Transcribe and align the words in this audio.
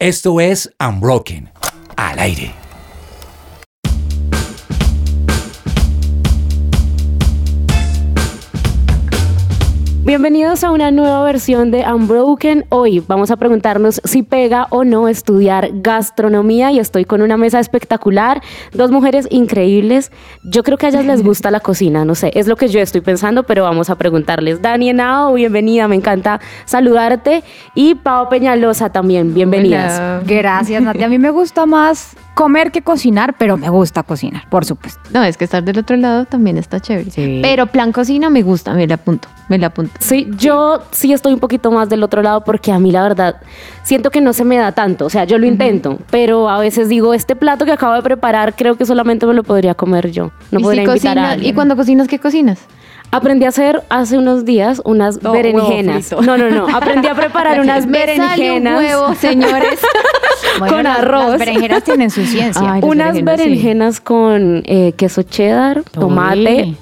Esto 0.00 0.40
es 0.40 0.74
Unbroken, 0.80 1.50
al 1.94 2.18
aire. 2.20 2.59
Bienvenidos 10.10 10.64
a 10.64 10.72
una 10.72 10.90
nueva 10.90 11.22
versión 11.22 11.70
de 11.70 11.84
Unbroken. 11.84 12.64
Hoy 12.68 12.98
vamos 12.98 13.30
a 13.30 13.36
preguntarnos 13.36 14.00
si 14.02 14.24
pega 14.24 14.66
o 14.70 14.82
no 14.82 15.06
estudiar 15.06 15.70
gastronomía 15.72 16.72
y 16.72 16.80
estoy 16.80 17.04
con 17.04 17.22
una 17.22 17.36
mesa 17.36 17.60
espectacular, 17.60 18.42
dos 18.72 18.90
mujeres 18.90 19.28
increíbles. 19.30 20.10
Yo 20.42 20.64
creo 20.64 20.78
que 20.78 20.86
a 20.86 20.88
ellas 20.88 21.06
les 21.06 21.22
gusta 21.22 21.52
la 21.52 21.60
cocina, 21.60 22.04
no 22.04 22.16
sé, 22.16 22.32
es 22.34 22.48
lo 22.48 22.56
que 22.56 22.66
yo 22.66 22.80
estoy 22.80 23.02
pensando, 23.02 23.44
pero 23.44 23.62
vamos 23.62 23.88
a 23.88 23.94
preguntarles. 23.94 24.60
Dani 24.60 24.92
Nao, 24.92 25.34
bienvenida, 25.34 25.86
me 25.86 25.94
encanta 25.94 26.40
saludarte 26.64 27.44
y 27.76 27.94
Pau 27.94 28.28
Peñalosa 28.28 28.90
también, 28.90 29.32
bienvenidas. 29.32 30.26
Gracias, 30.26 30.82
Nati. 30.82 31.04
A 31.04 31.08
mí 31.08 31.20
me 31.20 31.30
gusta 31.30 31.66
más 31.66 32.16
comer 32.34 32.72
que 32.72 32.82
cocinar, 32.82 33.36
pero 33.38 33.56
me 33.56 33.68
gusta 33.68 34.02
cocinar, 34.02 34.50
por 34.50 34.64
supuesto. 34.64 35.00
No, 35.12 35.22
es 35.22 35.36
que 35.36 35.44
estar 35.44 35.62
del 35.62 35.78
otro 35.78 35.96
lado 35.96 36.24
también 36.24 36.58
está 36.58 36.80
chévere. 36.80 37.12
Sí. 37.12 37.38
Pero 37.44 37.66
plan 37.68 37.92
cocina 37.92 38.28
me 38.28 38.42
gusta, 38.42 38.74
me 38.74 38.88
la 38.88 38.94
apunto, 38.96 39.28
me 39.50 39.58
la 39.58 39.66
apunto. 39.66 39.92
Sí, 39.98 40.26
yo 40.38 40.80
sí 40.92 41.12
estoy 41.12 41.34
un 41.34 41.40
poquito 41.40 41.70
más 41.70 41.90
del 41.90 42.02
otro 42.02 42.22
lado 42.22 42.42
porque 42.44 42.72
a 42.72 42.78
mí 42.78 42.90
la 42.90 43.02
verdad 43.02 43.36
siento 43.82 44.10
que 44.10 44.22
no 44.22 44.32
se 44.32 44.44
me 44.44 44.56
da 44.56 44.72
tanto, 44.72 45.04
o 45.04 45.10
sea, 45.10 45.24
yo 45.24 45.36
lo 45.36 45.44
intento, 45.46 45.98
pero 46.10 46.48
a 46.48 46.58
veces 46.58 46.88
digo, 46.88 47.12
este 47.12 47.36
plato 47.36 47.66
que 47.66 47.72
acabo 47.72 47.92
de 47.94 48.02
preparar 48.02 48.54
creo 48.56 48.76
que 48.76 48.86
solamente 48.86 49.26
me 49.26 49.34
lo 49.34 49.42
podría 49.42 49.74
comer 49.74 50.10
yo, 50.10 50.30
no 50.50 50.60
¿Y, 50.60 50.62
podría 50.62 50.84
si 50.84 50.88
invitar 50.90 51.18
a 51.18 51.30
alguien. 51.32 51.50
¿Y 51.50 51.54
cuando 51.54 51.76
cocinas, 51.76 52.08
qué 52.08 52.18
cocinas? 52.18 52.60
Aprendí 53.12 53.44
a 53.44 53.48
hacer 53.48 53.82
hace 53.88 54.16
unos 54.16 54.44
días 54.44 54.80
unas 54.84 55.20
No, 55.20 55.32
berenjenas. 55.32 56.12
No, 56.12 56.38
no, 56.38 56.48
no, 56.48 56.68
aprendí 56.72 57.08
a 57.08 57.14
preparar 57.16 57.58
unas 57.60 57.84
Me 57.84 57.98
sale 58.06 58.12
un 58.52 58.62
berenjenas. 58.62 58.78
huevo, 58.78 59.14
señores. 59.16 59.80
Con 60.60 60.84
las- 60.84 60.98
arroz. 61.00 61.30
Las 61.30 61.38
berenjenas 61.40 61.82
tienen 61.82 62.10
su 62.10 62.24
ciencia. 62.24 62.62
Ay, 62.74 62.80
unas 62.84 63.14
berenjenas, 63.14 63.40
sí. 63.40 63.48
berenjenas 63.48 64.00
con 64.00 64.62
eh, 64.64 64.92
queso 64.96 65.22
cheddar, 65.24 65.82
tomate, 65.90 66.76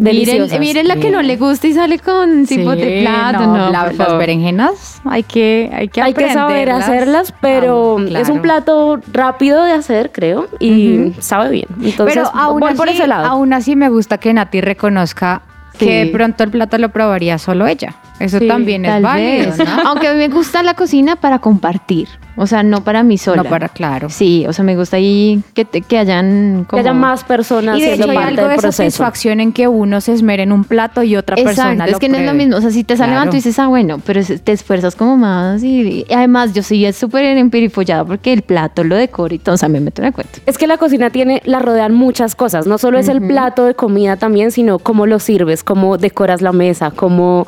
deliciosas. 0.00 0.58
Miren, 0.58 0.60
miren 0.60 0.88
la 0.88 0.96
que 0.96 1.10
no 1.10 1.22
le 1.22 1.36
gusta 1.36 1.66
y 1.66 1.72
sale 1.74 1.98
con 1.98 2.46
Sí, 2.46 2.56
cipote 2.56 3.02
plato. 3.02 3.40
no, 3.46 3.56
No, 3.56 3.70
la- 3.70 3.84
por 3.84 3.94
las 3.98 4.18
berenjenas 4.18 5.00
hay 5.04 5.22
que 5.22 5.70
hay 5.72 5.88
que 5.88 6.02
Hay 6.02 6.14
que 6.14 6.32
saber 6.32 6.70
hacerlas, 6.70 7.32
pero 7.40 7.98
Ah, 7.98 8.20
es 8.20 8.28
un 8.28 8.40
plato 8.42 9.00
rápido 9.12 9.62
de 9.64 9.72
hacer, 9.72 10.10
creo, 10.12 10.48
y 10.58 11.12
sabe 11.20 11.50
bien. 11.50 11.66
Entonces, 11.82 12.14
Pero 12.16 12.30
aún 12.34 12.60
voy 12.60 12.70
así, 12.70 12.78
por 12.78 12.88
ese 12.88 13.06
lado. 13.06 13.26
aún 13.26 13.52
así 13.52 13.76
me 13.76 13.88
gusta 13.88 14.18
que 14.18 14.32
Nati 14.32 14.60
reconozca 14.60 15.42
Sí. 15.74 15.86
que 15.86 16.04
de 16.04 16.10
pronto 16.12 16.44
el 16.44 16.50
plato 16.50 16.76
lo 16.78 16.90
probaría 16.90 17.38
solo 17.38 17.66
ella. 17.66 17.94
Eso 18.20 18.38
Sí, 18.38 18.46
también 18.46 18.84
es 18.84 18.90
tal 18.92 19.02
válido, 19.02 19.46
vez. 19.56 19.58
¿no? 19.58 19.64
Aunque 19.88 20.06
a 20.08 20.12
mí 20.12 20.18
me 20.18 20.28
gusta 20.28 20.62
la 20.62 20.74
cocina 20.74 21.16
para 21.16 21.38
compartir. 21.40 22.06
O 22.36 22.46
sea, 22.46 22.62
no 22.62 22.84
para 22.84 23.02
mí 23.02 23.18
sola. 23.18 23.42
No 23.42 23.48
para, 23.48 23.68
claro. 23.68 24.08
Sí, 24.08 24.46
o 24.48 24.52
sea, 24.52 24.64
me 24.64 24.76
gusta 24.76 24.96
ahí 24.96 25.42
que, 25.52 25.64
te- 25.64 25.82
que 25.82 25.98
hayan 25.98 26.60
que 26.64 26.68
como... 26.70 26.80
haya 26.80 26.92
más 26.94 27.24
personas 27.24 27.76
Y 27.78 27.82
de 27.82 27.94
hecho 27.94 28.08
hay 28.10 28.16
algo 28.16 28.42
de 28.48 28.54
proceso. 28.56 28.72
satisfacción 28.72 29.40
en 29.40 29.52
que 29.52 29.68
uno 29.68 30.00
se 30.00 30.12
esmere 30.12 30.44
en 30.44 30.52
un 30.52 30.64
plato 30.64 31.02
y 31.02 31.16
otra 31.16 31.34
persona 31.36 31.72
Exacto, 31.72 31.90
lo 31.90 31.96
es 31.96 31.98
que 31.98 32.08
no 32.08 32.16
es 32.18 32.24
lo 32.26 32.32
mismo. 32.34 32.56
O 32.56 32.60
sea, 32.60 32.70
si 32.70 32.84
te 32.84 32.96
sale 32.96 33.10
mal, 33.12 33.22
Claro. 33.22 33.30
tú 33.32 33.36
dices, 33.36 33.58
ah, 33.58 33.66
bueno, 33.66 34.00
pero 34.06 34.20
es- 34.20 34.40
te 34.42 34.52
esfuerzas 34.52 34.94
como 34.96 35.16
más. 35.18 35.62
Y, 35.62 36.06
y 36.08 36.12
además, 36.14 36.54
yo 36.54 36.62
soy 36.62 36.90
súper 36.94 37.24
emperifollada 37.24 38.04
porque 38.04 38.32
el 38.32 38.42
plato 38.42 38.84
lo 38.84 38.94
decoro 38.96 39.34
y 39.34 39.38
todo. 39.38 39.56
O 39.56 39.58
sea, 39.58 39.68
me 39.68 39.80
meto 39.80 40.00
en 40.00 40.06
el 40.08 40.14
cuento. 40.14 40.38
Es 40.46 40.56
que 40.56 40.66
la 40.66 40.78
cocina 40.78 41.10
tiene, 41.10 41.42
la 41.44 41.58
rodean 41.58 41.94
muchas 41.94 42.34
cosas. 42.34 42.66
No 42.66 42.78
solo 42.78 42.98
es 42.98 43.08
el 43.08 43.20
plato 43.20 43.64
de 43.64 43.74
comida 43.74 44.16
también, 44.16 44.50
sino 44.50 44.78
cómo 44.78 45.04
lo 45.06 45.18
sirves, 45.18 45.62
cómo 45.64 45.98
decoras 45.98 46.40
la 46.42 46.52
mesa, 46.52 46.90
cómo 46.90 47.46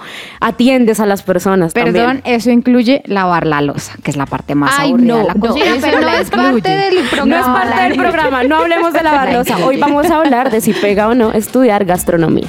atiendes 0.62 1.00
a 1.00 1.06
las 1.06 1.22
personas. 1.22 1.72
Perdón, 1.72 1.94
también. 1.94 2.22
eso 2.24 2.50
incluye 2.50 3.02
lavar 3.06 3.46
la 3.46 3.60
losa, 3.60 3.94
que 4.02 4.10
es 4.10 4.16
la 4.16 4.26
parte 4.26 4.54
más 4.54 4.72
Ay, 4.78 4.90
aburrida 4.90 5.14
no, 5.14 5.18
de 5.18 5.24
la 5.24 5.34
no, 5.34 5.40
cocina, 5.40 5.66
eso 5.66 5.80
pero 5.80 6.00
no 6.00 6.08
es 6.08 6.30
parte 6.30 6.68
del 6.70 6.94
No 7.26 7.36
es 7.36 7.46
parte 7.46 7.82
del 7.82 7.96
programa, 7.96 8.42
no 8.44 8.56
hablemos 8.56 8.92
de 8.92 9.02
lavar 9.02 9.32
losa. 9.32 9.58
Hoy 9.58 9.78
vamos 9.78 10.08
a 10.10 10.16
hablar 10.18 10.50
de 10.50 10.60
si 10.60 10.72
pega 10.72 11.08
o 11.08 11.14
no 11.14 11.32
estudiar 11.32 11.84
gastronomía. 11.84 12.48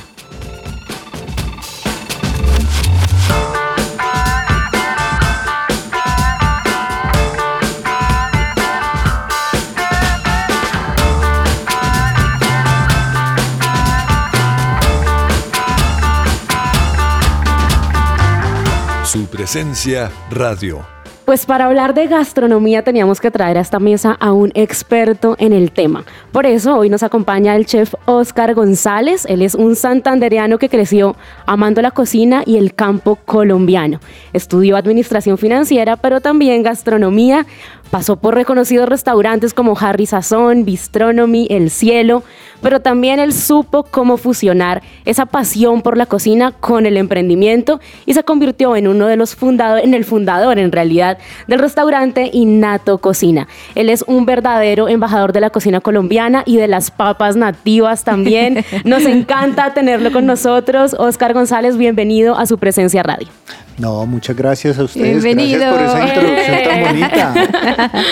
Presencia 19.43 20.09
radio. 20.31 20.85
Pues 21.25 21.45
para 21.45 21.65
hablar 21.65 21.93
de 21.93 22.07
gastronomía 22.07 22.81
teníamos 22.81 23.19
que 23.19 23.29
traer 23.29 23.57
a 23.57 23.61
esta 23.61 23.77
mesa 23.77 24.15
a 24.21 24.31
un 24.31 24.53
experto 24.55 25.35
en 25.37 25.51
el 25.51 25.73
tema. 25.73 26.05
Por 26.31 26.45
eso 26.45 26.77
hoy 26.77 26.89
nos 26.89 27.03
acompaña 27.03 27.53
el 27.57 27.65
chef 27.65 27.93
Oscar 28.05 28.53
González. 28.53 29.25
Él 29.27 29.41
es 29.41 29.53
un 29.53 29.75
santandereano 29.75 30.59
que 30.59 30.69
creció 30.69 31.17
amando 31.45 31.81
la 31.81 31.91
cocina 31.91 32.43
y 32.45 32.55
el 32.55 32.73
campo 32.73 33.17
colombiano. 33.17 33.99
Estudió 34.31 34.77
administración 34.77 35.37
financiera, 35.37 35.97
pero 35.97 36.21
también 36.21 36.63
gastronomía. 36.63 37.45
Pasó 37.91 38.15
por 38.15 38.35
reconocidos 38.35 38.87
restaurantes 38.87 39.53
como 39.53 39.77
Harry 39.77 40.05
Sazón, 40.05 40.63
Bistronomy, 40.63 41.47
El 41.49 41.69
Cielo, 41.69 42.23
pero 42.63 42.79
también 42.79 43.19
él 43.19 43.33
supo 43.33 43.83
cómo 43.83 44.17
fusionar 44.17 44.81
esa 45.05 45.27
pasión 45.27 45.81
por 45.81 45.97
la 45.97 46.07
cocina 46.07 46.51
con 46.51 46.85
el 46.85 46.97
emprendimiento 46.97 47.79
y 48.05 48.13
se 48.13 48.23
convirtió 48.23 48.75
en 48.75 48.87
uno 48.87 49.05
de 49.05 49.17
los 49.17 49.35
fundadores, 49.35 49.85
en 49.85 49.93
el 49.93 50.05
fundador 50.05 50.57
en 50.57 50.71
realidad, 50.71 51.17
del 51.47 51.59
restaurante 51.59 52.31
Innato 52.33 52.97
Cocina. 52.97 53.47
Él 53.75 53.89
es 53.89 54.03
un 54.07 54.25
verdadero 54.25 54.87
embajador 54.87 55.33
de 55.33 55.41
la 55.41 55.49
cocina 55.49 55.81
colombiana 55.81 56.43
y 56.45 56.57
de 56.57 56.67
las 56.67 56.89
papas 56.89 57.35
nativas 57.35 58.03
también. 58.03 58.65
Nos 58.85 59.05
encanta 59.05 59.73
tenerlo 59.73 60.11
con 60.11 60.25
nosotros. 60.25 60.95
Oscar 60.97 61.33
González, 61.33 61.77
bienvenido 61.77 62.35
a 62.37 62.45
su 62.45 62.57
presencia 62.57 63.03
radio. 63.03 63.27
No, 63.77 64.05
muchas 64.05 64.35
gracias 64.35 64.77
a 64.77 64.83
ustedes. 64.83 65.23
Bienvenido. 65.23 65.59
Gracias 65.59 65.73
por 65.73 66.03
esa 66.03 66.07
introducción 66.07 66.63
tan 66.63 66.83
bonita. 66.83 67.33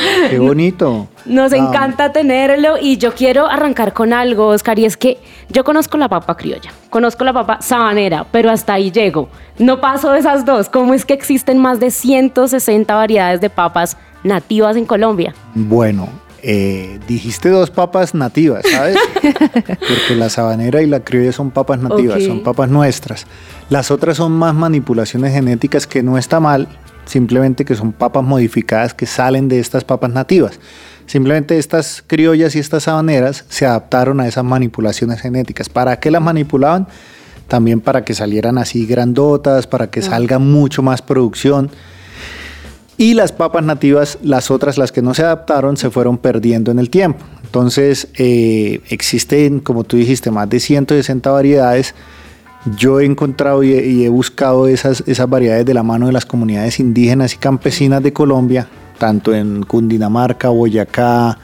Qué 0.29 0.39
bonito. 0.39 1.07
Nos 1.25 1.53
encanta 1.53 2.11
tenerlo 2.11 2.77
y 2.81 2.97
yo 2.97 3.13
quiero 3.13 3.47
arrancar 3.47 3.93
con 3.93 4.13
algo, 4.13 4.47
Oscar, 4.47 4.79
y 4.79 4.85
es 4.85 4.97
que 4.97 5.19
yo 5.49 5.63
conozco 5.63 5.97
la 5.97 6.09
papa 6.09 6.35
criolla, 6.35 6.71
conozco 6.89 7.23
la 7.23 7.33
papa 7.33 7.61
sabanera, 7.61 8.25
pero 8.31 8.49
hasta 8.49 8.73
ahí 8.73 8.91
llego. 8.91 9.29
No 9.59 9.79
paso 9.79 10.11
de 10.11 10.19
esas 10.19 10.45
dos. 10.45 10.69
¿Cómo 10.69 10.93
es 10.93 11.05
que 11.05 11.13
existen 11.13 11.57
más 11.59 11.79
de 11.79 11.91
160 11.91 12.93
variedades 12.95 13.41
de 13.41 13.49
papas 13.49 13.97
nativas 14.23 14.75
en 14.75 14.85
Colombia? 14.85 15.33
Bueno, 15.53 16.09
eh, 16.43 16.99
dijiste 17.07 17.49
dos 17.49 17.69
papas 17.69 18.15
nativas, 18.15 18.63
¿sabes? 18.69 18.97
Porque 19.21 20.15
la 20.15 20.29
sabanera 20.29 20.81
y 20.81 20.87
la 20.87 21.01
criolla 21.01 21.31
son 21.31 21.51
papas 21.51 21.79
nativas, 21.79 22.23
son 22.23 22.41
papas 22.41 22.69
nuestras. 22.69 23.27
Las 23.69 23.91
otras 23.91 24.17
son 24.17 24.31
más 24.31 24.55
manipulaciones 24.55 25.33
genéticas 25.33 25.85
que 25.85 26.01
no 26.01 26.17
está 26.17 26.39
mal, 26.39 26.67
simplemente 27.05 27.63
que 27.63 27.75
son 27.75 27.91
papas 27.91 28.23
modificadas 28.23 28.93
que 28.93 29.05
salen 29.05 29.47
de 29.49 29.59
estas 29.59 29.83
papas 29.83 30.11
nativas. 30.11 30.59
Simplemente 31.05 31.57
estas 31.57 32.03
criollas 32.05 32.55
y 32.55 32.59
estas 32.59 32.83
sabaneras 32.83 33.45
se 33.49 33.65
adaptaron 33.65 34.19
a 34.19 34.27
esas 34.27 34.43
manipulaciones 34.43 35.19
genéticas. 35.21 35.69
¿Para 35.69 35.99
qué 35.99 36.11
las 36.11 36.21
manipulaban? 36.21 36.87
También 37.47 37.81
para 37.81 38.05
que 38.05 38.13
salieran 38.13 38.57
así 38.57 38.85
grandotas, 38.85 39.67
para 39.67 39.89
que 39.89 40.01
salga 40.01 40.39
mucho 40.39 40.81
más 40.81 41.01
producción. 41.01 41.69
Y 42.97 43.15
las 43.15 43.31
papas 43.31 43.63
nativas, 43.63 44.19
las 44.21 44.51
otras, 44.51 44.77
las 44.77 44.91
que 44.91 45.01
no 45.01 45.13
se 45.13 45.23
adaptaron, 45.23 45.75
se 45.75 45.89
fueron 45.89 46.17
perdiendo 46.17 46.71
en 46.71 46.77
el 46.77 46.89
tiempo. 46.89 47.25
Entonces, 47.43 48.07
eh, 48.15 48.79
existen, 48.89 49.59
como 49.59 49.83
tú 49.83 49.97
dijiste, 49.97 50.29
más 50.29 50.47
de 50.49 50.59
160 50.59 51.31
variedades. 51.31 51.95
Yo 52.77 52.99
he 52.99 53.05
encontrado 53.05 53.63
y 53.63 53.73
he, 53.73 53.87
y 53.87 54.05
he 54.05 54.09
buscado 54.09 54.67
esas, 54.67 55.03
esas 55.07 55.27
variedades 55.27 55.65
de 55.65 55.73
la 55.73 55.81
mano 55.81 56.05
de 56.05 56.13
las 56.13 56.27
comunidades 56.27 56.79
indígenas 56.79 57.33
y 57.33 57.37
campesinas 57.37 58.03
de 58.03 58.13
Colombia, 58.13 58.67
tanto 59.01 59.33
en 59.33 59.63
Cundinamarca, 59.63 60.49
Boyacá, 60.49 61.39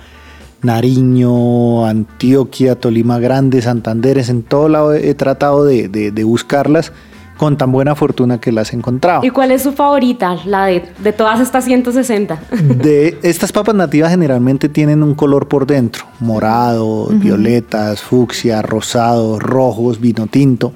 Nariño, 0.61 1.85
Antioquia, 1.87 2.75
Tolima 2.79 3.17
Grande, 3.17 3.63
Santanderes, 3.63 4.29
en 4.29 4.43
todo 4.43 4.69
lado 4.69 4.93
he, 4.93 5.15
tratado 5.15 5.65
de, 5.65 5.87
de- 5.87 6.11
de 6.11 6.23
buscarlas 6.23 6.91
con 7.37 7.57
tan 7.57 7.71
buena 7.71 7.95
fortuna 7.95 8.39
que 8.39 8.51
las 8.51 8.73
he 8.73 8.75
encontrado. 8.75 9.23
¿Y 9.23 9.31
cuál 9.31 9.51
es 9.51 9.63
su 9.63 9.71
favorita, 9.71 10.37
la 10.45 10.65
de, 10.67 10.83
de 10.99 11.13
todas 11.13 11.39
estas 11.39 11.65
160? 11.65 12.39
De 12.83 13.17
estas 13.23 13.51
papas 13.51 13.73
nativas 13.75 14.11
generalmente 14.11 14.69
tienen 14.69 15.01
un 15.01 15.15
color 15.15 15.47
por 15.47 15.65
dentro, 15.65 16.05
morado, 16.19 17.07
violetas, 17.11 18.01
fucsia, 18.01 18.61
rosado, 18.61 19.39
rojos, 19.39 19.99
vino 19.99 20.27
tinto. 20.27 20.73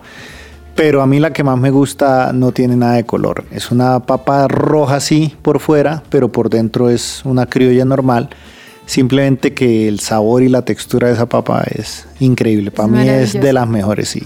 Pero 0.83 1.03
a 1.03 1.05
mí 1.05 1.19
la 1.19 1.31
que 1.31 1.43
más 1.43 1.59
me 1.59 1.69
gusta 1.69 2.31
no 2.33 2.51
tiene 2.53 2.75
nada 2.75 2.93
de 2.93 3.03
color. 3.03 3.45
Es 3.51 3.69
una 3.69 3.99
papa 3.99 4.47
roja 4.47 4.95
así 4.95 5.31
por 5.43 5.59
fuera, 5.59 6.01
pero 6.09 6.31
por 6.31 6.49
dentro 6.49 6.89
es 6.89 7.21
una 7.23 7.45
criolla 7.45 7.85
normal. 7.85 8.29
Simplemente 8.87 9.53
que 9.53 9.87
el 9.87 9.99
sabor 9.99 10.41
y 10.41 10.49
la 10.49 10.63
textura 10.63 11.07
de 11.09 11.13
esa 11.13 11.27
papa 11.27 11.63
es 11.69 12.07
increíble. 12.19 12.71
Para 12.71 12.87
Es 12.87 12.93
mí 12.93 13.07
es 13.09 13.33
de 13.39 13.53
las 13.53 13.67
mejores, 13.67 14.09
sí. 14.09 14.23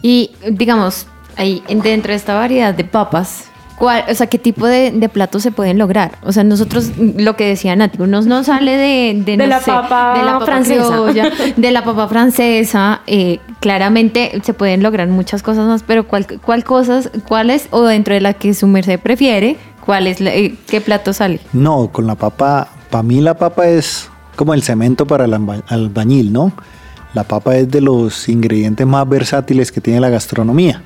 Y 0.00 0.30
digamos, 0.52 1.08
ahí 1.36 1.64
en- 1.66 1.80
dentro 1.82 2.12
de 2.12 2.16
esta 2.16 2.34
variedad 2.36 2.72
de 2.72 2.84
papas, 2.84 3.46
¿Cuál, 3.78 4.04
o 4.10 4.14
sea, 4.14 4.26
¿qué 4.26 4.38
tipo 4.38 4.66
de, 4.66 4.90
de 4.90 5.08
platos 5.08 5.42
se 5.42 5.52
pueden 5.52 5.78
lograr? 5.78 6.18
O 6.24 6.32
sea, 6.32 6.42
nosotros, 6.42 6.90
lo 6.98 7.36
que 7.36 7.46
decía 7.46 7.76
Nati, 7.76 8.02
uno 8.02 8.20
no 8.22 8.42
sale 8.42 8.72
de, 8.72 9.14
de, 9.24 9.32
De 9.32 9.36
no 9.36 9.46
la 9.46 9.60
sé, 9.60 9.70
papa 9.70 10.14
de 10.18 10.24
la 10.24 10.32
papa 10.34 10.46
francesa. 10.46 10.88
criolla, 10.88 11.30
de 11.56 11.70
la 11.70 11.84
papa 11.84 12.08
francesa. 12.08 13.02
eh, 13.06 13.38
claramente 13.60 14.40
se 14.44 14.54
pueden 14.54 14.82
lograr 14.82 15.06
muchas 15.08 15.42
cosas 15.42 15.66
más, 15.66 15.82
pero 15.86 16.06
¿cuál, 16.08 16.26
cuál 16.44 16.64
cosas, 16.64 17.10
cuáles, 17.26 17.68
o 17.70 17.82
dentro 17.84 18.14
de 18.14 18.20
la 18.20 18.34
que 18.34 18.52
su 18.54 18.66
merced 18.66 18.98
prefiere, 18.98 19.56
cuál 19.84 20.06
es, 20.08 20.20
la- 20.20 20.34
eh, 20.34 20.54
qué 20.66 20.80
plato 20.80 21.12
sale? 21.12 21.38
No, 21.52 21.88
con 21.92 22.06
la 22.06 22.14
papa, 22.16 22.68
para 22.90 23.02
mí 23.02 23.20
la 23.20 23.34
papa 23.34 23.68
es 23.68 24.08
como 24.36 24.54
el 24.54 24.62
cemento 24.62 25.06
para 25.06 25.24
el 25.26 25.34
alba- 25.34 25.62
albañil, 25.68 26.32
¿no? 26.32 26.52
La 27.14 27.24
papa 27.24 27.56
es 27.56 27.70
de 27.70 27.80
los 27.80 28.28
ingredientes 28.28 28.86
más 28.86 29.08
versátiles 29.08 29.70
que 29.72 29.80
tiene 29.80 30.00
la 30.00 30.08
gastronomía. 30.10 30.82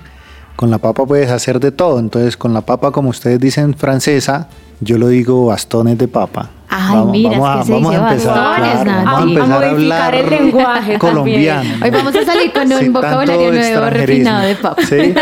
Con 0.56 0.70
la 0.70 0.78
papa 0.78 1.06
puedes 1.06 1.30
hacer 1.30 1.60
de 1.60 1.72
todo, 1.72 1.98
entonces 1.98 2.36
con 2.36 2.52
la 2.52 2.60
papa, 2.60 2.92
como 2.92 3.10
ustedes 3.10 3.40
dicen 3.40 3.74
francesa, 3.74 4.48
yo 4.80 4.98
lo 4.98 5.08
digo 5.08 5.46
bastones 5.46 5.98
de 5.98 6.08
papa. 6.08 6.50
Ay, 6.68 7.04
mira, 7.10 7.32
es 7.32 7.58
que 7.58 7.72
se 7.72 7.78
dice 7.78 7.94
empezar, 7.94 8.34
bastones, 8.34 8.82
claro, 8.82 9.02
vamos 9.04 9.20
a 9.20 9.22
empezar 9.22 9.52
A 9.52 9.66
a 9.66 9.70
hablar 9.70 10.14
el 10.14 10.30
lenguaje 10.30 10.98
colombiano. 10.98 11.70
Hoy 11.84 11.90
vamos 11.90 12.16
a 12.16 12.24
salir 12.24 12.52
con 12.52 12.72
un 12.72 12.92
vocabulario 12.92 13.52
nuevo 13.52 13.90
refinado 13.90 14.46
de 14.46 14.54
papa. 14.56 14.82
Sí. 14.88 15.14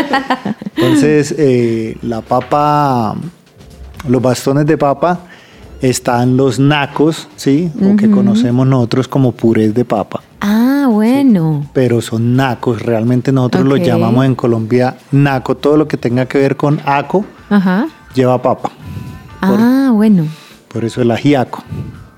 Entonces, 0.77 1.35
eh, 1.37 1.97
la 2.01 2.21
papa, 2.21 3.15
los 4.07 4.21
bastones 4.21 4.65
de 4.65 4.77
papa, 4.77 5.19
están 5.81 6.37
los 6.37 6.59
nacos, 6.59 7.27
¿sí? 7.35 7.71
O 7.81 7.95
que 7.95 8.09
conocemos 8.09 8.67
nosotros 8.67 9.07
como 9.07 9.31
purés 9.31 9.73
de 9.73 9.83
papa. 9.85 10.21
Ah, 10.39 10.87
bueno. 10.89 11.65
Pero 11.73 12.01
son 12.01 12.35
nacos, 12.35 12.81
realmente 12.81 13.31
nosotros 13.31 13.63
Ok. 13.63 13.69
los 13.69 13.81
llamamos 13.81 14.25
en 14.25 14.35
Colombia 14.35 14.97
naco. 15.11 15.55
Todo 15.55 15.77
lo 15.77 15.87
que 15.87 15.97
tenga 15.97 16.25
que 16.27 16.37
ver 16.37 16.55
con 16.55 16.79
aco 16.85 17.25
Ajá. 17.49 17.87
lleva 18.13 18.41
papa. 18.41 18.71
Ah, 19.41 19.91
bueno. 19.93 20.25
Por 20.67 20.85
eso 20.85 21.01
el 21.01 21.11
ajiaco, 21.11 21.63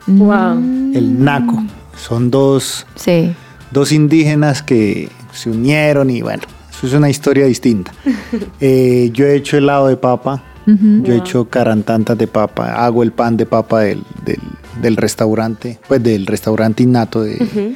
Wow. 0.07 0.57
el 0.93 1.23
naco. 1.23 1.63
Son 1.97 2.29
dos, 2.29 2.85
Sí. 2.95 3.33
dos 3.71 3.91
indígenas 3.91 4.61
que 4.61 5.09
se 5.31 5.49
unieron 5.49 6.09
y 6.09 6.21
bueno, 6.21 6.43
eso 6.69 6.87
es 6.87 6.93
una 6.93 7.09
historia 7.09 7.45
distinta. 7.45 7.91
Eh, 8.59 9.09
yo 9.13 9.25
he 9.25 9.35
hecho 9.35 9.57
helado 9.57 9.87
de 9.87 9.95
papa, 9.97 10.41
yo 10.65 11.13
he 11.13 11.17
hecho 11.17 11.45
carantantas 11.49 12.17
de 12.17 12.27
papa, 12.27 12.73
hago 12.85 13.03
el 13.03 13.11
pan 13.11 13.35
de 13.37 13.45
papa 13.45 13.81
del, 13.81 14.03
del, 14.25 14.39
del 14.81 14.95
restaurante, 14.97 15.79
pues 15.87 16.01
del 16.01 16.25
restaurante 16.25 16.83
innato 16.83 17.21
de... 17.23 17.75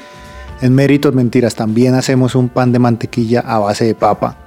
En 0.62 0.74
Méritos 0.74 1.14
Mentiras 1.14 1.54
también 1.54 1.94
hacemos 1.94 2.34
un 2.34 2.50
pan 2.50 2.72
de 2.72 2.80
mantequilla 2.80 3.42
a 3.42 3.60
base 3.60 3.86
de 3.86 3.94
papa. 3.94 4.38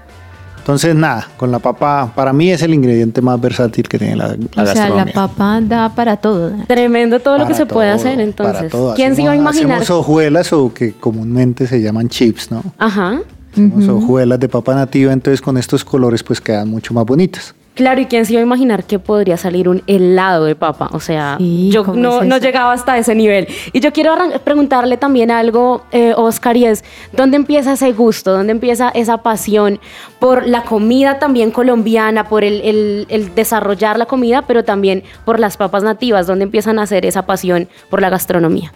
Entonces 0.58 0.94
nada, 0.94 1.28
con 1.36 1.50
la 1.52 1.58
papa 1.58 2.12
para 2.14 2.32
mí 2.32 2.50
es 2.50 2.62
el 2.62 2.74
ingrediente 2.74 3.20
más 3.22 3.40
versátil 3.40 3.88
que 3.88 3.98
tiene 3.98 4.16
la, 4.16 4.28
la 4.28 4.34
O 4.34 4.36
sea, 4.36 4.64
la 4.64 4.74
gastronomía. 4.74 5.14
papa 5.14 5.60
da 5.62 5.88
para 5.94 6.16
todo. 6.16 6.52
Tremendo 6.66 7.20
todo 7.20 7.38
lo 7.38 7.44
que 7.46 7.52
Para 7.52 7.56
se 7.58 7.66
puede 7.66 7.88
todo, 7.90 8.00
hacer 8.00 8.12
para 8.14 8.22
entonces. 8.24 8.70
todo. 8.72 8.94
¿Quién 8.94 9.14
se 9.16 9.22
iba 9.22 9.30
a 9.30 9.34
Hacemos- 9.34 9.54
imaginar? 9.56 9.82
Hacemos 9.82 9.90
hojuelas 10.00 10.52
o 10.52 10.72
que 10.74 10.92
comúnmente 10.92 11.66
se 11.66 11.80
llaman 11.80 12.08
chips, 12.08 12.50
¿no? 12.50 12.62
Ajá. 12.78 13.20
Hacemos 13.52 13.88
hojuelas 13.88 14.38
de 14.40 14.48
papa 14.48 14.74
nativa, 14.74 15.12
entonces 15.12 15.40
con 15.40 15.56
estos 15.56 15.84
colores 15.84 16.22
pues 16.22 16.40
quedan 16.40 16.68
mucho 16.68 16.92
más 16.92 17.04
bonitas. 17.06 17.54
Claro, 17.80 17.98
¿y 18.02 18.04
quién 18.04 18.26
se 18.26 18.34
iba 18.34 18.40
a 18.40 18.44
imaginar 18.44 18.84
que 18.84 18.98
podría 18.98 19.38
salir 19.38 19.66
un 19.66 19.82
helado 19.86 20.44
de 20.44 20.54
papa? 20.54 20.90
O 20.92 21.00
sea, 21.00 21.36
Sí, 21.38 21.70
yo 21.72 21.82
¿cómo 21.82 21.96
no, 21.96 22.20
es 22.20 22.28
no 22.28 22.36
llegaba 22.36 22.74
hasta 22.74 22.98
ese 22.98 23.14
nivel. 23.14 23.48
Y 23.72 23.80
yo 23.80 23.90
quiero 23.90 24.14
preguntarle 24.44 24.98
también 24.98 25.30
algo, 25.30 25.82
eh, 25.90 26.12
Oscar, 26.14 26.58
y 26.58 26.66
es, 26.66 26.84
¿dónde 27.16 27.38
empieza 27.38 27.72
ese 27.72 27.92
gusto? 27.92 28.32
¿Dónde 28.34 28.52
empieza 28.52 28.90
esa 28.90 29.22
pasión 29.22 29.80
por 30.18 30.46
la 30.46 30.62
comida 30.64 31.18
también 31.18 31.50
colombiana, 31.52 32.28
por 32.28 32.44
el, 32.44 32.60
el- 32.60 33.06
el 33.08 33.34
desarrollar 33.34 33.98
la 33.98 34.04
comida, 34.04 34.42
pero 34.42 34.62
también 34.62 35.02
por 35.24 35.40
las 35.40 35.56
papas 35.56 35.82
nativas? 35.82 36.26
¿Dónde 36.26 36.44
empiezan 36.44 36.78
a 36.78 36.82
hacer 36.82 37.06
esa 37.06 37.24
pasión 37.24 37.66
por 37.88 38.02
la 38.02 38.10
gastronomía? 38.10 38.74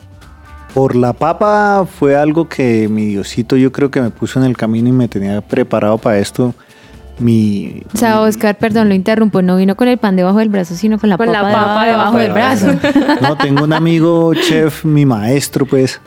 Por 0.72 0.96
la 0.96 1.12
papa 1.12 1.86
fue 1.86 2.16
algo 2.16 2.48
que 2.48 2.88
mi 2.88 3.04
Diosito 3.04 3.56
yo 3.58 3.70
creo 3.70 3.90
que 3.90 4.00
me 4.00 4.08
puso 4.08 4.40
en 4.40 4.46
el 4.46 4.56
camino 4.56 4.88
y 4.88 4.92
me 4.92 5.08
tenía 5.08 5.42
preparado 5.42 5.98
para 5.98 6.18
esto. 6.18 6.54
Mi, 7.18 7.82
O 7.94 7.96
sea, 7.96 8.20
Oscar, 8.20 8.58
perdón, 8.58 8.88
lo 8.88 8.94
interrumpo, 8.94 9.40
no 9.40 9.56
vino 9.56 9.76
con 9.76 9.86
el 9.88 9.98
pan 9.98 10.16
debajo 10.16 10.38
del 10.38 10.48
brazo, 10.48 10.74
sino 10.74 10.98
con 10.98 11.08
la 11.10 11.16
Con 11.16 11.30
la 11.30 11.42
papa, 11.42 11.52
papa 11.52 11.86
debajo, 11.86 12.18
del 12.18 12.32
brazo. 12.32 12.66
No, 13.20 13.36
tengo 13.36 13.62
un 13.64 13.72
amigo 13.72 14.34
chef, 14.48 14.84
mi 14.84 15.06
maestro, 15.06 15.64
pues, 15.64 16.00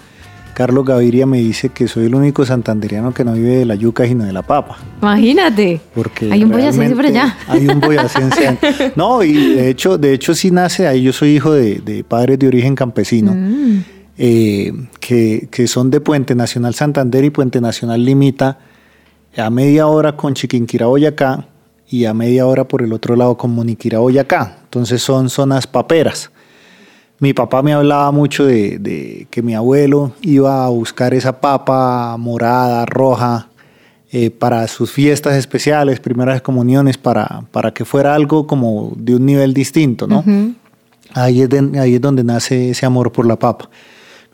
Carlos 0.54 0.84
Gaviria, 0.86 1.26
me 1.26 1.38
dice 1.38 1.70
que 1.70 1.88
soy 1.88 2.08
el 2.08 2.16
único 2.16 2.44
santanderiano 2.46 3.14
que 3.14 3.24
no 3.24 3.34
vive 3.34 3.58
de 3.58 3.66
la 3.66 3.76
yuca, 3.76 4.06
sino 4.06 4.26
de 4.26 4.34
la 4.34 4.42
papa. 4.42 4.78
Imagínate. 5.02 5.80
Porque 5.96 6.32
Hay 6.32 6.44
un 6.44 6.50
boyacense 6.52 6.96
por 6.96 7.06
allá. 7.06 7.38
Hay 7.48 7.68
un 7.68 7.80
boyacense. 7.80 8.58
No, 8.96 9.24
y 9.24 9.34
de 9.54 9.70
hecho, 9.70 9.98
de 9.98 10.14
hecho 10.14 10.34
sí 10.34 10.50
nace 10.52 10.88
ahí. 10.88 11.04
Yo 11.04 11.14
soy 11.14 11.36
hijo 11.36 11.54
de, 11.54 11.76
de 11.76 12.04
padres 12.04 12.40
de 12.40 12.48
origen 12.48 12.76
campesino, 12.76 13.34
Mm. 13.34 13.84
eh, 14.18 14.74
que, 15.00 15.48
que 15.52 15.68
son 15.68 15.92
de 15.92 16.02
Puente 16.02 16.34
Nacional 16.36 16.74
Santander 16.74 17.24
y 17.24 17.30
Puente 17.30 17.62
Nacional 17.62 18.04
limita 18.04 18.58
a 19.38 19.50
media 19.50 19.88
hora 19.88 20.16
con 20.16 20.34
Chiquinquirá, 20.34 20.88
Boyacá, 20.88 21.46
y 21.90 22.06
a 22.06 22.14
media 22.14 22.46
hora 22.46 22.68
por 22.68 22.82
el 22.82 22.92
otro 22.92 23.16
lado 23.16 23.38
con 23.38 23.52
Moniquirá, 23.52 24.00
Boyacá. 24.00 24.58
Entonces 24.64 25.02
son 25.02 25.30
zonas 25.30 25.68
paperas. 25.68 26.32
Mi 27.20 27.34
papá 27.34 27.62
me 27.64 27.74
hablaba 27.74 28.12
mucho 28.12 28.46
de, 28.46 28.78
de 28.78 29.28
que 29.32 29.42
mi 29.42 29.56
abuelo 29.56 30.12
iba 30.22 30.66
a 30.66 30.70
buscar 30.70 31.14
esa 31.14 31.40
papa 31.40 32.16
morada, 32.18 32.86
roja, 32.86 33.48
eh, 34.12 34.30
para 34.30 34.68
sus 34.68 34.92
fiestas 34.92 35.36
especiales, 35.36 36.00
primeras 36.00 36.42
comuniones, 36.42 36.98
para, 36.98 37.42
para 37.52 37.74
que 37.74 37.86
fuera 37.86 38.14
algo 38.16 38.46
como 38.48 38.94
de 38.96 39.16
un 39.16 39.26
nivel 39.26 39.54
distinto, 39.54 40.08
¿no? 40.08 40.24
ahí, 41.14 41.42
es 41.42 41.50
de- 41.50 41.80
ahí 41.80 41.96
es 41.96 42.02
donde 42.02 42.24
nace 42.24 42.70
ese 42.72 42.86
amor 42.86 43.12
por 43.12 43.26
la 43.26 43.36
papa. 43.38 43.70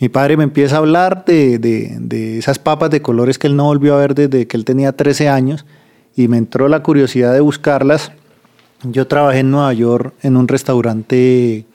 Mi 0.04 0.10
padre 0.10 0.36
me 0.36 0.44
empieza 0.44 0.76
a 0.76 0.80
hablar 0.80 1.24
de, 1.24 1.60
de- 1.60 1.96
de 1.98 2.38
esas 2.38 2.60
papas 2.60 2.90
de 2.90 3.02
colores 3.02 3.40
que 3.40 3.48
él 3.48 3.56
no 3.56 3.64
volvió 3.64 3.96
a 3.96 4.00
ver 4.00 4.16
desde 4.16 4.48
que 4.48 4.58
él 4.58 4.66
tenía 4.66 4.92
13 4.92 5.30
años 5.30 5.66
y 6.14 6.28
me 6.28 6.36
entró 6.36 6.68
la 6.68 6.84
curiosidad 6.84 7.32
de 7.32 7.40
buscarlas. 7.40 8.12
Yo 8.84 9.08
trabajé 9.08 9.40
en 9.40 9.52
Nueva 9.52 9.72
York 9.72 10.14
en 10.22 10.36
un 10.36 10.50
restaurante 10.50 11.66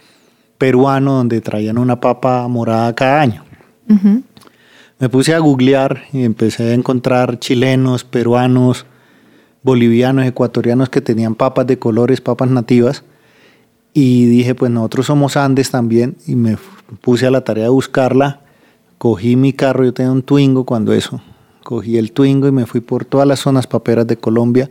peruano 0.58 1.14
donde 1.14 1.40
traían 1.40 1.78
una 1.78 2.00
papa 2.02 2.46
morada 2.48 2.94
cada 2.94 3.22
año. 3.22 3.44
Me 4.98 5.08
puse 5.08 5.32
a 5.34 5.38
googlear 5.38 6.02
y 6.12 6.24
empecé 6.24 6.64
a 6.64 6.74
encontrar 6.74 7.38
chilenos, 7.38 8.04
peruanos, 8.04 8.84
bolivianos, 9.62 10.26
ecuatorianos 10.26 10.90
que 10.90 11.00
tenían 11.00 11.34
papas 11.34 11.66
de 11.66 11.78
colores, 11.78 12.20
papas 12.20 12.50
nativas. 12.50 13.04
Y 14.00 14.26
dije, 14.26 14.54
pues 14.54 14.70
nosotros 14.70 15.06
somos 15.06 15.36
Andes 15.36 15.72
también. 15.72 16.16
Y 16.24 16.36
me 16.36 16.56
puse 17.00 17.26
a 17.26 17.32
la 17.32 17.42
tarea 17.42 17.64
de 17.64 17.70
buscarla. 17.70 18.42
Cogí 18.96 19.34
mi 19.34 19.52
carro, 19.52 19.84
yo 19.84 19.92
tenía 19.92 20.12
un 20.12 20.22
Twingo 20.22 20.62
cuando 20.62 20.92
eso. 20.92 21.20
Cogí 21.64 21.98
el 21.98 22.12
Twingo 22.12 22.46
y 22.46 22.52
me 22.52 22.64
fui 22.64 22.80
por 22.80 23.04
todas 23.04 23.26
las 23.26 23.40
zonas 23.40 23.66
paperas 23.66 24.06
de 24.06 24.16
Colombia 24.16 24.70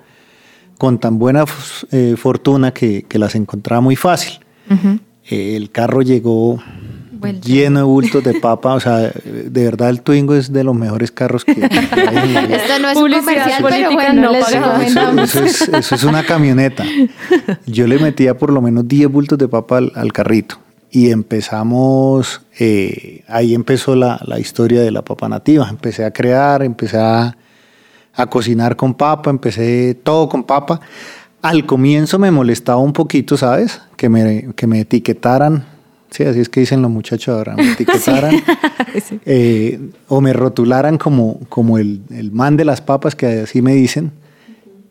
con 0.78 0.98
tan 0.98 1.20
buena 1.20 1.44
eh, 1.92 2.16
fortuna 2.18 2.72
que, 2.72 3.04
que 3.04 3.20
las 3.20 3.36
encontraba 3.36 3.82
muy 3.82 3.98
fácil. 3.98 4.40
Eh, 5.30 5.58
el 5.58 5.72
carro 5.72 6.04
llegó 6.04 6.64
Lleno 7.44 7.80
de 7.80 7.86
bultos 7.86 8.24
de 8.24 8.40
papa. 8.40 8.74
O 8.74 8.80
sea, 8.80 8.98
de 8.98 9.64
verdad 9.64 9.90
el 9.90 10.02
Twingo 10.02 10.36
es 10.36 10.52
de 10.52 10.64
los 10.64 10.76
mejores 10.76 11.12
carros 11.12 11.46
que, 11.46 11.56
que 11.56 11.64
hay 11.66 12.18
en 12.18 12.34
la 12.34 12.42
vida. 12.42 12.56
Esto 12.56 12.80
no 12.80 12.90
es 12.90 12.98
un 12.98 13.04
Publicidad 13.04 13.58
comercial, 13.58 13.64
pero 13.64 13.92
bueno, 13.92 14.22
no 14.22 14.32
les. 14.32 15.36
Eso, 15.36 15.44
es, 15.44 15.62
eso 15.70 15.96
es 15.96 16.04
una 16.04 16.24
camioneta. 16.24 16.86
Yo 17.66 17.88
le 17.88 18.00
metía 18.00 18.38
por 18.38 18.52
lo 18.52 18.62
menos 18.62 18.88
10 18.88 19.12
bultos 19.12 19.38
de 19.38 19.48
papa 19.48 19.78
al, 19.78 19.92
al 19.96 20.14
carrito. 20.14 20.60
Y 20.90 21.12
empezamos, 21.12 22.42
eh, 22.60 23.24
ahí 23.28 23.54
empezó 23.54 23.96
la, 23.96 24.20
la 24.26 24.40
historia 24.40 24.82
de 24.82 24.92
la 24.92 25.02
papa 25.02 25.28
nativa. 25.28 25.68
Empecé 25.70 26.06
a 26.06 26.12
crear, 26.12 26.64
empecé 26.64 26.98
a, 26.98 27.36
a 28.14 28.26
cocinar 28.28 28.76
con 28.76 28.94
papa, 28.94 29.30
empecé 29.30 29.96
todo 30.02 30.30
con 30.30 30.44
papa. 30.44 30.80
Al 31.42 31.66
comienzo 31.66 32.18
me 32.20 32.32
molestaba 32.32 32.80
un 32.80 32.94
poquito, 32.94 33.38
¿sabes? 33.38 33.82
Que 33.96 34.10
me, 34.10 34.54
que 34.56 34.66
me 34.66 34.82
etiquetaran. 34.82 35.66
Sí, 36.10 36.24
así 36.24 36.40
es 36.40 36.50
que 36.50 36.62
dicen 36.62 36.82
los 36.82 36.92
muchachos 36.92 37.28
ahora, 37.38 37.56
me 37.56 37.72
etiquetaran. 37.72 38.36
eh, 39.26 39.80
o 40.08 40.22
me 40.22 40.34
rotularan 40.34 40.98
como, 40.98 41.40
como 41.50 41.78
el, 41.78 42.02
el 42.10 42.32
man 42.32 42.58
de 42.58 42.66
las 42.66 42.82
papas, 42.82 43.16
que 43.16 43.42
así 43.42 43.62
me 43.62 43.74
dicen. 43.74 44.12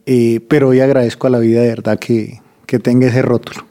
Eh, 0.06 0.40
pero 0.48 0.68
hoy 0.68 0.80
agradezco 0.80 1.26
a 1.26 1.30
la 1.30 1.40
vida 1.40 1.62
de 1.62 1.68
verdad 1.68 1.98
que, 1.98 2.40
que 2.66 2.78
tenga 2.78 3.08
ese 3.08 3.22
rótulo. 3.22 3.64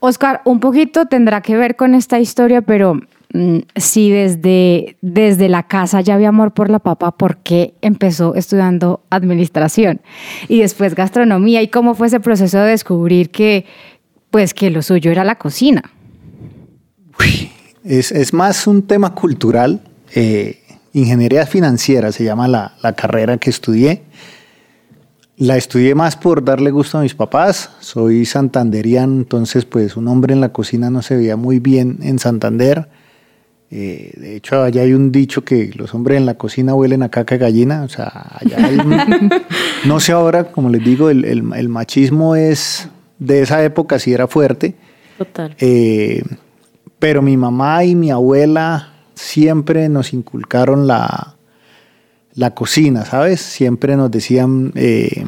Oscar, 0.00 0.40
un 0.46 0.60
poquito 0.60 1.04
tendrá 1.06 1.42
que 1.42 1.56
ver 1.56 1.76
con 1.76 1.94
esta 1.94 2.18
historia, 2.18 2.62
pero 2.62 2.94
mm, 3.34 3.58
si 3.76 4.10
desde, 4.10 4.96
desde 5.02 5.50
la 5.50 5.64
casa 5.64 6.00
ya 6.00 6.14
había 6.14 6.30
amor 6.30 6.52
por 6.52 6.70
la 6.70 6.78
papa, 6.78 7.10
¿por 7.10 7.36
qué 7.38 7.74
empezó 7.82 8.34
estudiando 8.34 9.02
administración 9.10 10.00
y 10.48 10.60
después 10.60 10.94
gastronomía? 10.94 11.60
¿Y 11.60 11.68
cómo 11.68 11.94
fue 11.94 12.06
ese 12.06 12.20
proceso 12.20 12.58
de 12.58 12.70
descubrir 12.70 13.28
que, 13.28 13.66
pues, 14.30 14.54
que 14.54 14.70
lo 14.70 14.80
suyo 14.80 15.10
era 15.10 15.24
la 15.24 15.34
cocina? 15.34 15.82
Es, 17.84 18.12
es 18.12 18.32
más 18.32 18.66
un 18.66 18.82
tema 18.82 19.14
cultural. 19.14 19.80
eh, 20.14 20.56
ingeniería 20.92 21.46
financiera 21.46 22.10
se 22.10 22.24
llama 22.24 22.48
la, 22.48 22.74
la 22.82 22.94
carrera 22.94 23.38
que 23.38 23.48
estudié. 23.50 24.02
La 25.36 25.56
estudié 25.56 25.94
más 25.94 26.16
por 26.16 26.44
darle 26.44 26.70
gusto 26.70 26.98
a 26.98 27.02
mis 27.02 27.14
papás. 27.14 27.70
Soy 27.80 28.26
santanderiano, 28.26 29.14
entonces 29.14 29.64
pues 29.64 29.96
un 29.96 30.08
hombre 30.08 30.34
en 30.34 30.40
la 30.40 30.50
cocina 30.50 30.90
no 30.90 31.00
se 31.00 31.16
veía 31.16 31.36
muy 31.36 31.60
bien 31.60 31.98
en 32.02 32.18
Santander. 32.18 32.88
Eh, 33.70 34.12
de 34.16 34.36
hecho, 34.36 34.62
allá 34.62 34.82
hay 34.82 34.92
un 34.92 35.12
dicho 35.12 35.44
que 35.44 35.70
los 35.76 35.94
hombres 35.94 36.18
en 36.18 36.26
la 36.26 36.34
cocina 36.34 36.74
huelen 36.74 37.02
a 37.04 37.08
caca 37.08 37.36
de 37.36 37.38
gallina. 37.38 37.84
O 37.84 37.88
sea, 37.88 38.08
allá 38.40 38.66
hay 38.66 38.76
un- 38.76 39.30
no 39.86 40.00
sé 40.00 40.12
ahora, 40.12 40.50
como 40.50 40.68
les 40.68 40.84
digo, 40.84 41.08
el, 41.08 41.24
el- 41.24 41.44
el 41.54 41.68
machismo 41.68 42.34
es 42.36 42.88
de 43.20 43.40
esa 43.42 43.62
época 43.64 43.98
sí 44.00 44.12
era 44.12 44.26
fuerte. 44.26 44.74
Total. 45.16 45.54
Eh, 45.60 46.22
pero 47.00 47.22
mi 47.22 47.36
mamá 47.36 47.82
y 47.84 47.96
mi 47.96 48.10
abuela 48.12 48.90
siempre 49.14 49.88
nos 49.88 50.12
inculcaron 50.12 50.86
la, 50.86 51.34
la 52.34 52.54
cocina, 52.54 53.04
¿sabes? 53.04 53.40
Siempre 53.40 53.96
nos 53.96 54.10
decían, 54.10 54.70
eh, 54.76 55.24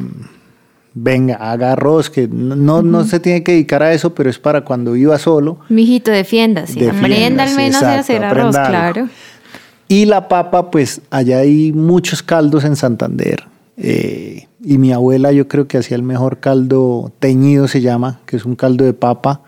venga, 0.93 1.35
haga 1.35 1.73
arroz, 1.73 2.09
que 2.09 2.27
no, 2.29 2.55
no, 2.55 2.81
no 2.81 3.03
se 3.03 3.19
tiene 3.19 3.43
que 3.43 3.51
dedicar 3.51 3.83
a 3.83 3.91
eso, 3.91 4.13
pero 4.15 4.29
es 4.29 4.39
para 4.39 4.61
cuando 4.63 4.95
iba 4.95 5.17
solo. 5.17 5.59
Mijito, 5.69 6.11
defiéndase. 6.11 6.79
Defiéndase, 6.79 7.05
Aprenda 7.05 7.43
al 7.43 7.55
menos 7.55 7.83
a 7.83 7.99
hacer 7.99 8.23
arroz, 8.23 8.55
claro. 8.55 9.09
Y 9.89 10.05
la 10.05 10.27
papa, 10.29 10.71
pues 10.71 11.01
allá 11.09 11.39
hay 11.39 11.73
muchos 11.73 12.23
caldos 12.23 12.63
en 12.63 12.75
Santander. 12.77 13.43
eh, 13.77 14.47
y 14.65 14.77
mi 14.77 14.93
abuela 14.93 15.33
yo 15.33 15.49
creo 15.49 15.67
que 15.67 15.77
hacía 15.77 15.97
el 15.97 16.03
mejor 16.03 16.39
caldo 16.39 17.11
teñido 17.19 17.67
se 17.67 17.81
llama, 17.81 18.21
que 18.25 18.37
es 18.37 18.45
un 18.45 18.55
caldo 18.55 18.85
de 18.85 18.93
papa 18.93 19.41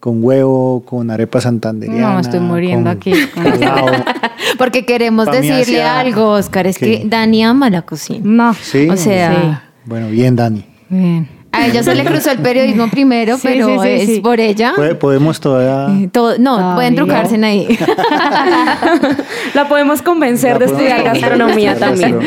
con 0.00 0.22
huevo, 0.22 0.84
con 0.84 1.10
arepa 1.10 1.40
santanderiana. 1.40 2.14
No, 2.14 2.20
estoy 2.20 2.40
muriendo 2.40 2.90
con 2.90 2.98
aquí. 2.98 3.12
Porque 4.58 4.84
queremos 4.84 5.26
decirle 5.30 5.82
algo, 5.82 6.30
Oscar, 6.30 6.66
es 6.66 6.78
¿Qué? 6.78 7.02
que 7.02 7.08
Dani 7.08 7.44
ama 7.44 7.70
la 7.70 7.82
cocina. 7.82 8.20
No. 8.24 8.54
Sí. 8.54 8.88
O 8.88 8.96
sea, 8.96 9.64
Bueno, 9.84 10.08
bien, 10.08 10.36
Dani. 10.36 10.64
Bien. 10.88 11.28
a 11.52 11.66
ella 11.66 11.82
se 11.82 11.94
le 11.94 12.04
cruzó 12.04 12.30
el 12.30 12.38
periodismo 12.38 12.88
primero, 12.90 13.36
Sí, 13.36 13.42
pero 13.48 13.66
sí, 13.66 13.74
sí, 13.82 13.88
es 13.88 14.06
sí. 14.06 14.20
por 14.20 14.38
ella. 14.38 14.74
Podemos 15.00 15.40
todavía... 15.40 16.04
Eh, 16.04 16.08
todo- 16.12 16.38
no, 16.38 16.74
pueden 16.76 16.94
trucarse 16.94 17.34
en 17.34 17.44
ahí. 17.44 17.78
La 19.54 19.68
podemos 19.68 20.02
convencer 20.02 20.58
de 20.58 20.66
estudiar 20.66 21.02
gastronomía 21.02 21.76
también. 21.78 22.18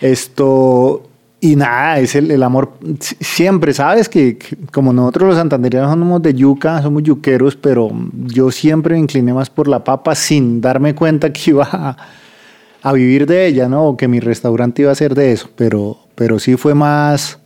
Esto, 0.00 1.08
y 1.42 1.56
nada, 1.56 1.98
es 1.98 2.14
el, 2.14 2.30
el 2.30 2.42
amor. 2.42 2.72
Si- 3.00 3.16
Siempre, 3.20 3.74
¿sabes? 3.74 4.08
Que, 4.08 4.38
que 4.38 4.56
como 4.72 4.92
nosotros 4.92 5.28
los 5.28 5.36
santanderianos 5.36 5.90
somos 5.90 6.22
de 6.22 6.32
yuca, 6.34 6.80
somos 6.80 7.02
yuqueros, 7.02 7.56
pero 7.56 7.90
yo 8.12 8.50
siempre 8.50 8.94
me 8.94 9.00
incliné 9.00 9.34
más 9.34 9.50
por 9.50 9.68
la 9.68 9.82
papa 9.84 10.14
sin 10.14 10.60
darme 10.60 10.94
cuenta 10.94 11.32
que 11.32 11.50
iba 11.50 11.68
a, 11.70 11.96
a 12.82 12.92
vivir 12.92 13.26
de 13.26 13.46
ella, 13.46 13.68
¿no? 13.68 13.84
O 13.88 13.96
que 13.96 14.08
mi 14.08 14.20
restaurante 14.20 14.82
iba 14.82 14.92
a 14.92 14.94
ser 14.94 15.14
de 15.14 15.32
eso. 15.32 15.50
Pero, 15.56 15.98
pero 16.14 16.38
sí 16.38 16.56
fue 16.56 16.74
más. 16.74 17.38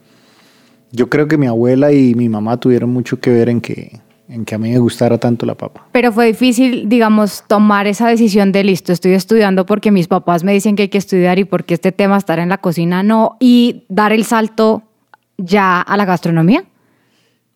Yo 0.92 1.08
creo 1.10 1.26
que 1.26 1.36
mi 1.38 1.46
abuela 1.46 1.90
y 1.92 2.14
mi 2.14 2.28
mamá 2.28 2.58
tuvieron 2.58 2.90
mucho 2.90 3.18
que 3.18 3.30
ver 3.30 3.48
en 3.48 3.60
que, 3.60 4.00
en 4.28 4.44
que 4.44 4.54
a 4.54 4.58
mí 4.58 4.70
me 4.70 4.78
gustara 4.78 5.18
tanto 5.18 5.46
la 5.46 5.54
papa. 5.54 5.86
Pero 5.92 6.12
fue 6.12 6.26
difícil, 6.26 6.88
digamos, 6.88 7.44
tomar 7.46 7.86
esa 7.86 8.08
decisión 8.08 8.52
de 8.52 8.64
listo, 8.64 8.92
estoy 8.92 9.12
estudiando 9.12 9.66
porque 9.66 9.90
mis 9.90 10.08
papás 10.08 10.44
me 10.44 10.52
dicen 10.52 10.76
que 10.76 10.82
hay 10.82 10.88
que 10.88 10.98
estudiar 10.98 11.38
y 11.38 11.44
porque 11.44 11.74
este 11.74 11.92
tema 11.92 12.16
estar 12.16 12.38
en 12.38 12.48
la 12.48 12.58
cocina 12.58 13.02
no, 13.02 13.36
y 13.40 13.84
dar 13.88 14.12
el 14.12 14.24
salto 14.24 14.82
ya 15.38 15.80
a 15.80 15.96
la 15.96 16.04
gastronomía. 16.04 16.64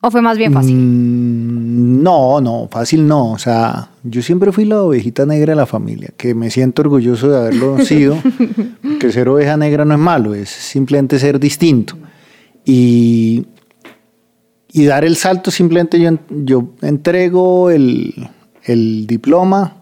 ¿O 0.02 0.10
fue 0.10 0.22
más 0.22 0.38
bien 0.38 0.52
fácil? 0.52 0.76
Mm, 0.76 2.02
No, 2.02 2.40
no, 2.40 2.68
fácil 2.70 3.06
no. 3.06 3.32
O 3.32 3.38
sea, 3.38 3.90
yo 4.02 4.22
siempre 4.22 4.50
fui 4.50 4.64
la 4.64 4.82
ovejita 4.82 5.26
negra 5.26 5.52
de 5.52 5.56
la 5.56 5.66
familia, 5.66 6.08
que 6.16 6.34
me 6.34 6.50
siento 6.50 6.82
orgulloso 6.82 7.28
de 7.28 7.36
haberlo 7.36 7.78
sido, 7.84 8.16
porque 8.82 9.12
ser 9.12 9.28
oveja 9.28 9.56
negra 9.58 9.84
no 9.84 9.94
es 9.94 10.00
malo, 10.00 10.34
es 10.34 10.48
simplemente 10.48 11.18
ser 11.18 11.38
distinto. 11.38 11.96
Y, 12.64 13.44
y 14.72 14.84
dar 14.84 15.04
el 15.04 15.16
salto, 15.16 15.50
simplemente 15.50 15.98
yo, 16.00 16.10
yo 16.30 16.70
entrego 16.82 17.70
el, 17.70 18.28
el 18.64 19.06
diploma. 19.06 19.76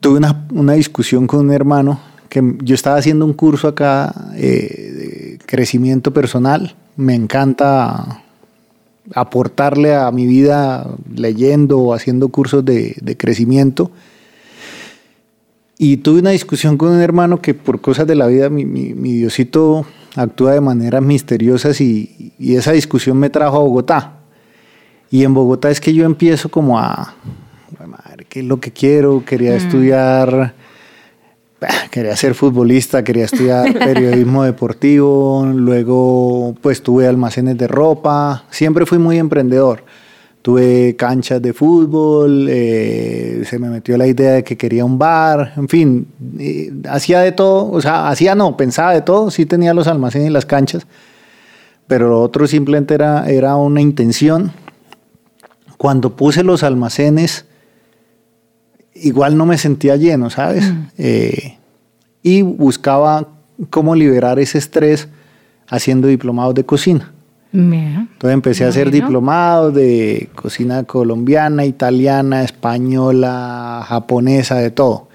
Tuve 0.00 0.18
una, 0.18 0.46
una 0.52 0.74
discusión 0.74 1.26
con 1.26 1.40
un 1.40 1.52
hermano 1.52 2.00
que 2.28 2.56
yo 2.62 2.74
estaba 2.74 2.96
haciendo 2.98 3.24
un 3.24 3.32
curso 3.34 3.68
acá 3.68 4.12
eh, 4.36 5.36
de 5.38 5.38
crecimiento 5.46 6.12
personal. 6.12 6.74
Me 6.96 7.14
encanta 7.14 8.22
aportarle 9.14 9.94
a 9.94 10.10
mi 10.10 10.26
vida 10.26 10.88
leyendo 11.14 11.78
o 11.78 11.94
haciendo 11.94 12.28
cursos 12.28 12.64
de, 12.64 12.96
de 13.00 13.16
crecimiento. 13.16 13.90
Y 15.78 15.98
tuve 15.98 16.20
una 16.20 16.30
discusión 16.30 16.78
con 16.78 16.90
un 16.90 17.00
hermano 17.00 17.40
que 17.42 17.52
por 17.54 17.80
cosas 17.80 18.06
de 18.06 18.14
la 18.14 18.26
vida 18.26 18.48
mi, 18.48 18.64
mi- 18.64 18.94
mi 18.94 19.12
Diosito 19.12 19.84
actúa 20.16 20.52
de 20.52 20.60
maneras 20.60 21.02
misteriosas 21.02 21.80
y, 21.80 22.32
y 22.38 22.56
esa 22.56 22.72
discusión 22.72 23.18
me 23.18 23.30
trajo 23.30 23.56
a 23.56 23.60
Bogotá. 23.60 24.12
Y 25.10 25.22
en 25.22 25.34
Bogotá 25.34 25.70
es 25.70 25.80
que 25.80 25.94
yo 25.94 26.04
empiezo 26.04 26.48
como 26.48 26.78
a, 26.78 27.14
"Jue 27.78 27.86
madre, 27.86 28.26
¿qué 28.28 28.40
es 28.40 28.46
lo 28.46 28.58
que 28.58 28.72
quiero? 28.72 29.24
Quería 29.24 29.54
estudiar, 29.54 30.54
bah, 31.60 31.68
quería 31.90 32.16
ser 32.16 32.34
futbolista, 32.34 33.04
quería 33.04 33.26
estudiar 33.26 33.72
periodismo 33.78 34.42
deportivo, 34.42 35.46
luego 35.46 36.54
pues 36.60 36.82
tuve 36.82 37.06
almacenes 37.06 37.56
de 37.56 37.68
ropa, 37.68 38.44
siempre 38.50 38.86
fui 38.86 38.98
muy 38.98 39.18
emprendedor. 39.18 39.84
Tuve 40.46 40.94
canchas 40.94 41.42
de 41.42 41.52
fútbol, 41.52 42.46
eh, 42.48 43.42
se 43.50 43.58
me 43.58 43.68
metió 43.68 43.98
la 43.98 44.06
idea 44.06 44.34
de 44.34 44.44
que 44.44 44.56
quería 44.56 44.84
un 44.84 44.96
bar, 44.96 45.54
en 45.56 45.68
fin, 45.68 46.06
eh, 46.38 46.72
hacía 46.88 47.18
de 47.18 47.32
todo, 47.32 47.68
o 47.68 47.80
sea, 47.80 48.08
hacía 48.08 48.36
no, 48.36 48.56
pensaba 48.56 48.92
de 48.92 49.00
todo, 49.00 49.32
sí 49.32 49.44
tenía 49.44 49.74
los 49.74 49.88
almacenes 49.88 50.28
y 50.28 50.30
las 50.30 50.46
canchas, 50.46 50.86
pero 51.88 52.08
lo 52.08 52.22
otro 52.22 52.46
simplemente 52.46 52.94
era, 52.94 53.28
era 53.28 53.56
una 53.56 53.80
intención. 53.80 54.52
Cuando 55.78 56.14
puse 56.14 56.44
los 56.44 56.62
almacenes, 56.62 57.46
igual 58.94 59.36
no 59.36 59.46
me 59.46 59.58
sentía 59.58 59.96
lleno, 59.96 60.30
¿sabes? 60.30 60.72
Eh, 60.96 61.58
y 62.22 62.42
buscaba 62.42 63.30
cómo 63.68 63.96
liberar 63.96 64.38
ese 64.38 64.58
estrés 64.58 65.08
haciendo 65.66 66.06
diplomados 66.06 66.54
de 66.54 66.64
cocina. 66.64 67.15
Mira. 67.52 68.08
Entonces 68.12 68.34
empecé 68.34 68.64
a 68.64 68.68
hacer 68.68 68.90
diplomados 68.90 69.74
de 69.74 70.28
cocina 70.34 70.84
colombiana, 70.84 71.64
italiana, 71.64 72.42
española, 72.42 73.84
japonesa, 73.86 74.56
de 74.56 74.70
todo. 74.70 75.08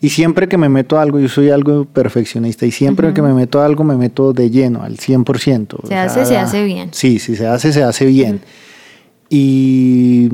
Y 0.00 0.10
siempre 0.10 0.48
que 0.48 0.58
me 0.58 0.68
meto 0.68 0.98
a 0.98 1.02
algo, 1.02 1.18
yo 1.18 1.28
soy 1.28 1.50
algo 1.50 1.86
perfeccionista, 1.86 2.66
y 2.66 2.70
siempre 2.70 3.14
que 3.14 3.22
me 3.22 3.32
meto 3.32 3.60
a 3.60 3.66
algo, 3.66 3.82
me 3.82 3.96
meto 3.96 4.32
de 4.32 4.50
lleno, 4.50 4.82
al 4.82 4.98
100%. 4.98 5.74
O 5.82 5.86
Se 5.86 5.94
hace, 5.96 6.26
se 6.26 6.36
hace 6.36 6.64
bien. 6.64 6.90
Sí, 6.92 7.18
si 7.18 7.34
se 7.34 7.46
hace, 7.46 7.72
se 7.72 7.82
hace 7.82 8.04
bien. 8.04 8.40
Y 9.30 10.28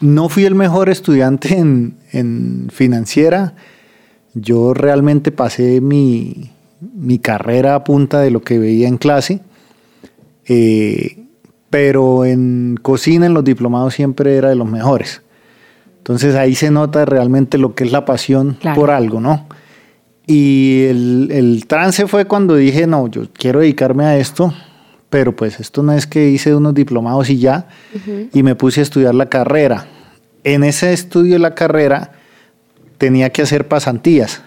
no 0.00 0.28
fui 0.28 0.44
el 0.44 0.54
mejor 0.54 0.88
estudiante 0.88 1.56
en, 1.56 1.96
en 2.12 2.68
financiera. 2.72 3.54
Yo 4.34 4.74
realmente 4.74 5.32
pasé 5.32 5.80
mi, 5.80 6.50
mi 6.80 7.18
carrera 7.18 7.74
a 7.74 7.84
punta 7.84 8.20
de 8.20 8.30
lo 8.30 8.42
que 8.42 8.58
veía 8.58 8.88
en 8.88 8.96
clase. 8.96 9.40
Eh, 10.48 11.24
pero 11.70 12.24
en 12.24 12.78
cocina, 12.80 13.26
en 13.26 13.34
los 13.34 13.44
diplomados, 13.44 13.94
siempre 13.94 14.36
era 14.36 14.48
de 14.48 14.54
los 14.54 14.68
mejores. 14.70 15.22
Entonces 15.98 16.34
ahí 16.36 16.54
se 16.54 16.70
nota 16.70 17.04
realmente 17.04 17.58
lo 17.58 17.74
que 17.74 17.84
es 17.84 17.92
la 17.92 18.04
pasión 18.04 18.56
Claro. 18.60 18.80
por 18.80 18.90
algo, 18.90 19.20
¿no? 19.20 19.46
Y 20.26 20.84
el, 20.84 21.28
el 21.32 21.66
trance 21.66 22.06
fue 22.06 22.24
cuando 22.24 22.54
dije, 22.56 22.86
no, 22.86 23.08
yo 23.08 23.24
quiero 23.32 23.60
dedicarme 23.60 24.04
a 24.04 24.16
esto, 24.18 24.52
pero 25.10 25.34
pues 25.34 25.60
esto 25.60 25.82
no 25.82 25.92
es 25.92 26.06
que 26.06 26.28
hice 26.30 26.54
unos 26.54 26.74
diplomados 26.74 27.30
y 27.30 27.38
ya, 27.38 27.68
y 28.32 28.42
me 28.42 28.54
puse 28.56 28.80
a 28.80 28.82
estudiar 28.82 29.14
la 29.14 29.26
carrera. 29.28 29.86
En 30.44 30.64
ese 30.64 30.92
estudio 30.92 31.34
de 31.34 31.38
la 31.40 31.54
carrera 31.54 32.12
tenía 32.98 33.30
que 33.30 33.42
hacer 33.42 33.68
pasantías. 33.68 34.42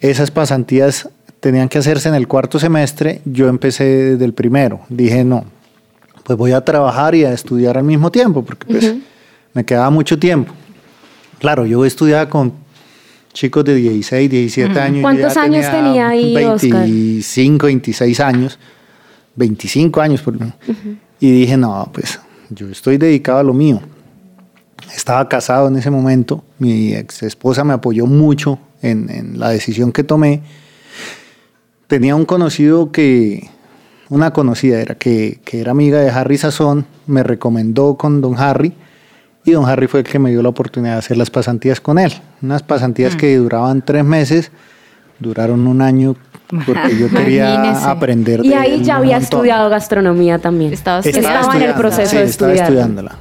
Esas 0.00 0.30
pasantías 0.30 1.08
tenían 1.44 1.68
que 1.68 1.76
hacerse 1.76 2.08
en 2.08 2.14
el 2.14 2.26
cuarto 2.26 2.58
semestre, 2.58 3.20
yo 3.26 3.48
empecé 3.48 3.84
desde 3.84 4.24
el 4.24 4.32
primero. 4.32 4.80
Dije, 4.88 5.24
no, 5.24 5.44
pues 6.22 6.38
voy 6.38 6.52
a 6.52 6.64
trabajar 6.64 7.14
y 7.14 7.26
a 7.26 7.34
estudiar 7.34 7.76
al 7.76 7.84
mismo 7.84 8.10
tiempo, 8.10 8.42
porque 8.42 8.64
pues 8.64 8.94
me 9.52 9.62
quedaba 9.62 9.90
mucho 9.90 10.18
tiempo. 10.18 10.54
Claro, 11.40 11.66
yo 11.66 11.84
estudiaba 11.84 12.30
con 12.30 12.54
chicos 13.34 13.62
de 13.62 13.74
16, 13.74 14.30
17 14.30 14.80
años. 14.80 15.02
¿Cuántos 15.02 15.36
años 15.36 15.70
tenía 15.70 16.08
ahí, 16.08 16.34
Oscar? 16.34 16.80
25, 16.80 17.66
26 17.66 18.20
años, 18.20 18.58
25 19.36 20.00
años. 20.00 20.22
Por, 20.22 20.38
Y 21.20 21.30
dije, 21.30 21.58
no, 21.58 21.90
pues 21.92 22.20
yo 22.48 22.70
estoy 22.70 22.96
dedicado 22.96 23.40
a 23.40 23.42
lo 23.42 23.52
mío. 23.52 23.82
Estaba 24.96 25.28
casado 25.28 25.68
en 25.68 25.76
ese 25.76 25.90
momento, 25.90 26.42
mi 26.58 26.94
ex 26.94 27.22
esposa 27.22 27.64
me 27.64 27.74
apoyó 27.74 28.06
mucho 28.06 28.58
en, 28.80 29.10
en 29.10 29.38
la 29.38 29.50
decisión 29.50 29.92
que 29.92 30.04
tomé. 30.04 30.40
Tenía 31.86 32.16
un 32.16 32.24
conocido 32.24 32.90
que, 32.92 33.48
una 34.08 34.32
conocida 34.32 34.80
era 34.80 34.94
que, 34.94 35.40
que 35.44 35.60
era 35.60 35.72
amiga 35.72 36.00
de 36.00 36.10
Harry 36.10 36.38
Sazón, 36.38 36.86
me 37.06 37.22
recomendó 37.22 37.96
con 37.96 38.20
don 38.20 38.38
Harry 38.38 38.72
y 39.44 39.52
don 39.52 39.66
Harry 39.68 39.86
fue 39.86 40.00
el 40.00 40.06
que 40.06 40.18
me 40.18 40.30
dio 40.30 40.42
la 40.42 40.48
oportunidad 40.48 40.94
de 40.94 40.98
hacer 41.00 41.16
las 41.18 41.30
pasantías 41.30 41.80
con 41.80 41.98
él. 41.98 42.12
Unas 42.42 42.62
pasantías 42.62 43.14
que 43.16 43.36
duraban 43.36 43.82
tres 43.82 44.04
meses, 44.04 44.50
duraron 45.20 45.66
un 45.66 45.82
año 45.82 46.16
porque 46.66 46.96
yo 46.98 47.08
quería 47.14 47.54
Imagínese. 47.54 47.84
aprender 47.86 48.40
Y 48.44 48.48
de 48.48 48.54
ahí 48.56 48.82
ya 48.82 48.96
había 48.96 49.16
montón. 49.18 49.22
estudiado 49.24 49.68
gastronomía 49.68 50.38
también. 50.38 50.72
Estaba 50.72 51.00
Estaba 51.00 51.18
Estaba 51.40 51.56
en 51.56 51.62
el 51.62 51.74
proceso 51.74 52.10
sí, 52.10 52.16
de 52.16 52.24
estaba 52.24 52.52
estudiarla. 52.52 52.62
estudiándola. 52.80 53.16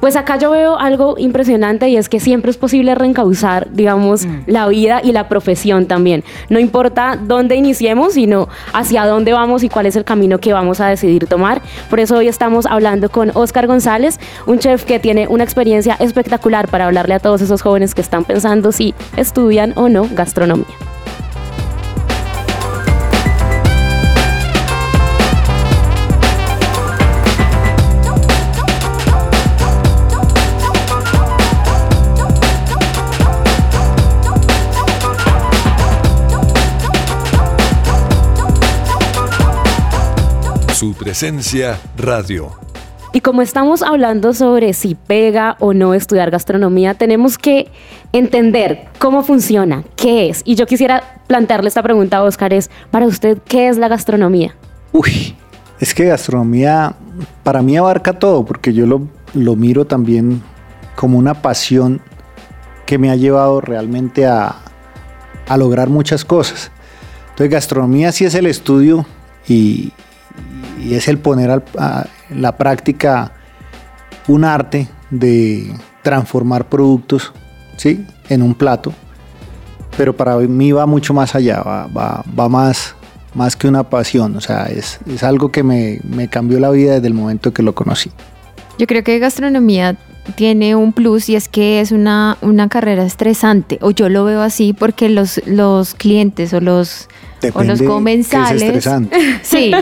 Pues 0.00 0.16
acá 0.16 0.38
yo 0.38 0.50
veo 0.50 0.78
algo 0.78 1.16
impresionante 1.18 1.88
y 1.88 1.96
es 1.96 2.08
que 2.08 2.20
siempre 2.20 2.50
es 2.50 2.56
posible 2.56 2.94
reencauzar, 2.94 3.68
digamos, 3.72 4.26
la 4.46 4.68
vida 4.68 5.00
y 5.02 5.12
la 5.12 5.28
profesión 5.28 5.86
también. 5.86 6.22
No 6.48 6.58
importa 6.58 7.18
dónde 7.20 7.56
iniciemos, 7.56 8.14
sino 8.14 8.48
hacia 8.72 9.06
dónde 9.06 9.32
vamos 9.32 9.62
y 9.62 9.68
cuál 9.68 9.86
es 9.86 9.96
el 9.96 10.04
camino 10.04 10.38
que 10.38 10.52
vamos 10.52 10.80
a 10.80 10.88
decidir 10.88 11.26
tomar. 11.26 11.62
Por 11.90 12.00
eso 12.00 12.16
hoy 12.16 12.28
estamos 12.28 12.66
hablando 12.66 13.08
con 13.08 13.30
Oscar 13.34 13.66
González, 13.66 14.18
un 14.46 14.58
chef 14.58 14.84
que 14.84 14.98
tiene 14.98 15.28
una 15.28 15.44
experiencia 15.44 15.96
espectacular 15.98 16.68
para 16.68 16.86
hablarle 16.86 17.14
a 17.14 17.18
todos 17.18 17.40
esos 17.40 17.62
jóvenes 17.62 17.94
que 17.94 18.00
están 18.00 18.24
pensando 18.24 18.72
si 18.72 18.94
estudian 19.16 19.72
o 19.76 19.88
no 19.88 20.08
gastronomía. 20.12 20.95
Su 40.76 40.92
presencia 40.92 41.80
radio. 41.96 42.52
Y 43.14 43.22
como 43.22 43.40
estamos 43.40 43.80
hablando 43.80 44.34
sobre 44.34 44.74
si 44.74 44.94
pega 44.94 45.56
o 45.58 45.72
no 45.72 45.94
estudiar 45.94 46.30
gastronomía, 46.30 46.92
tenemos 46.92 47.38
que 47.38 47.70
entender 48.12 48.86
cómo 48.98 49.22
funciona, 49.22 49.84
qué 49.96 50.28
es. 50.28 50.42
Y 50.44 50.54
yo 50.54 50.66
quisiera 50.66 51.22
plantearle 51.28 51.68
esta 51.68 51.82
pregunta 51.82 52.18
a 52.18 52.24
Oscar, 52.24 52.52
es, 52.52 52.68
para 52.90 53.06
usted, 53.06 53.38
¿qué 53.48 53.68
es 53.68 53.78
la 53.78 53.88
gastronomía? 53.88 54.54
Uy, 54.92 55.34
es 55.80 55.94
que 55.94 56.04
gastronomía 56.04 56.94
para 57.42 57.62
mí 57.62 57.78
abarca 57.78 58.18
todo, 58.18 58.44
porque 58.44 58.74
yo 58.74 58.84
lo, 58.84 59.08
lo 59.32 59.56
miro 59.56 59.86
también 59.86 60.42
como 60.94 61.16
una 61.16 61.40
pasión 61.40 62.02
que 62.84 62.98
me 62.98 63.08
ha 63.08 63.16
llevado 63.16 63.62
realmente 63.62 64.26
a, 64.26 64.56
a 65.48 65.56
lograr 65.56 65.88
muchas 65.88 66.22
cosas. 66.22 66.70
Entonces 67.30 67.48
gastronomía 67.48 68.12
sí 68.12 68.26
es 68.26 68.34
el 68.34 68.44
estudio 68.44 69.06
y, 69.48 69.94
y 70.86 70.94
es 70.94 71.08
el 71.08 71.18
poner 71.18 71.50
al- 71.50 71.64
a 71.78 72.06
la 72.30 72.56
práctica 72.56 73.32
un 74.28 74.44
arte 74.44 74.88
de 75.10 75.72
transformar 76.02 76.68
productos 76.68 77.32
¿sí? 77.76 78.04
en 78.28 78.42
un 78.42 78.54
plato, 78.54 78.92
pero 79.96 80.14
para 80.16 80.36
mí 80.36 80.72
va 80.72 80.86
mucho 80.86 81.14
más 81.14 81.34
allá, 81.34 81.62
va, 81.62 81.86
va- 81.88 82.24
va 82.38 82.48
más, 82.48 82.94
más 83.34 83.56
que 83.56 83.68
una 83.68 83.82
pasión, 83.84 84.36
o 84.36 84.40
sea, 84.40 84.64
es, 84.66 85.00
es 85.08 85.22
algo 85.22 85.50
que 85.50 85.62
me, 85.62 86.00
me 86.08 86.28
cambió 86.28 86.60
la 86.60 86.70
vida 86.70 86.94
desde 86.94 87.08
el 87.08 87.14
momento 87.14 87.52
que 87.52 87.62
lo 87.62 87.74
conocí. 87.74 88.10
Yo 88.78 88.86
creo 88.86 89.02
que 89.04 89.18
gastronomía 89.18 89.96
tiene 90.34 90.74
un 90.74 90.92
plus 90.92 91.28
y 91.28 91.36
es 91.36 91.48
que 91.48 91.80
es 91.80 91.92
una, 91.92 92.36
una 92.42 92.68
carrera 92.68 93.04
estresante, 93.04 93.78
o 93.80 93.90
yo 93.90 94.08
lo 94.08 94.24
veo 94.24 94.42
así 94.42 94.72
porque 94.72 95.08
los, 95.08 95.40
los 95.46 95.94
clientes 95.94 96.52
o 96.52 96.60
los, 96.60 97.08
o 97.54 97.62
los 97.64 97.78
qué 97.78 97.84
es 97.84 97.90
comensales... 97.90 98.62
estresante. 98.62 99.16
Sí, 99.42 99.72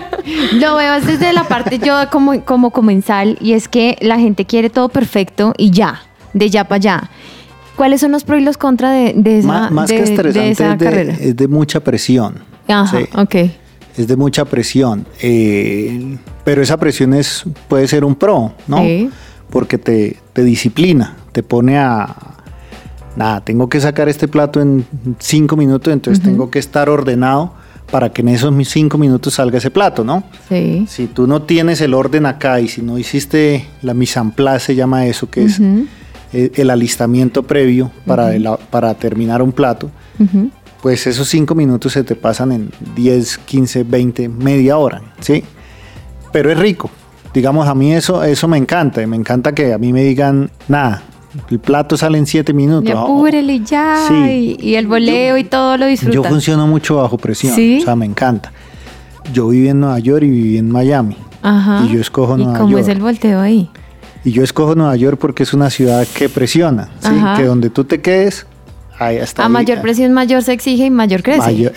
lo 0.54 0.76
veo 0.76 1.00
desde 1.00 1.32
la 1.32 1.44
parte 1.44 1.78
yo 1.78 1.94
como, 2.10 2.44
como 2.44 2.70
comensal 2.70 3.36
y 3.40 3.52
es 3.52 3.68
que 3.68 3.96
la 4.00 4.18
gente 4.18 4.44
quiere 4.44 4.70
todo 4.70 4.88
perfecto 4.88 5.54
y 5.56 5.70
ya, 5.70 6.02
de 6.32 6.50
ya 6.50 6.64
para 6.64 6.76
allá. 6.76 7.10
¿Cuáles 7.76 8.00
son 8.00 8.12
los 8.12 8.22
pros 8.24 8.40
y 8.40 8.44
los 8.44 8.56
contras 8.56 8.92
de, 8.92 9.14
de 9.16 9.38
esa, 9.40 9.48
Má- 9.48 9.70
más 9.70 9.88
de- 9.88 9.96
que 9.96 10.02
de 10.02 10.10
estresante 10.12 10.50
esa 10.50 10.72
es, 10.74 10.78
de, 10.78 10.84
carrera? 10.84 11.16
es 11.20 11.36
de 11.36 11.48
mucha 11.48 11.80
presión. 11.80 12.34
Ajá, 12.68 12.98
sí. 12.98 13.04
ok. 13.16 13.34
es 13.96 14.06
de 14.08 14.16
mucha 14.16 14.44
presión, 14.44 15.06
eh, 15.20 16.16
pero 16.44 16.62
esa 16.62 16.76
presión 16.76 17.14
es, 17.14 17.44
puede 17.68 17.86
ser 17.88 18.04
un 18.04 18.14
pro, 18.14 18.52
¿no? 18.66 18.78
Sí. 18.78 19.10
Porque 19.50 19.78
te, 19.78 20.16
te 20.32 20.42
disciplina, 20.44 21.16
te 21.32 21.42
pone 21.42 21.78
a, 21.78 22.14
nada, 23.16 23.40
tengo 23.42 23.68
que 23.68 23.80
sacar 23.80 24.08
este 24.08 24.28
plato 24.28 24.60
en 24.60 24.84
cinco 25.18 25.56
minutos, 25.56 25.92
entonces 25.92 26.22
tengo 26.22 26.50
que 26.50 26.58
estar 26.58 26.88
ordenado 26.88 27.52
para 27.90 28.10
que 28.12 28.22
en 28.22 28.28
esos 28.28 28.52
cinco 28.68 28.96
minutos 28.98 29.34
salga 29.34 29.58
ese 29.58 29.70
plato, 29.70 30.04
¿no? 30.04 30.24
Sí. 30.48 30.86
Si 30.88 31.06
tú 31.06 31.26
no 31.26 31.42
tienes 31.42 31.80
el 31.80 31.94
orden 31.94 32.26
acá 32.26 32.60
y 32.60 32.68
si 32.68 32.82
no 32.82 32.98
hiciste 32.98 33.66
la 33.82 33.94
mise 33.94 34.18
en 34.18 34.30
place, 34.32 34.66
se 34.66 34.74
llama 34.74 35.06
eso, 35.06 35.28
que 35.30 35.44
es 35.44 35.60
eh, 36.32 36.50
el 36.56 36.70
alistamiento 36.70 37.42
previo 37.44 37.92
para, 38.06 38.34
el- 38.34 38.48
para 38.70 38.94
terminar 38.94 39.42
un 39.42 39.52
plato, 39.52 39.90
pues 40.82 41.06
esos 41.06 41.28
cinco 41.28 41.54
minutos 41.54 41.92
se 41.92 42.02
te 42.04 42.14
pasan 42.16 42.52
en 42.52 42.70
10, 42.96 43.38
15, 43.38 43.84
20, 43.84 44.28
media 44.28 44.76
hora, 44.76 45.00
¿sí? 45.20 45.44
Pero 46.32 46.50
es 46.50 46.58
rico. 46.58 46.90
Digamos, 47.32 47.68
a 47.68 47.74
mí 47.74 47.92
eso, 47.92 48.22
eso 48.24 48.48
me 48.48 48.56
encanta. 48.58 49.04
Me 49.06 49.16
encanta 49.16 49.52
que 49.52 49.72
a 49.72 49.78
mí 49.78 49.92
me 49.92 50.02
digan, 50.04 50.50
nada, 50.68 51.02
el 51.50 51.58
plato 51.58 51.96
sale 51.96 52.18
en 52.18 52.26
siete 52.26 52.52
minutos. 52.52 52.88
Ya 52.88 52.96
Oh, 53.00 53.04
apúrele 53.18 53.60
ya 53.60 53.96
Sí. 54.08 54.56
y, 54.60 54.70
y 54.70 54.74
el 54.76 54.86
voleo 54.86 55.36
y 55.36 55.44
todo 55.44 55.76
lo 55.76 55.86
disfrutan. 55.86 56.22
Yo 56.22 56.28
funciono 56.28 56.66
mucho 56.66 56.96
bajo 56.96 57.18
presión, 57.18 57.54
¿Sí? 57.54 57.78
o 57.82 57.84
sea, 57.84 57.96
me 57.96 58.06
encanta. 58.06 58.52
Yo 59.32 59.48
viví 59.48 59.68
en 59.68 59.80
Nueva 59.80 59.98
York 59.98 60.22
y 60.24 60.30
viví 60.30 60.58
en 60.58 60.70
Miami. 60.70 61.16
Ajá. 61.42 61.84
Y 61.86 61.94
yo 61.94 62.00
escojo 62.00 62.34
¿Y 62.38 62.44
Nueva 62.44 62.58
cómo 62.58 62.70
York. 62.70 62.82
es 62.82 62.88
el 62.88 63.00
volteo 63.00 63.40
ahí? 63.40 63.68
Y 64.24 64.32
yo 64.32 64.42
escojo 64.42 64.74
Nueva 64.74 64.96
York 64.96 65.18
porque 65.20 65.42
es 65.42 65.52
una 65.54 65.70
ciudad 65.70 66.06
que 66.14 66.28
presiona. 66.28 66.88
Que 67.36 67.44
donde 67.44 67.68
tú 67.70 67.84
te 67.84 68.00
quedes, 68.00 68.46
ahí 68.98 69.16
está. 69.16 69.44
A 69.44 69.48
mayor 69.48 69.80
presión, 69.82 70.12
mayor 70.12 70.42
se 70.42 70.52
exige 70.52 70.86
y 70.86 70.90
mayor 70.90 71.22
crece. 71.22 71.40
Mayor- 71.40 71.72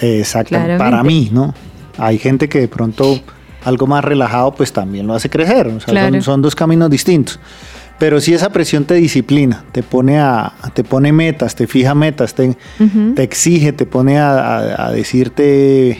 Claramente. 0.45 0.77
para 0.77 1.03
mí, 1.03 1.29
¿no? 1.31 1.53
Hay 1.97 2.17
gente 2.19 2.47
que 2.47 2.59
de 2.59 2.67
pronto 2.67 3.19
algo 3.65 3.87
más 3.87 4.03
relajado 4.05 4.51
pues 4.53 4.71
también 4.71 5.07
lo 5.07 5.13
hace 5.15 5.29
crecer, 5.29 5.67
o 5.67 5.79
sea, 5.79 5.87
Claro. 5.91 6.13
son, 6.13 6.21
son 6.21 6.41
dos 6.41 6.55
caminos 6.55 6.89
distintos. 6.89 7.37
Pero 7.99 8.21
si 8.21 8.33
esa 8.33 8.49
presión 8.51 8.85
te 8.85 8.93
disciplina, 8.95 9.63
te 9.71 9.81
pone 9.81 10.19
a, 10.19 10.53
te 10.73 10.83
pone 10.83 11.11
metas, 11.11 11.55
te 11.55 11.65
fija 11.65 11.95
metas, 11.95 12.35
te, 12.35 12.55
exige, 13.17 13.73
te 13.73 13.85
pone 13.87 14.19
a, 14.19 14.57
a- 14.57 14.87
a 14.87 14.91
decirte, 14.91 15.97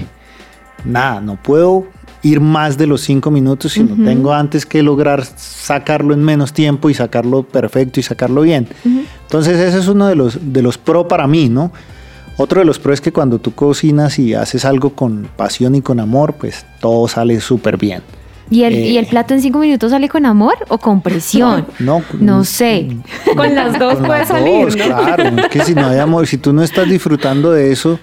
nada, 0.86 1.22
no 1.22 1.36
puedo 1.42 1.88
ir 2.22 2.40
más 2.40 2.78
de 2.78 2.88
los 2.88 3.02
cinco 3.02 3.32
minutos, 3.32 3.74
sino 3.74 3.94
Ujú. 3.94 4.04
tengo 4.04 4.34
antes 4.34 4.66
que 4.66 4.84
lograr 4.84 5.24
sacarlo 5.26 6.14
en 6.14 6.24
menos 6.24 6.54
tiempo 6.54 6.90
y 6.90 6.94
sacarlo 6.94 7.44
perfecto 7.44 8.00
y 8.00 8.04
sacarlo 8.04 8.42
bien. 8.42 8.68
Entonces 9.24 9.58
ese 9.60 9.80
es 9.80 9.88
uno 9.88 10.08
de 10.08 10.16
los, 10.16 10.38
de 10.54 10.62
los 10.62 10.78
pro 10.78 11.08
para 11.08 11.26
mí, 11.28 11.50
¿no? 11.50 11.72
Otro 12.40 12.60
de 12.60 12.66
los 12.66 12.78
pro 12.78 12.94
es 12.94 13.02
que 13.02 13.12
cuando 13.12 13.40
tú 13.40 13.54
cocinas 13.56 14.20
y 14.20 14.36
haces 14.36 14.66
algo 14.66 14.92
con 14.92 15.28
pasión 15.36 15.74
y 15.74 15.82
con 15.82 16.00
amor, 16.00 16.34
pues 16.34 16.66
todo 16.80 17.08
sale 17.08 17.40
súper 17.42 17.78
bien. 17.78 18.04
¿Y 18.50 18.64
el, 18.64 18.74
Eh, 18.74 18.88
¿Y 18.90 18.98
el 18.98 19.06
plato 19.08 19.34
en 19.34 19.42
cinco 19.42 19.60
minutos 19.60 19.92
sale 19.92 20.08
con 20.10 20.26
amor 20.26 20.56
o 20.70 20.78
con 20.78 21.02
presión? 21.02 21.66
No, 21.80 22.02
No 22.20 22.44
sé. 22.44 22.88
Con 23.36 23.54
las 23.56 23.78
dos 23.78 23.96
Con 23.96 24.06
puede 24.06 24.20
las 24.20 24.28
salir, 24.30 24.66
dos, 24.66 24.76
¿no? 24.78 24.86
claro. 24.86 25.24
Es 25.38 25.48
que 25.50 25.62
si 25.64 25.76
no 25.76 25.88
hay 25.88 26.00
amor, 26.00 26.28
si 26.28 26.38
tú 26.38 26.54
no 26.54 26.64
estás 26.64 26.90
disfrutando 26.90 27.52
de 27.52 27.72
eso 27.72 28.00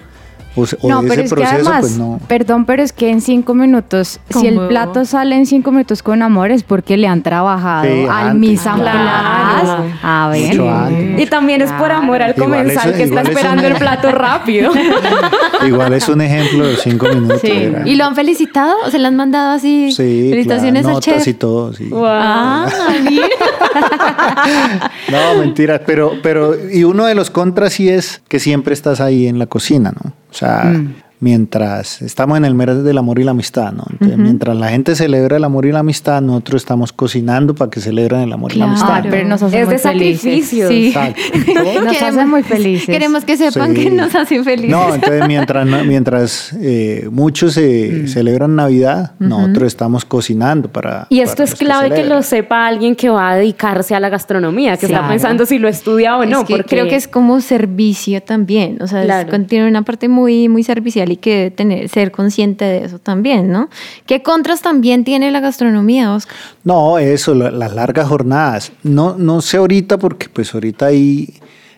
o, 0.55 0.65
No, 0.87 1.01
de 1.01 1.09
pero 1.09 1.21
ese 1.21 1.23
es 1.23 1.29
que 1.29 1.35
proceso, 1.35 1.55
además, 1.55 1.79
pues 1.81 1.97
no. 1.97 2.19
perdón, 2.27 2.65
pero 2.65 2.81
es 2.83 2.93
que 2.93 3.09
en 3.09 3.21
cinco 3.21 3.53
minutos, 3.53 4.19
si 4.29 4.47
el 4.47 4.59
plato 4.67 5.05
sale 5.05 5.35
en 5.35 5.45
cinco 5.45 5.71
minutos 5.71 6.01
con 6.03 6.21
amor 6.21 6.51
es 6.51 6.63
porque 6.63 6.97
le 6.97 7.07
han 7.07 7.21
trabajado 7.23 7.83
Sí, 7.85 8.05
al 8.09 8.39
Claro. 8.39 9.77
place. 9.77 9.93
A 10.03 10.29
ver. 10.29 11.19
Y 11.19 11.25
también 11.27 11.61
es 11.61 11.71
por 11.73 11.91
amor 11.91 12.21
al 12.21 12.35
comensal 12.35 12.93
que 12.93 13.03
está 13.03 13.21
esperando 13.21 13.67
el 13.67 13.75
plato 13.75 14.11
rápido. 14.11 14.71
Igual 15.65 15.93
es 15.93 16.07
un 16.09 16.21
ejemplo 16.21 16.65
de 16.67 16.75
cinco 16.77 17.07
minutos. 17.07 17.41
Sí. 17.41 17.71
¿Y 17.85 17.95
lo 17.95 18.05
han 18.05 18.15
felicitado? 18.15 18.73
¿O 18.85 18.89
se 18.91 18.99
le 18.99 19.07
han 19.07 19.15
mandado 19.15 19.51
así? 19.51 19.91
Sí, 19.91 20.27
Felicitaciones 20.29 20.81
claro, 20.83 20.97
al 20.97 21.01
chef. 21.03 21.27
y 21.27 21.33
todo, 21.33 21.73
sí. 21.73 21.89
Ah, 21.93 22.67
mira. 23.03 23.27
No, 25.11 25.39
mentira, 25.39 25.81
pero, 25.85 26.13
pero, 26.23 26.55
y 26.69 26.83
uno 26.83 27.05
de 27.05 27.15
los 27.15 27.29
contras 27.29 27.73
sí 27.73 27.89
es 27.89 28.21
que 28.27 28.39
siempre 28.39 28.73
estás 28.73 29.01
ahí 29.01 29.27
en 29.27 29.39
la 29.39 29.45
cocina, 29.47 29.91
¿no? 29.91 30.13
O 30.35 30.37
sea, 30.37 30.65
Mm. 30.65 31.04
Mientras 31.19 32.01
estamos 32.01 32.37
en 32.37 32.45
el 32.45 32.53
mes 32.55 32.83
del 32.83 32.97
amor 32.97 33.19
y 33.19 33.23
la 33.23 33.31
amistad, 33.31 33.71
¿no? 33.73 33.83
Entonces, 33.91 34.17
mientras 34.17 34.55
la 34.55 34.69
gente 34.69 34.95
celebra 34.95 35.37
el 35.37 35.43
amor 35.43 35.65
y 35.65 35.71
la 35.71 35.79
amistad, 35.79 36.21
nosotros 36.21 36.61
estamos 36.61 36.93
cocinando 36.93 37.55
para 37.55 37.71
que 37.71 37.79
celebren 37.79 38.21
el 38.21 38.33
amor 38.33 38.51
y 38.53 38.57
la 38.59 38.65
Claro. 38.65 38.79
amistad. 38.81 39.01
Ay, 39.03 39.07
pero 39.09 39.27
nos 39.27 39.41
hace 39.43 39.59
Es 39.61 39.65
muy 39.65 39.73
de 39.75 39.79
felices. 39.79 40.21
sacrificios. 40.21 40.69
Sí. 40.69 40.93
Nos 41.85 42.01
hace 42.01 42.25
muy 42.25 42.43
felices. 42.43 42.85
Queremos 42.87 43.25
que 43.25 43.37
sepan 43.37 43.75
Sí. 43.75 43.83
que 43.83 43.89
nos 43.91 44.13
hacen 44.15 44.43
felices. 44.43 44.69
No, 44.71 44.93
entonces 44.93 45.23
mientras, 45.27 45.65
no- 45.67 45.83
mientras 45.83 46.53
eh, 46.59 47.07
muchos 47.11 47.53
se 47.53 48.03
Mm. 48.03 48.07
celebran 48.07 48.55
Navidad, 48.55 49.13
nosotros 49.19 49.67
estamos 49.67 50.05
cocinando 50.05 50.69
para... 50.69 51.07
Y 51.09 51.19
esto 51.21 51.37
para 51.37 51.43
es 51.45 51.55
clave 51.55 51.89
que 51.89 51.95
celebran. 51.95 52.17
lo 52.17 52.23
sepa 52.23 52.67
alguien 52.67 52.95
que 52.95 53.09
va 53.09 53.31
a 53.31 53.35
dedicarse 53.35 53.95
a 53.95 53.99
la 53.99 54.09
gastronomía, 54.09 54.77
que 54.77 54.85
está 54.85 54.99
Claro. 54.99 55.09
pensando 55.13 55.45
si 55.45 55.59
lo 55.59 55.67
estudia 55.67 56.17
o 56.17 56.23
Es 56.23 56.29
no. 56.29 56.45
que 56.45 56.55
porque 56.55 56.69
creo 56.75 56.87
que 56.87 56.95
es 56.95 57.07
como 57.07 57.39
servicio 57.41 58.21
también, 58.21 58.81
o 58.81 58.87
sea, 58.87 58.99
es- 59.01 59.05
Claro. 59.05 59.29
con- 59.29 59.45
tiene 59.45 59.67
una 59.67 59.83
parte 59.83 60.07
muy, 60.09 60.49
muy 60.49 60.63
servicial 60.63 61.04
y 61.11 61.17
que 61.17 61.51
tener, 61.55 61.89
ser 61.89 62.11
consciente 62.11 62.65
de 62.65 62.85
eso 62.85 62.99
también, 62.99 63.51
¿no? 63.51 63.69
¿Qué 64.05 64.21
contras 64.23 64.61
también 64.61 65.03
tiene 65.03 65.31
la 65.31 65.39
gastronomía, 65.39 66.13
Oscar? 66.13 66.35
No, 66.63 66.97
eso, 66.97 67.33
la- 67.33 67.51
las 67.51 67.73
largas 67.73 68.07
jornadas. 68.07 68.71
No, 68.83 69.15
no 69.17 69.41
sé 69.41 69.57
ahorita 69.57 69.97
porque 69.97 70.27
pues 70.29 70.53
ahorita 70.53 70.87
hay 70.87 71.33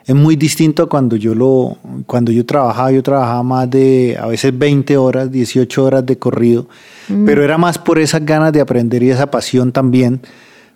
es 0.05 0.15
muy 0.15 0.37
distinto 0.37 0.83
a 0.83 0.87
cuando 0.89 1.17
yo 1.17 1.35
lo 1.35 1.77
cuando 2.05 2.31
yo 2.31 2.45
trabajaba, 2.45 2.91
yo 2.93 3.03
trabajaba 3.03 3.43
más 3.43 3.69
de 3.69 4.17
a 4.17 4.25
veces 4.27 4.57
20 4.57 4.95
horas, 4.95 5.29
18 5.29 5.83
horas 5.83 6.05
de 6.05 6.17
corrido, 6.17 6.67
pero 7.25 7.43
era 7.43 7.57
más 7.57 7.77
por 7.77 7.99
esas 7.99 8.25
ganas 8.25 8.53
de 8.53 8.61
aprender 8.61 9.03
y 9.03 9.09
esa 9.09 9.29
pasión 9.29 9.73
también. 9.73 10.21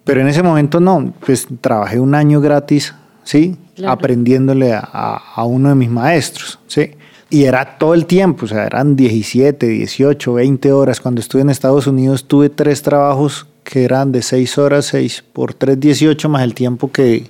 Pero 0.03 0.19
en 0.19 0.27
ese 0.27 0.43
momento 0.43 0.79
no, 0.81 1.13
pues 1.25 1.47
trabajé 1.61 1.99
un 1.99 2.13
año 2.13 2.41
gratis, 2.41 2.93
¿sí? 3.23 3.55
Claro. 3.75 3.93
Aprendiéndole 3.93 4.73
a, 4.73 4.79
a- 4.91 5.21
a 5.35 5.45
uno 5.45 5.69
de 5.69 5.75
mis 5.75 5.89
maestros, 5.89 6.59
¿sí? 6.67 6.91
Y 7.31 7.45
era 7.45 7.77
todo 7.79 7.93
el 7.95 8.05
tiempo, 8.05 8.45
o 8.45 8.47
sea, 8.47 8.65
eran 8.65 8.95
17, 8.95 9.65
18, 9.67 10.33
20 10.33 10.71
horas. 10.73 10.99
Cuando 11.01 11.21
estuve 11.21 11.41
en 11.41 11.49
Estados 11.49 11.87
Unidos 11.87 12.25
tuve 12.25 12.49
tres 12.49 12.81
trabajos 12.83 13.47
que 13.63 13.83
eran 13.85 14.11
de 14.11 14.21
6 14.21 14.57
horas, 14.57 14.85
6 14.87 15.23
por 15.33 15.53
3, 15.53 15.79
18, 15.79 16.27
más 16.29 16.43
el 16.43 16.53
tiempo 16.53 16.91
que, 16.91 17.29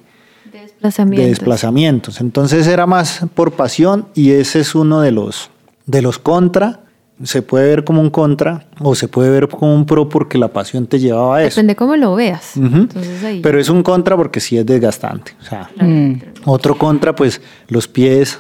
De 0.52 0.60
desplazamientos. 0.62 1.24
de 1.24 1.30
desplazamientos. 1.30 2.20
Entonces 2.22 2.66
era 2.68 2.86
más 2.88 3.22
por 3.36 3.52
pasión 3.52 4.08
y 4.16 4.32
ese 4.32 4.62
es 4.62 4.74
uno 4.76 5.02
de 5.02 5.12
los, 5.12 5.52
de 5.86 6.02
los 6.02 6.18
contra. 6.18 6.80
Se 7.24 7.44
puede 7.44 7.68
ver 7.68 7.84
como 7.84 8.02
un 8.02 8.10
contra 8.10 8.66
o 8.80 8.96
se 8.96 9.08
puede 9.08 9.30
ver 9.30 9.48
como 9.48 9.76
un 9.76 9.86
pro 9.86 10.10
porque 10.10 10.40
la 10.40 10.48
pasión 10.48 10.88
te 10.88 10.98
llevaba 11.00 11.38
a 11.38 11.44
eso. 11.44 11.58
Depende 11.58 11.76
cómo 11.76 11.96
lo 11.96 12.16
veas. 12.16 12.54
Ujú. 12.58 12.76
Entonces 12.76 13.24
ahí. 13.24 13.40
Pero 13.44 13.60
es 13.60 13.70
un 13.70 13.84
contra 13.84 14.18
porque 14.18 14.40
sí 14.40 14.58
es 14.58 14.66
desgastante. 14.66 15.34
O 15.40 15.44
sea, 15.46 15.70
Mm. 15.80 16.14
otro 16.46 16.76
contra, 16.80 17.16
pues 17.16 17.40
los 17.68 17.88
pies, 17.88 18.40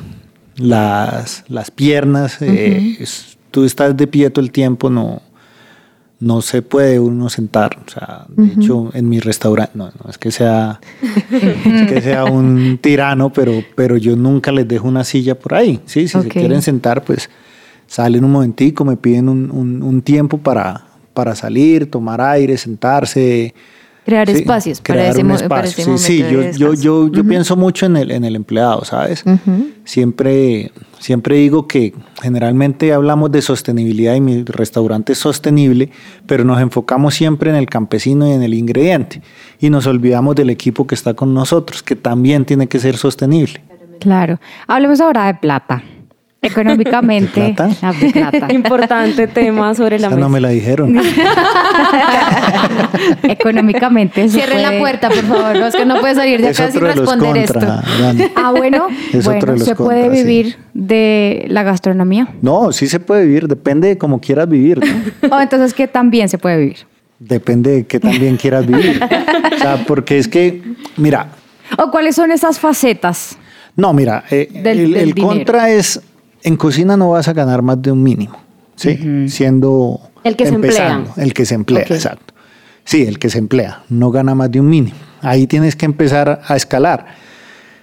las, 0.57 1.43
las 1.47 1.71
piernas. 1.71 2.41
eh, 2.41 2.97
es- 2.99 3.37
tú 3.51 3.65
estás 3.65 3.95
de 3.97 4.07
pie 4.07 4.29
todo 4.29 4.43
el 4.45 4.51
tiempo, 4.51 4.89
no, 4.89 5.21
no 6.19 6.41
se 6.41 6.61
puede 6.61 6.99
uno 6.99 7.29
sentar. 7.29 7.77
O 7.85 7.89
sea, 7.89 8.25
de 8.29 8.53
hecho, 8.53 8.91
en 8.93 9.09
mi 9.09 9.19
restaurante, 9.19 9.73
no, 9.75 9.85
no 10.03 10.09
es 10.09 10.17
que 10.17 10.31
sea, 10.31 10.79
es 11.31 11.87
que 11.87 12.01
sea 12.01 12.25
un 12.25 12.77
tirano, 12.81 13.33
pero, 13.33 13.53
pero 13.75 13.97
yo 13.97 14.15
nunca 14.15 14.51
les 14.51 14.67
dejo 14.67 14.87
una 14.87 15.03
silla 15.03 15.37
por 15.37 15.53
ahí. 15.55 15.81
¿sí? 15.85 16.01
Si 16.07 16.13
se 16.21 16.29
quieren 16.39 16.61
sentar, 16.61 17.03
pues 17.03 17.29
salen 17.87 18.23
un 18.23 18.31
momentico, 18.31 18.85
me 18.85 18.95
piden 18.97 19.27
un, 19.27 19.51
un- 19.51 19.83
un 19.83 20.01
tiempo 20.01 20.37
para, 20.37 20.85
para 21.13 21.35
salir, 21.35 21.89
tomar 21.91 22.21
aire, 22.21 22.57
sentarse. 22.57 23.53
Crear 24.05 24.27
Sí, 24.27 24.37
espacios 24.37 24.81
para 24.81 24.99
crear 24.99 25.15
ese, 25.15 25.23
para 25.47 25.67
espacio. 25.67 25.69
ese 25.69 25.81
Sí, 25.81 25.83
momento 25.89 26.03
sí, 26.03 26.21
de 26.21 26.57
yo, 26.57 26.73
yo, 26.73 27.11
yo, 27.11 27.23
pienso 27.23 27.55
mucho 27.55 27.85
en 27.85 27.97
el, 27.97 28.11
en 28.11 28.23
el 28.23 28.35
empleado, 28.35 28.83
¿sabes? 28.83 29.23
Siempre, 29.83 30.71
siempre 30.99 31.35
digo 31.35 31.67
que 31.67 31.93
generalmente 32.21 32.93
hablamos 32.93 33.31
de 33.31 33.41
sostenibilidad 33.41 34.15
y 34.15 34.21
mi 34.21 34.43
restaurante 34.43 35.13
es 35.13 35.19
sostenible, 35.19 35.89
pero 36.25 36.43
nos 36.43 36.61
enfocamos 36.61 37.15
siempre 37.15 37.49
en 37.49 37.55
el 37.55 37.67
campesino 37.67 38.27
y 38.27 38.31
en 38.31 38.43
el 38.43 38.53
ingrediente. 38.53 39.21
Y 39.59 39.69
nos 39.69 39.87
olvidamos 39.87 40.35
del 40.35 40.49
equipo 40.49 40.87
que 40.87 40.95
está 40.95 41.13
con 41.13 41.33
nosotros, 41.33 41.83
que 41.83 41.95
también 41.95 42.45
tiene 42.45 42.67
que 42.67 42.79
ser 42.79 42.97
sostenible. 42.97 43.61
Claro. 43.99 44.39
Hablemos 44.67 44.99
ahora 45.01 45.27
de 45.27 45.35
plata. 45.35 45.83
Económicamente. 46.43 47.39
¿De 47.39 47.53
plata? 47.53 47.69
Ah, 47.83 47.93
de 47.93 48.09
plata. 48.11 48.47
Importante 48.53 49.27
tema 49.27 49.75
sobre 49.75 49.99
la 49.99 50.07
Esa 50.07 50.15
mesa. 50.15 50.25
no 50.27 50.29
me 50.29 50.41
la 50.41 50.49
dijeron. 50.49 50.97
Económicamente. 53.23 54.27
Cierren 54.29 54.61
la 54.61 54.77
puerta, 54.79 55.09
por 55.09 55.23
favor. 55.23 55.55
No, 55.57 55.67
es 55.67 55.75
que 55.75 55.85
no 55.85 55.99
puede 55.99 56.15
salir 56.15 56.41
de 56.41 56.49
es 56.49 56.59
acá 56.59 56.71
sin 56.71 56.81
responder 56.81 57.45
contra. 57.47 57.79
esto. 57.81 58.01
Dani. 58.03 58.23
Ah, 58.35 58.51
bueno, 58.55 58.87
Es 59.13 59.27
otro 59.27 59.39
bueno 59.39 59.45
de 59.53 59.59
los 59.59 59.67
se 59.67 59.75
puede 59.75 60.03
sí. 60.15 60.23
vivir 60.23 60.57
de 60.73 61.45
la 61.47 61.63
gastronomía. 61.63 62.27
No, 62.41 62.71
sí 62.71 62.87
se 62.87 62.99
puede 62.99 63.25
vivir, 63.25 63.47
depende 63.47 63.89
de 63.89 63.97
cómo 63.97 64.19
quieras 64.19 64.49
vivir. 64.49 64.79
¿no? 65.21 65.35
O 65.35 65.39
entonces 65.41 65.73
que 65.73 65.87
también 65.87 66.27
se 66.29 66.37
puede 66.37 66.57
vivir. 66.57 66.77
Depende 67.19 67.71
de 67.71 67.85
qué 67.85 67.99
también 67.99 68.37
quieras 68.37 68.65
vivir. 68.65 68.99
O 69.55 69.57
sea, 69.59 69.83
porque 69.87 70.17
es 70.17 70.27
que, 70.27 70.63
mira, 70.97 71.27
¿O 71.77 71.89
cuáles 71.91 72.15
son 72.15 72.31
esas 72.31 72.59
facetas? 72.59 73.37
No, 73.77 73.93
mira, 73.93 74.25
eh, 74.29 74.49
Del- 74.51 74.79
el, 74.79 74.91
del 74.93 75.01
el 75.03 75.13
dinero. 75.13 75.27
contra 75.35 75.69
es, 75.69 76.01
en 76.43 76.55
cocina 76.57 76.97
no 76.97 77.11
vas 77.11 77.27
a 77.27 77.33
ganar 77.33 77.61
más 77.61 77.81
de 77.81 77.91
un 77.91 78.01
mínimo, 78.03 78.37
¿sí? 78.75 79.27
Siendo 79.27 79.99
El 80.23 80.35
que 80.35 80.45
se 80.45 80.55
empezando, 80.55 81.09
emplea. 81.09 81.25
El 81.25 81.33
que 81.33 81.45
se 81.45 81.55
emplea, 81.55 81.83
exacto. 81.83 82.33
Sí, 82.83 83.03
el 83.03 83.19
que 83.19 83.29
se 83.29 83.37
emplea, 83.37 83.83
no 83.89 84.11
gana 84.11 84.35
más 84.35 84.51
de 84.51 84.59
un 84.59 84.69
mínimo. 84.69 84.97
Ahí 85.21 85.47
tienes 85.47 85.75
que 85.75 85.85
empezar 85.85 86.41
a 86.47 86.55
escalar. 86.55 87.05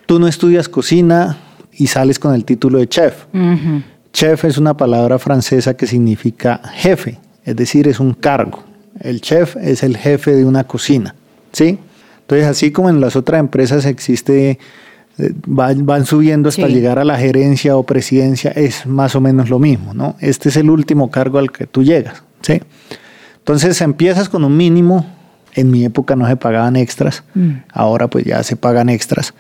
Tú 0.07 0.18
no 0.18 0.27
estudias 0.27 0.68
cocina 0.68 1.38
y 1.73 1.87
sales 1.87 2.18
con 2.18 2.35
el 2.35 2.44
título 2.44 2.79
de 2.79 2.88
chef. 2.88 3.27
Chef 4.12 4.44
es 4.44 4.59
una 4.59 4.77
palabra 4.77 5.18
francesa 5.18 5.75
que 5.75 5.87
significa 5.87 6.61
jefe, 6.75 7.18
es 7.44 7.55
decir, 7.55 7.87
es 7.87 8.01
un 8.01 8.14
cargo. 8.14 8.64
El 9.01 9.21
chef 9.21 9.57
es 9.57 9.85
el 9.85 9.97
jefe 9.97 10.35
de 10.35 10.44
una 10.44 10.64
cocina, 10.64 11.14
¿sí? 11.53 11.79
Entonces, 12.23 12.47
así 12.47 12.73
como 12.73 12.90
en 12.90 13.01
las 13.01 13.14
otras 13.16 13.38
empresas 13.38 13.87
existe, 13.87 14.59
van, 15.46 15.85
van 15.87 16.07
subiendo 16.07 16.48
hasta 16.48 16.66
Sí. 16.66 16.72
llegar 16.74 16.98
a 16.98 17.04
la 17.04 17.16
gerencia 17.18 17.76
o 17.76 17.83
presidencia, 17.85 18.50
es 18.52 18.87
más 18.87 19.14
o 19.16 19.20
menos 19.20 19.50
lo 19.50 19.59
mismo, 19.59 19.94
¿no? 19.94 20.16
Este 20.20 20.48
es 20.48 20.57
el 20.57 20.70
último 20.70 21.11
cargo 21.11 21.38
al 21.38 21.50
que 21.50 21.66
tú 21.66 21.83
llegas, 21.83 22.22
¿sí? 22.42 22.61
Entonces, 23.38 23.81
empiezas 23.81 24.28
con 24.28 24.44
un 24.44 24.57
mínimo. 24.57 25.07
En 25.54 25.70
mi 25.70 25.85
época 25.85 26.14
no 26.14 26.28
se 26.28 26.37
pagaban 26.37 26.76
extras, 26.76 27.24
ahora 27.72 28.07
pues 28.09 28.24
ya 28.24 28.42
se 28.44 28.54
pagan 28.54 28.88
extras. 28.90 29.35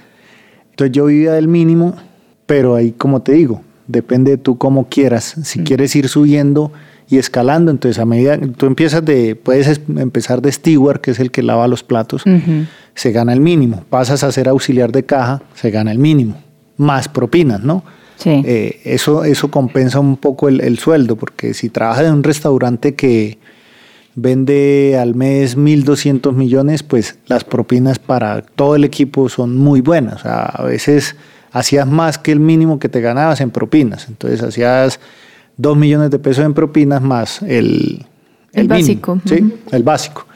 Entonces 0.70 0.92
yo 0.96 1.04
vivía 1.04 1.32
del 1.34 1.46
mínimo, 1.46 1.94
pero 2.46 2.74
ahí 2.74 2.90
como 2.92 3.22
te 3.22 3.32
digo, 3.32 3.62
depende 3.86 4.32
de 4.32 4.36
tú 4.38 4.58
cómo 4.58 4.88
quieras. 4.88 5.36
Si 5.44 5.60
quieres 5.60 5.94
ir 5.94 6.08
subiendo 6.08 6.72
y 7.08 7.18
escalando, 7.18 7.70
entonces 7.70 8.00
a 8.00 8.04
medida 8.04 8.36
tú 8.38 8.66
empiezas 8.66 9.04
de, 9.04 9.36
puedes 9.36 9.68
es- 9.68 9.80
empezar 9.96 10.42
de 10.42 10.50
steward, 10.50 11.00
que 11.00 11.12
es 11.12 11.20
el 11.20 11.30
que 11.30 11.42
lava 11.42 11.68
los 11.68 11.84
platos, 11.84 12.22
se 12.98 13.12
gana 13.12 13.32
el 13.32 13.40
mínimo. 13.40 13.84
Pasas 13.88 14.24
a 14.24 14.32
ser 14.32 14.48
auxiliar 14.48 14.90
de 14.90 15.04
caja, 15.04 15.40
se 15.54 15.70
gana 15.70 15.92
el 15.92 16.00
mínimo. 16.00 16.34
Más 16.78 17.08
propinas, 17.08 17.62
¿no? 17.62 17.84
Sí. 18.16 18.42
Eh, 18.44 18.80
eso, 18.82 19.22
eso 19.22 19.52
compensa 19.52 20.00
un 20.00 20.16
poco 20.16 20.48
el, 20.48 20.60
el 20.60 20.80
sueldo, 20.80 21.14
porque 21.14 21.54
si 21.54 21.68
trabajas 21.68 22.06
en 22.06 22.14
un 22.14 22.24
restaurante 22.24 22.96
que 22.96 23.38
vende 24.16 24.98
al 25.00 25.14
mes 25.14 25.56
1.200 25.56 26.32
millones, 26.32 26.82
pues 26.82 27.20
las 27.28 27.44
propinas 27.44 28.00
para 28.00 28.42
todo 28.42 28.74
el 28.74 28.82
equipo 28.82 29.28
son 29.28 29.56
muy 29.56 29.80
buenas. 29.80 30.14
O 30.14 30.18
sea, 30.18 30.46
a 30.46 30.64
veces 30.64 31.14
hacías 31.52 31.86
más 31.86 32.18
que 32.18 32.32
el 32.32 32.40
mínimo 32.40 32.80
que 32.80 32.88
te 32.88 33.00
ganabas 33.00 33.40
en 33.40 33.52
propinas. 33.52 34.08
Entonces 34.08 34.42
hacías 34.42 34.98
2 35.56 35.76
millones 35.76 36.10
de 36.10 36.18
pesos 36.18 36.44
en 36.44 36.52
propinas 36.52 37.00
más 37.00 37.42
el, 37.42 38.06
El 38.52 38.68
mínimo, 38.68 38.68
básico, 38.68 39.20
¿sí? 39.24 39.54
El 39.70 39.84
básico. 39.84 40.26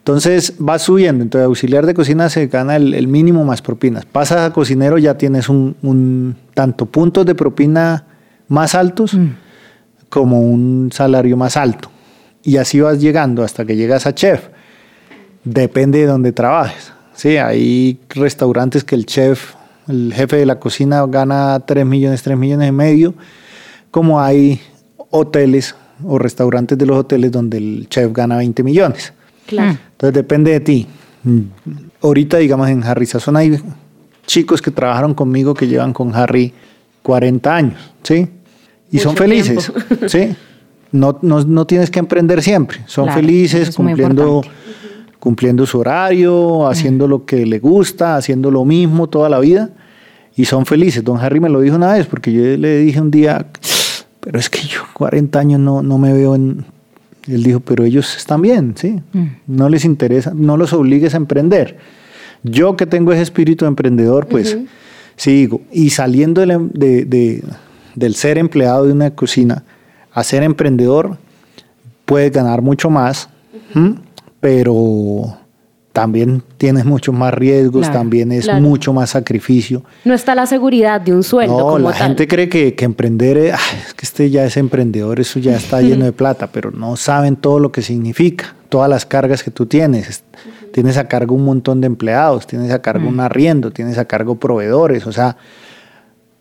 Entonces 0.00 0.54
vas 0.58 0.82
subiendo. 0.82 1.22
Entonces 1.22 1.46
auxiliar 1.46 1.86
de 1.86 1.94
cocina 1.94 2.28
se 2.28 2.46
gana 2.46 2.76
el, 2.76 2.94
el 2.94 3.06
mínimo 3.06 3.44
más 3.44 3.62
propinas. 3.62 4.06
Pasas 4.06 4.40
a 4.40 4.52
cocinero, 4.52 4.98
ya 4.98 5.16
tienes 5.16 5.48
un, 5.48 5.76
un 5.82 6.36
tanto 6.54 6.86
puntos 6.86 7.24
de 7.26 7.34
propina 7.34 8.04
más 8.48 8.74
altos 8.74 9.16
como 10.08 10.40
un 10.40 10.90
salario 10.92 11.36
más 11.36 11.56
alto. 11.56 11.90
Y 12.42 12.56
así 12.56 12.80
vas 12.80 13.00
llegando 13.00 13.42
hasta 13.42 13.64
que 13.64 13.76
llegas 13.76 14.06
a 14.06 14.14
chef. 14.14 14.48
Depende 15.44 16.00
de 16.00 16.06
donde 16.06 16.32
trabajes. 16.32 16.92
Sí, 17.14 17.36
hay 17.36 18.00
restaurantes 18.08 18.82
que 18.82 18.94
el 18.94 19.06
chef, 19.06 19.54
el 19.88 20.12
jefe 20.14 20.36
de 20.36 20.46
la 20.46 20.58
cocina 20.58 21.04
gana 21.06 21.60
3 21.60 21.86
millones, 21.86 22.22
3 22.22 22.36
millones 22.36 22.68
y 22.68 22.72
medio, 22.72 23.14
como 23.90 24.20
hay 24.20 24.60
hoteles 25.10 25.74
o 26.02 26.18
restaurantes 26.18 26.78
de 26.78 26.86
los 26.86 26.98
hoteles 26.98 27.30
donde 27.30 27.58
el 27.58 27.86
chef 27.88 28.12
gana 28.12 28.38
20 28.38 28.62
millones. 28.62 29.12
Claro. 29.46 29.78
Entonces 29.92 30.14
depende 30.14 30.52
de 30.52 30.60
ti. 30.60 30.86
Mm, 31.24 31.40
Ahorita, 32.02 32.38
digamos, 32.38 32.68
en 32.68 32.82
Harry 32.84 33.06
Sazón 33.06 33.36
hay 33.36 33.60
chicos 34.26 34.62
que 34.62 34.70
trabajaron 34.70 35.12
conmigo 35.14 35.52
que 35.54 35.66
llevan 35.66 35.92
con 35.92 36.14
Harry 36.14 36.52
40 37.02 37.54
años, 37.54 37.92
¿sí? 38.02 38.28
Y 38.90 38.98
son 38.98 39.16
felices, 39.16 39.72
tiempo. 39.88 40.08
¿sí? 40.08 40.34
No, 40.92 41.18
no, 41.22 41.44
no 41.44 41.66
tienes 41.66 41.90
que 41.90 41.98
emprender 41.98 42.42
siempre. 42.42 42.80
Son 42.86 43.04
Claro, 43.04 43.20
felices 43.20 43.68
es 43.68 43.76
cumpliendo, 43.76 44.42
cumpliendo 45.18 45.66
su 45.66 45.78
horario, 45.78 46.66
haciendo 46.66 47.06
lo 47.06 47.24
que 47.24 47.46
le 47.46 47.58
gusta, 47.58 48.16
haciendo 48.16 48.50
lo 48.50 48.64
mismo 48.64 49.08
toda 49.08 49.28
la 49.28 49.38
vida. 49.38 49.70
Y 50.34 50.46
son 50.46 50.66
felices. 50.66 51.04
Don 51.04 51.18
Harry 51.18 51.38
me 51.38 51.48
lo 51.48 51.60
dijo 51.60 51.76
una 51.76 51.92
vez 51.92 52.06
porque 52.06 52.32
yo 52.32 52.42
le 52.56 52.78
dije 52.78 53.00
un 53.00 53.10
día, 53.10 53.46
pero 54.20 54.38
es 54.38 54.48
que 54.50 54.60
yo 54.62 54.80
40 54.94 55.38
años 55.38 55.60
no, 55.60 55.82
no 55.82 55.98
me 55.98 56.12
veo 56.12 56.34
en... 56.34 56.64
Él 57.30 57.42
dijo, 57.42 57.60
pero 57.60 57.84
ellos 57.84 58.16
están 58.16 58.42
bien, 58.42 58.74
¿sí? 58.76 59.00
No 59.46 59.68
les 59.68 59.84
interesa, 59.84 60.32
no 60.34 60.56
los 60.56 60.72
obligues 60.72 61.14
a 61.14 61.16
emprender. 61.18 61.78
Yo 62.42 62.76
que 62.76 62.86
tengo 62.86 63.12
ese 63.12 63.22
espíritu 63.22 63.66
emprendedor, 63.66 64.26
pues 64.26 64.56
sí 65.16 65.32
digo, 65.32 65.60
y 65.72 65.90
saliendo 65.90 66.40
del, 66.40 66.50
em- 66.52 66.70
de- 66.72 67.04
de- 67.04 67.44
del 67.94 68.14
ser 68.14 68.38
empleado 68.38 68.86
de 68.86 68.92
una 68.92 69.10
cocina 69.10 69.64
a 70.12 70.24
ser 70.24 70.42
emprendedor, 70.42 71.18
puedes 72.04 72.32
ganar 72.32 72.62
mucho 72.62 72.88
más, 72.90 73.28
pero 74.40 75.36
también 75.92 76.42
tienes 76.56 76.84
muchos 76.84 77.12
más 77.14 77.34
riesgos, 77.34 77.86
Claro, 77.86 77.98
también 78.00 78.30
es 78.30 78.44
claro. 78.44 78.60
mucho 78.60 78.92
más 78.92 79.10
sacrificio. 79.10 79.82
No 80.04 80.14
está 80.14 80.34
la 80.36 80.46
seguridad 80.46 81.00
de 81.00 81.12
un 81.12 81.22
sueldo 81.24 81.58
No, 81.58 81.64
como 81.66 81.78
la 81.90 81.96
tal. 81.96 82.08
gente 82.08 82.28
cree 82.28 82.48
que, 82.48 82.74
que 82.76 82.84
emprender 82.84 83.36
es, 83.36 83.54
"Ay, 83.54 83.78
es 83.86 83.94
que 83.94 84.06
este 84.06 84.30
ya 84.30 84.44
es 84.44 84.56
emprendedor, 84.56 85.18
eso 85.18 85.40
ya 85.40 85.56
está 85.56 85.80
lleno 85.82 86.04
de 86.04 86.12
plata, 86.12 86.46
pero 86.52 86.70
no 86.70 86.94
saben 86.96 87.34
todo 87.36 87.58
lo 87.58 87.72
que 87.72 87.82
significa. 87.82 88.54
todas 88.68 88.88
las 88.88 89.04
cargas 89.04 89.42
que 89.42 89.50
tú 89.50 89.66
tienes. 89.66 90.22
Tienes 90.72 90.96
a 90.96 91.08
cargo 91.08 91.34
un 91.34 91.44
montón 91.44 91.80
de 91.80 91.88
empleados, 91.88 92.46
tienes 92.46 92.70
a 92.70 92.80
cargo 92.80 93.08
un 93.08 93.18
arriendo, 93.18 93.72
tienes 93.72 93.98
a 93.98 94.04
cargo 94.04 94.36
proveedores, 94.36 95.08
o 95.08 95.12
sea, 95.12 95.36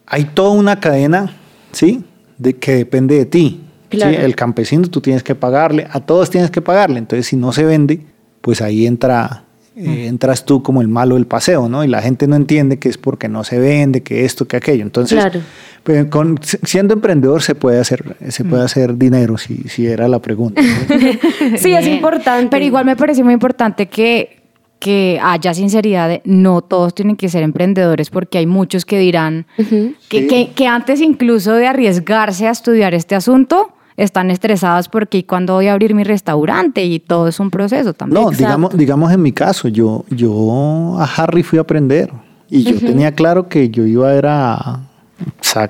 hay 0.06 0.26
toda 0.26 0.52
una 0.52 0.80
cadena, 0.80 1.32
¿sí? 1.72 2.04
De, 2.38 2.56
que 2.58 2.74
depende 2.76 3.16
de 3.16 3.26
ti. 3.26 3.62
¿sí? 3.90 3.98
Claro. 3.98 4.12
El 4.20 4.36
campesino 4.36 4.88
tú 4.90 5.02
tienes 5.02 5.24
que 5.24 5.34
pagarle, 5.34 5.88
a 5.92 6.00
todos 6.02 6.30
tienes 6.30 6.52
que 6.52 6.62
pagarle, 6.62 7.00
entonces 7.00 7.26
si 7.26 7.36
no 7.36 7.52
se 7.52 7.64
vende, 7.64 8.06
pues 8.42 8.62
ahí 8.62 8.86
entra, 8.88 9.44
eh, 9.76 10.08
entras 10.08 10.46
tú 10.46 10.62
como 10.64 10.82
el 10.82 10.88
malo 10.88 11.16
del 11.16 11.26
paseo, 11.26 11.70
¿no? 11.70 11.84
Y 11.84 11.88
la 11.88 12.02
gente 12.02 12.28
no 12.28 12.36
entiende 12.36 12.80
que 12.80 12.90
es 12.90 12.98
porque 12.98 13.28
no 13.30 13.44
se 13.44 13.60
vende, 13.60 14.02
que 14.02 14.26
esto, 14.26 14.48
que 14.48 14.58
aquello. 14.58 14.84
Entonces, 14.84 15.20
Claro. 15.20 15.40
pues, 15.84 16.06
con, 16.06 16.40
siendo 16.44 16.94
emprendedor 16.94 17.42
se 17.42 17.56
puede 17.56 17.80
hacer, 17.80 18.18
se 18.30 18.44
puede 18.44 18.64
hacer 18.64 18.98
dinero, 18.98 19.38
si, 19.38 19.58
si 19.70 19.86
era 19.88 20.08
la 20.08 20.20
pregunta. 20.20 20.62
¿sí? 20.62 21.20
Sí, 21.58 21.74
es 21.74 21.88
importante. 21.88 22.48
Pero 22.52 22.66
igual 22.66 22.86
me 22.86 22.96
parece 22.96 23.24
muy 23.24 23.34
importante 23.34 23.88
que, 23.88 24.38
que 24.80 25.20
haya 25.22 25.54
sinceridad. 25.54 26.08
de- 26.10 26.22
no 26.26 26.62
todos 26.62 26.94
tienen 26.96 27.16
que 27.18 27.28
ser 27.30 27.44
emprendedores 27.44 28.10
porque 28.10 28.38
hay 28.38 28.46
muchos 28.46 28.86
que 28.86 28.98
dirán 29.00 29.46
que, 29.58 29.94
Sí. 30.10 30.28
que, 30.28 30.52
que 30.56 30.68
antes 30.68 31.02
incluso 31.02 31.54
de 31.54 31.68
arriesgarse 31.68 32.48
a 32.48 32.52
estudiar 32.52 32.94
este 32.94 33.16
asunto, 33.16 33.72
están 34.00 34.32
estresados 34.32 34.88
porque 34.90 35.20
¿y 35.20 35.24
cuándo 35.24 35.54
voy 35.56 35.68
a 35.68 35.74
abrir 35.74 35.94
mi 35.94 36.04
restaurante? 36.04 36.84
Y 36.86 37.00
todo 37.00 37.28
es 37.28 37.40
un 37.40 37.50
proceso 37.52 37.94
también. 37.94 38.24
No, 38.24 38.32
digamos, 38.32 38.76
digamos 38.78 39.12
en 39.12 39.22
mi 39.22 39.32
caso, 39.32 39.68
yo, 39.68 40.06
yo 40.10 40.98
a 41.00 41.06
Harry 41.06 41.44
fui 41.44 41.58
a 41.60 41.62
aprender 41.62 42.12
y 42.50 42.64
yo 42.64 42.80
tenía 42.80 43.14
claro 43.14 43.48
que 43.48 43.70
yo 43.70 43.86
iba 43.86 44.10
a, 44.10 44.14
era 44.16 44.80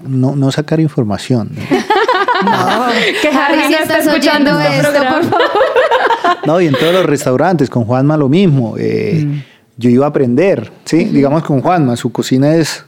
no, 0.08 0.36
no 0.36 0.52
sacar 0.52 0.80
información. 0.80 1.50
que 3.22 3.28
Harry 3.30 3.62
si 3.68 3.72
no 3.74 3.78
está 3.80 3.98
escuchando 4.00 4.60
esto, 4.60 4.92
programa. 4.92 5.12
por 5.20 5.24
favor. 5.26 5.48
No, 6.46 6.62
y 6.62 6.68
en 6.68 6.74
todos 6.76 6.94
los 6.94 7.06
restaurantes, 7.06 7.70
con 7.70 7.86
Juanma 7.86 8.15
lo 8.18 8.30
mismo. 8.30 8.76
eh, 8.78 9.44
Yo 9.78 9.89
iba 9.89 10.06
a 10.06 10.10
aprender, 10.10 10.72
¿sí? 10.86 11.06
Digamos 11.06 11.44
con 11.44 11.62
Juanma, 11.62 11.96
su 11.96 12.12
cocina 12.12 12.56
es, 12.56 12.86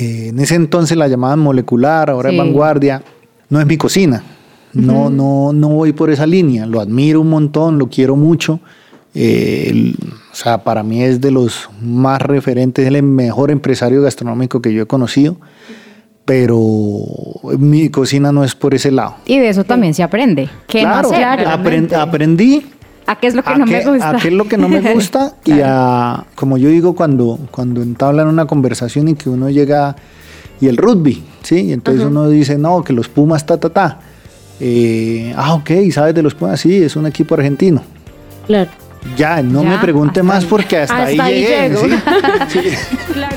eh, 0.00 0.28
en 0.28 0.38
ese 0.38 0.54
entonces 0.54 0.96
la 0.96 1.08
llamaban 1.08 1.38
molecular, 1.40 2.10
ahora 2.10 2.30
Sí. 2.30 2.36
es 2.36 2.42
vanguardia. 2.42 3.02
No 3.48 3.60
es 3.60 3.66
mi 3.66 3.76
cocina. 3.76 4.22
No, 4.72 5.10
no, 5.10 5.52
no 5.52 5.68
voy 5.70 5.92
por 5.92 6.10
esa 6.10 6.26
línea. 6.26 6.66
Lo 6.66 6.80
admiro 6.80 7.20
un 7.20 7.30
montón, 7.30 7.78
lo 7.78 7.88
quiero 7.88 8.16
mucho. 8.16 8.60
Eh, 9.14 9.66
el- 9.70 9.96
o 10.32 10.34
sea, 10.36 10.62
para 10.62 10.82
mí 10.84 11.02
es 11.02 11.20
de 11.20 11.30
los 11.32 11.68
más 11.82 12.22
referentes, 12.22 12.86
es 12.86 12.94
el 12.94 13.02
mejor 13.02 13.50
empresario 13.50 14.00
gastronómico 14.02 14.62
que 14.62 14.72
yo 14.72 14.82
he 14.82 14.86
conocido. 14.86 15.36
Pero 16.24 16.60
mi 17.58 17.88
cocina 17.88 18.30
no 18.30 18.44
es 18.44 18.54
por 18.54 18.74
ese 18.74 18.90
lado. 18.92 19.16
Y 19.26 19.38
de 19.38 19.48
eso 19.48 19.64
también 19.64 19.94
se 19.94 20.02
aprende. 20.04 20.48
¿Qué 20.68 20.82
no 20.84 20.90
Claro, 20.90 21.08
hacer? 21.10 21.46
apren- 21.46 21.92
aprendí 21.92 22.64
¿A 23.06 23.18
qué 23.18 23.26
es 23.26 23.34
lo 23.34 23.42
que 23.42 23.56
no 23.56 23.64
qué, 23.64 23.72
me 23.72 23.84
gusta? 23.90 24.10
a 24.10 24.16
qué 24.18 24.28
es 24.28 24.34
lo 24.34 24.44
que 24.44 24.56
no 24.56 24.68
me 24.68 24.92
gusta 24.94 25.34
y 25.44 25.54
a, 25.64 26.24
como 26.36 26.56
yo 26.58 26.68
digo 26.68 26.94
cuando, 26.94 27.40
cuando 27.50 27.82
entablan 27.82 28.28
una 28.28 28.46
conversación 28.46 29.08
y 29.08 29.14
que 29.14 29.28
uno 29.28 29.50
llega, 29.50 29.96
y 30.60 30.68
el 30.68 30.76
rugby, 30.76 31.20
¿sí? 31.42 31.56
Y 31.62 31.72
entonces 31.72 32.04
uno 32.04 32.28
dice, 32.28 32.56
no, 32.58 32.84
que 32.84 32.92
los 32.92 33.08
Pumas, 33.08 33.44
ta, 33.46 33.58
ta, 33.58 33.70
ta. 33.70 33.98
Eh, 34.60 35.32
ah, 35.36 35.54
ok, 35.54 35.70
¿sabes 35.92 36.14
de 36.14 36.22
los 36.22 36.34
Pumas? 36.34 36.60
Sí, 36.60 36.82
es 36.82 36.94
un 36.96 37.06
equipo 37.06 37.34
argentino. 37.34 37.82
Claro. 38.46 38.70
Ya, 39.16 39.42
no 39.42 39.62
Ya, 39.62 39.70
me 39.70 39.78
pregunte 39.78 40.22
más 40.22 40.42
ahí. 40.44 40.50
porque 40.50 40.76
hasta, 40.78 40.94
Hasta 41.04 41.06
ahí 41.06 41.18
ahí 41.20 41.40
llegué. 41.42 41.68
llego. 41.68 41.80
¿sí? 41.80 41.90
Sí. 42.60 42.60
Claro. 43.14 43.36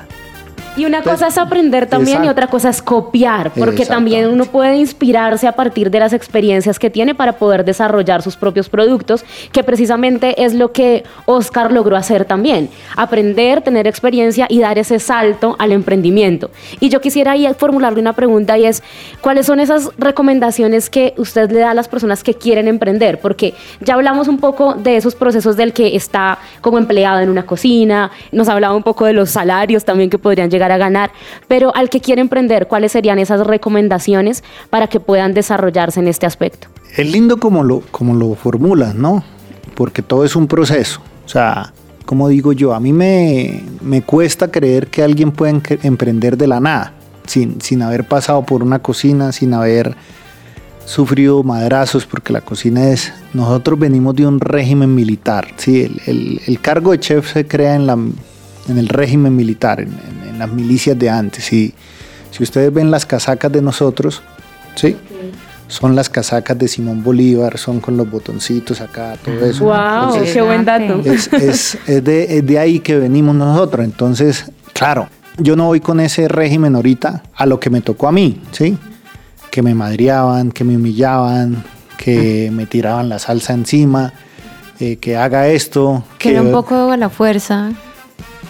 Y 0.81 0.85
una 0.85 1.03
cosa 1.03 1.27
es 1.27 1.37
aprender 1.37 1.85
también 1.85 2.25
y 2.25 2.27
otra 2.27 2.47
cosa 2.47 2.69
es 2.69 2.81
copiar, 2.81 3.51
porque 3.53 3.85
también 3.85 4.27
uno 4.27 4.45
puede 4.45 4.77
inspirarse 4.77 5.47
a 5.47 5.51
partir 5.51 5.91
de 5.91 5.99
las 5.99 6.11
experiencias 6.11 6.79
que 6.79 6.89
tiene 6.89 7.13
para 7.13 7.33
poder 7.33 7.63
desarrollar 7.63 8.23
sus 8.23 8.35
propios 8.35 8.67
productos, 8.67 9.23
que 9.51 9.63
precisamente 9.63 10.43
es 10.43 10.55
lo 10.55 10.71
que 10.71 11.03
Oscar 11.27 11.71
logró 11.71 11.95
hacer 11.95 12.25
también, 12.25 12.67
aprender, 12.95 13.61
tener 13.61 13.85
experiencia 13.85 14.47
y 14.49 14.59
dar 14.59 14.79
ese 14.79 14.97
salto 14.97 15.55
al 15.59 15.71
emprendimiento. 15.71 16.49
Y 16.79 16.89
yo 16.89 16.99
quisiera 16.99 17.33
ahí 17.33 17.47
formularle 17.55 18.01
una 18.01 18.13
pregunta 18.13 18.57
y 18.57 18.65
es, 18.65 18.81
¿cuáles 19.21 19.45
son 19.45 19.59
esas 19.59 19.91
recomendaciones 19.99 20.89
que 20.89 21.13
usted 21.17 21.51
le 21.51 21.59
da 21.59 21.69
a 21.69 21.75
las 21.75 21.89
personas 21.89 22.23
que 22.23 22.33
quieren 22.33 22.67
emprender? 22.67 23.19
Porque 23.19 23.53
ya 23.81 23.93
hablamos 23.93 24.27
un 24.27 24.39
poco 24.39 24.73
de 24.73 24.97
esos 24.97 25.13
procesos 25.13 25.55
del 25.57 25.73
que 25.73 25.95
está 25.95 26.39
como 26.59 26.79
empleado 26.79 27.19
en 27.19 27.29
una 27.29 27.45
cocina, 27.45 28.09
nos 28.31 28.49
hablaba 28.49 28.75
un 28.75 28.81
poco 28.81 29.05
de 29.05 29.13
los 29.13 29.29
salarios 29.29 29.85
también 29.85 30.09
que 30.09 30.17
podrían 30.17 30.49
llegar 30.49 30.70
a 30.71 30.77
ganar, 30.77 31.11
pero 31.47 31.75
al 31.75 31.89
que 31.89 31.99
quiere 32.01 32.21
emprender, 32.21 32.67
¿cuáles 32.67 32.91
serían 32.93 33.19
esas 33.19 33.45
recomendaciones 33.45 34.43
para 34.69 34.87
que 34.87 34.99
puedan 34.99 35.33
desarrollarse 35.33 35.99
en 35.99 36.07
este 36.07 36.25
aspecto? 36.25 36.67
Es 36.97 37.09
lindo 37.11 37.37
como 37.37 37.63
lo, 37.63 37.81
como 37.91 38.13
lo 38.13 38.33
formulas, 38.35 38.95
¿no? 38.95 39.23
Porque 39.75 40.01
todo 40.01 40.25
es 40.25 40.35
un 40.35 40.47
proceso. 40.47 41.01
O 41.25 41.29
sea, 41.29 41.71
como 42.05 42.27
digo 42.27 42.51
yo, 42.53 42.73
a 42.73 42.79
mí 42.79 42.91
me, 42.93 43.63
me 43.81 44.01
cuesta 44.01 44.51
creer 44.51 44.87
que 44.87 45.01
alguien 45.03 45.31
pueda 45.31 45.51
en- 45.51 45.63
emprender 45.83 46.35
de 46.37 46.47
la 46.47 46.59
nada, 46.59 46.93
sin, 47.25 47.61
sin 47.61 47.81
haber 47.81 48.05
pasado 48.07 48.43
por 48.43 48.63
una 48.63 48.79
cocina, 48.79 49.31
sin 49.31 49.53
haber 49.53 49.95
sufrido 50.85 51.43
madrazos, 51.43 52.05
porque 52.05 52.33
la 52.33 52.41
cocina 52.41 52.89
es... 52.89 53.13
Nosotros 53.33 53.79
venimos 53.79 54.15
de 54.15 54.27
un 54.27 54.39
régimen 54.41 54.93
militar, 54.93 55.47
¿sí? 55.55 55.89
El- 56.05 56.41
el 56.45 56.59
cargo 56.59 56.91
de 56.91 56.99
chef 56.99 57.31
se 57.31 57.47
crea 57.47 57.75
en, 57.75 57.87
la, 57.87 57.97
en 58.67 58.77
el 58.77 58.87
régimen 58.89 59.35
militar, 59.35 59.79
en, 59.81 59.89
en- 59.89 60.29
en 60.29 60.39
las 60.39 60.49
milicias 60.51 60.97
de 60.97 61.09
antes. 61.09 61.51
Y 61.53 61.73
si 62.31 62.43
ustedes 62.43 62.73
ven 62.73 62.89
las 62.91 63.05
casacas 63.05 63.51
de 63.51 63.61
nosotros, 63.61 64.21
¿sí? 64.75 64.95
son 65.67 65.95
las 65.95 66.09
casacas 66.09 66.57
de 66.59 66.67
Simón 66.67 67.01
Bolívar, 67.01 67.57
son 67.57 67.79
con 67.79 67.95
los 67.95 68.09
botoncitos 68.09 68.81
acá, 68.81 69.15
todo 69.23 69.45
eso. 69.45 69.63
¡Wow! 69.65 69.73
Entonces, 70.15 70.33
¡Qué 70.33 70.41
buen 70.41 70.65
dato! 70.65 71.01
es, 71.05 71.31
es- 71.31 71.77
es 71.87 72.03
de, 72.03 72.37
es 72.39 72.45
de 72.45 72.59
ahí 72.59 72.79
que 72.79 72.97
venimos 72.97 73.33
nosotros. 73.35 73.85
Entonces, 73.85 74.51
claro, 74.73 75.07
yo 75.37 75.55
no 75.55 75.67
voy 75.67 75.79
con 75.79 75.99
ese 76.01 76.27
régimen 76.27 76.75
ahorita 76.75 77.23
a 77.33 77.45
lo 77.45 77.59
que 77.59 77.69
me 77.69 77.79
tocó 77.81 78.09
a 78.09 78.11
mí, 78.11 78.41
¿sí? 78.51 78.77
Que 79.49 79.61
me 79.61 79.73
madreaban, 79.73 80.51
que 80.51 80.63
me 80.65 80.75
humillaban, 80.75 81.63
que 81.97 82.49
me 82.53 82.65
tiraban 82.65 83.07
la 83.07 83.17
salsa 83.19 83.53
encima, 83.53 84.11
eh, 84.79 84.97
que 84.97 85.15
haga 85.15 85.47
esto. 85.47 86.03
Que 86.17 86.31
era 86.31 86.41
un 86.41 86.51
poco 86.51 86.91
a 86.91 86.97
la 86.97 87.09
fuerza. 87.09 87.71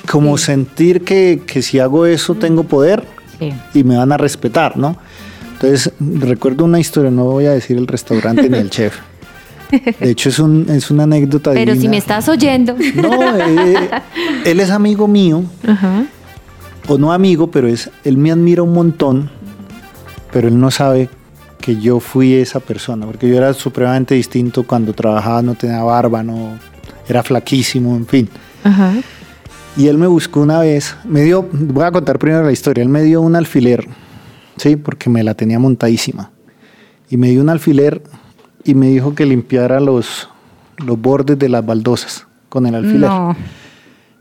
Como 0.09 0.37
sentir 0.37 1.03
que, 1.03 1.41
que 1.45 1.61
si 1.61 1.79
hago 1.79 2.05
eso 2.05 2.35
tengo 2.35 2.63
poder 2.63 3.03
Sí. 3.39 3.51
y 3.73 3.83
me 3.83 3.97
van 3.97 4.11
a 4.11 4.17
respetar, 4.17 4.77
¿no? 4.77 4.97
Entonces, 5.53 5.91
recuerdo 5.99 6.63
una 6.65 6.79
historia, 6.79 7.09
no 7.11 7.23
voy 7.25 7.45
a 7.47 7.51
decir 7.51 7.75
el 7.77 7.87
restaurante 7.87 8.47
ni 8.49 8.57
el 8.57 8.69
chef. 8.71 8.97
De 9.99 10.09
hecho, 10.11 10.29
es, 10.29 10.37
un, 10.37 10.65
es 10.69 10.91
una 10.91 11.03
anécdota 11.03 11.51
Pero 11.53 11.73
si 11.75 11.87
me 11.87 11.97
estás 11.97 12.27
oyendo. 12.29 12.75
No, 12.95 13.37
eh, 13.37 13.89
él 14.45 14.59
es 14.59 14.69
amigo 14.69 15.07
mío, 15.07 15.43
Ajá. 15.65 16.03
o 16.87 16.97
no 16.97 17.11
amigo, 17.13 17.49
pero 17.49 17.67
es, 17.67 17.89
él 18.03 18.17
me 18.17 18.31
admira 18.31 18.61
un 18.63 18.73
montón, 18.73 19.29
pero 20.31 20.47
él 20.47 20.59
no 20.59 20.69
sabe 20.71 21.09
que 21.61 21.79
yo 21.79 21.99
fui 21.99 22.33
esa 22.33 22.59
persona, 22.59 23.05
porque 23.05 23.29
yo 23.29 23.37
era 23.37 23.53
supremamente 23.53 24.13
distinto 24.15 24.63
cuando 24.67 24.93
trabajaba, 24.93 25.41
no 25.41 25.55
tenía 25.55 25.81
barba, 25.83 26.21
no 26.21 26.57
era 27.07 27.23
flaquísimo, 27.23 27.95
en 27.95 28.05
fin. 28.07 28.29
Ajá. 28.63 28.93
Y 29.77 29.87
él 29.87 29.97
me 29.97 30.07
buscó 30.07 30.41
una 30.41 30.59
vez, 30.59 30.95
me 31.05 31.21
dio, 31.21 31.47
voy 31.51 31.83
a 31.85 31.91
contar 31.91 32.19
primero 32.19 32.43
la 32.43 32.51
historia, 32.51 32.83
él 32.83 32.89
me 32.89 33.03
dio 33.03 33.21
un 33.21 33.35
alfiler, 33.35 33.87
sí, 34.57 34.75
porque 34.75 35.09
me 35.09 35.23
la 35.23 35.33
tenía 35.33 35.59
montadísima. 35.59 36.31
Y 37.09 37.17
me 37.17 37.29
dio 37.29 37.41
un 37.41 37.49
alfiler 37.49 38.03
y 38.63 38.73
me 38.75 38.87
dijo 38.87 39.15
que 39.15 39.25
limpiara 39.25 39.79
los, 39.79 40.29
los 40.77 40.99
bordes 40.99 41.39
de 41.39 41.49
las 41.49 41.65
baldosas 41.65 42.27
con 42.49 42.65
el 42.65 42.75
alfiler, 42.75 43.09
No, 43.09 43.35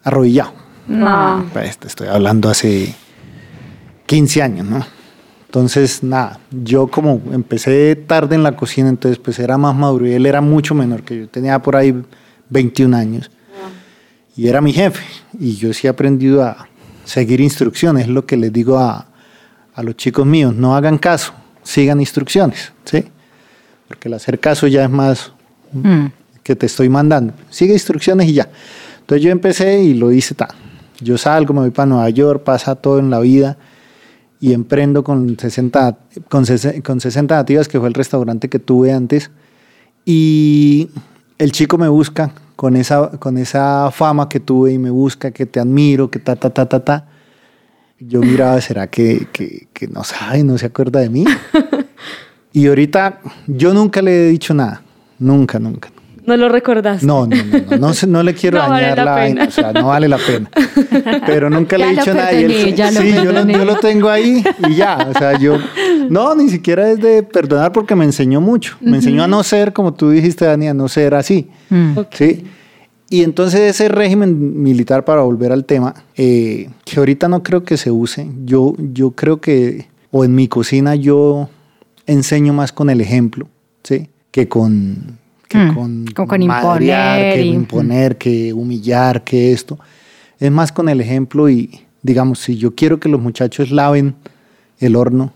arrodillado. 0.05 0.53
no. 0.87 1.45
Pues 1.53 1.79
te 1.79 1.89
estoy 1.89 2.09
hablando 2.09 2.49
hace 2.49 2.95
15 4.07 4.43
años, 4.43 4.67
¿no? 4.67 4.85
Entonces, 5.47 6.05
nada, 6.05 6.39
yo 6.53 6.87
como 6.87 7.21
empecé 7.33 7.97
tarde 7.97 8.37
en 8.37 8.45
la 8.45 8.55
cocina, 8.55 8.89
entonces 8.89 9.19
pues 9.19 9.41
era 9.41 9.59
más 9.59 9.75
maduro 9.75 10.07
y 10.07 10.13
él 10.13 10.27
era 10.27 10.41
mucho 10.41 10.77
menor 10.77 11.03
que 11.03 11.19
yo, 11.19 11.29
tenía 11.29 11.59
por 11.61 11.75
ahí 11.75 12.05
21 12.51 12.97
años. 12.97 13.33
Y 14.41 14.49
era 14.49 14.61
mi 14.61 14.73
jefe. 14.73 15.03
Y 15.39 15.57
yo 15.57 15.73
sí 15.75 15.87
he 15.87 15.91
aprendido 15.91 16.43
a 16.43 16.67
seguir 17.05 17.41
instrucciones, 17.41 18.05
es 18.05 18.09
lo 18.09 18.25
que 18.25 18.37
les 18.39 18.51
digo 18.53 18.79
a, 18.79 19.07
a 19.75 19.83
los 19.83 19.97
chicos 19.97 20.25
míos, 20.25 20.55
no 20.55 20.75
hagan 20.77 20.97
caso, 20.99 21.33
sigan 21.63 22.01
instrucciones, 22.01 22.73
¿sí? 22.85 23.05
Porque 23.89 24.09
el 24.09 24.15
hacer 24.15 24.39
caso 24.41 24.67
ya 24.67 24.85
es 24.85 24.91
más 24.91 25.33
Mm. 25.73 26.07
que 26.43 26.57
te 26.57 26.67
estoy 26.67 26.89
mandando. 26.89 27.33
Sigue 27.51 27.75
instrucciones 27.75 28.29
y 28.29 28.33
ya. 28.33 28.49
Entonces 29.01 29.23
yo 29.25 29.31
empecé 29.31 29.83
y 29.83 29.95
lo 29.95 30.11
hice 30.11 30.35
tal. 30.35 30.49
Yo 31.01 31.17
salgo, 31.19 31.53
me 31.55 31.61
voy 31.61 31.71
para 31.71 31.87
Nueva 31.87 32.11
York, 32.11 32.43
pasa 32.43 32.75
todo 32.77 32.99
en 32.99 33.09
la 33.11 33.21
vida 33.21 33.57
y 34.41 34.53
emprendo 34.53 35.05
con 35.05 35.39
60, 35.39 35.99
con, 36.29 36.45
ses- 36.47 36.83
con 36.83 37.01
60 37.01 37.37
nativas, 37.37 37.69
que 37.69 37.79
fue 37.79 37.89
el 37.89 37.95
restaurante 37.95 38.49
que 38.49 38.59
tuve 38.59 38.91
antes. 38.93 39.31
Y 40.05 40.89
el 41.41 41.53
chico 41.53 41.79
me 41.79 41.89
busca 41.89 42.33
con 42.55 42.77
esa, 42.77 43.13
con 43.19 43.39
esa 43.39 43.91
fama 43.91 44.29
que 44.29 44.41
tuve 44.41 44.73
y 44.73 44.79
me 44.79 44.91
busca, 44.91 45.31
que 45.31 45.47
te 45.47 45.59
admiro, 45.59 46.11
que 46.11 46.19
ta, 46.19 46.37
ta, 46.37 46.51
ta, 46.51 46.67
ta, 46.67 46.85
ta. 46.85 47.09
Yo 47.99 48.21
miraba, 48.21 48.61
¿será 48.61 48.89
que, 48.89 49.27
que, 49.33 49.69
que 49.73 49.89
no 49.89 50.05
sabe, 50.05 50.45
no 50.45 50.59
se 50.59 50.67
acuerda 50.67 51.01
de 51.01 51.09
mí? 51.09 51.25
Y 52.53 52.67
ahorita 52.67 53.21
yo 53.47 53.73
nunca 53.73 54.03
le 54.03 54.27
he 54.27 54.29
dicho 54.29 54.53
nada, 54.55 54.83
nunca, 55.21 55.61
nunca. 55.61 55.89
No 56.27 56.37
lo 56.37 56.49
recordaste. 56.49 57.07
No, 57.07 57.27
no, 57.27 57.37
no, 57.37 57.79
no, 57.79 57.93
no, 58.07 58.23
le 58.23 58.35
quiero 58.35 58.59
No 58.63 58.69
vale 58.69 58.83
dañar 58.83 58.99
la 58.99 59.05
la, 59.05 59.11
vaina, 59.13 59.41
pena. 59.41 59.49
o 59.49 59.51
sea, 59.51 59.73
no 59.73 59.87
vale 59.89 60.09
la 60.09 60.19
pena. 60.19 60.51
Pero 61.27 61.51
nunca 61.51 61.79
le 61.79 61.87
he 61.87 61.91
dicho 61.91 62.15
nada. 62.15 62.31
sí, 62.31 62.75
yo 62.75 63.25
lo, 63.25 63.33
perdoné. 63.33 63.53
yo 63.55 63.65
lo 63.65 63.77
tengo 63.77 64.09
ahí 64.09 64.45
y 64.69 64.75
ya, 64.75 65.09
o 65.15 65.19
sea, 65.19 65.39
yo, 65.39 65.59
no, 66.09 66.35
ni 66.35 66.49
siquiera 66.49 66.91
es 66.91 67.01
de 67.01 67.23
perdonar 67.23 67.73
porque 67.73 67.95
me 67.95 68.05
enseñó 68.05 68.41
mucho. 68.41 68.77
Me 68.81 68.97
enseñó 68.97 69.25
a 69.25 69.29
no 69.29 69.43
ser, 69.43 69.73
como 69.73 69.95
tú 69.95 70.11
dijiste, 70.11 70.45
Dani, 70.45 70.69
a 70.69 70.75
no 70.75 70.89
ser 70.89 71.15
así. 71.15 71.49
Mm. 71.71 71.99
¿sí? 72.13 72.45
Y 73.13 73.25
entonces 73.25 73.61
ese 73.63 73.89
régimen 73.89 74.63
militar, 74.63 75.05
para 75.05 75.23
volver 75.23 75.51
al 75.51 75.65
tema, 75.65 75.95
eh, 76.17 76.71
que 76.85 76.99
ahorita 77.01 77.29
no 77.29 77.43
creo 77.43 77.65
que 77.65 77.77
se 77.77 77.91
use, 77.91 78.31
yo, 78.45 78.75
yo 78.79 79.11
creo 79.11 79.41
que, 79.41 79.89
o 80.13 80.25
en 80.25 80.35
mi 80.37 80.47
cocina 80.47 80.95
yo 80.95 81.49
enseño 82.07 82.53
más 82.53 82.73
con 82.73 82.89
el 82.89 83.01
ejemplo, 83.01 83.49
¿sí? 83.83 84.09
Que 84.31 84.49
con, 84.49 85.19
que 85.51 85.59
Mm, 85.59 85.75
con, 85.75 86.05
con 86.15 86.47
madrear, 86.47 87.19
imponer 87.19 87.35
que 87.35 87.43
y- 87.43 87.49
imponer, 87.53 88.17
que 88.19 88.53
humillar, 88.53 89.25
que 89.25 89.53
esto. 89.53 89.79
Es 90.39 90.51
más 90.53 90.71
con 90.71 90.89
el 90.89 91.01
ejemplo 91.01 91.51
y, 91.51 91.81
digamos, 92.03 92.39
si 92.39 92.57
yo 92.57 92.75
quiero 92.77 93.01
que 93.01 93.09
los 93.09 93.21
muchachos 93.21 93.73
laven 93.73 94.15
el 94.79 94.95
horno, 94.95 95.33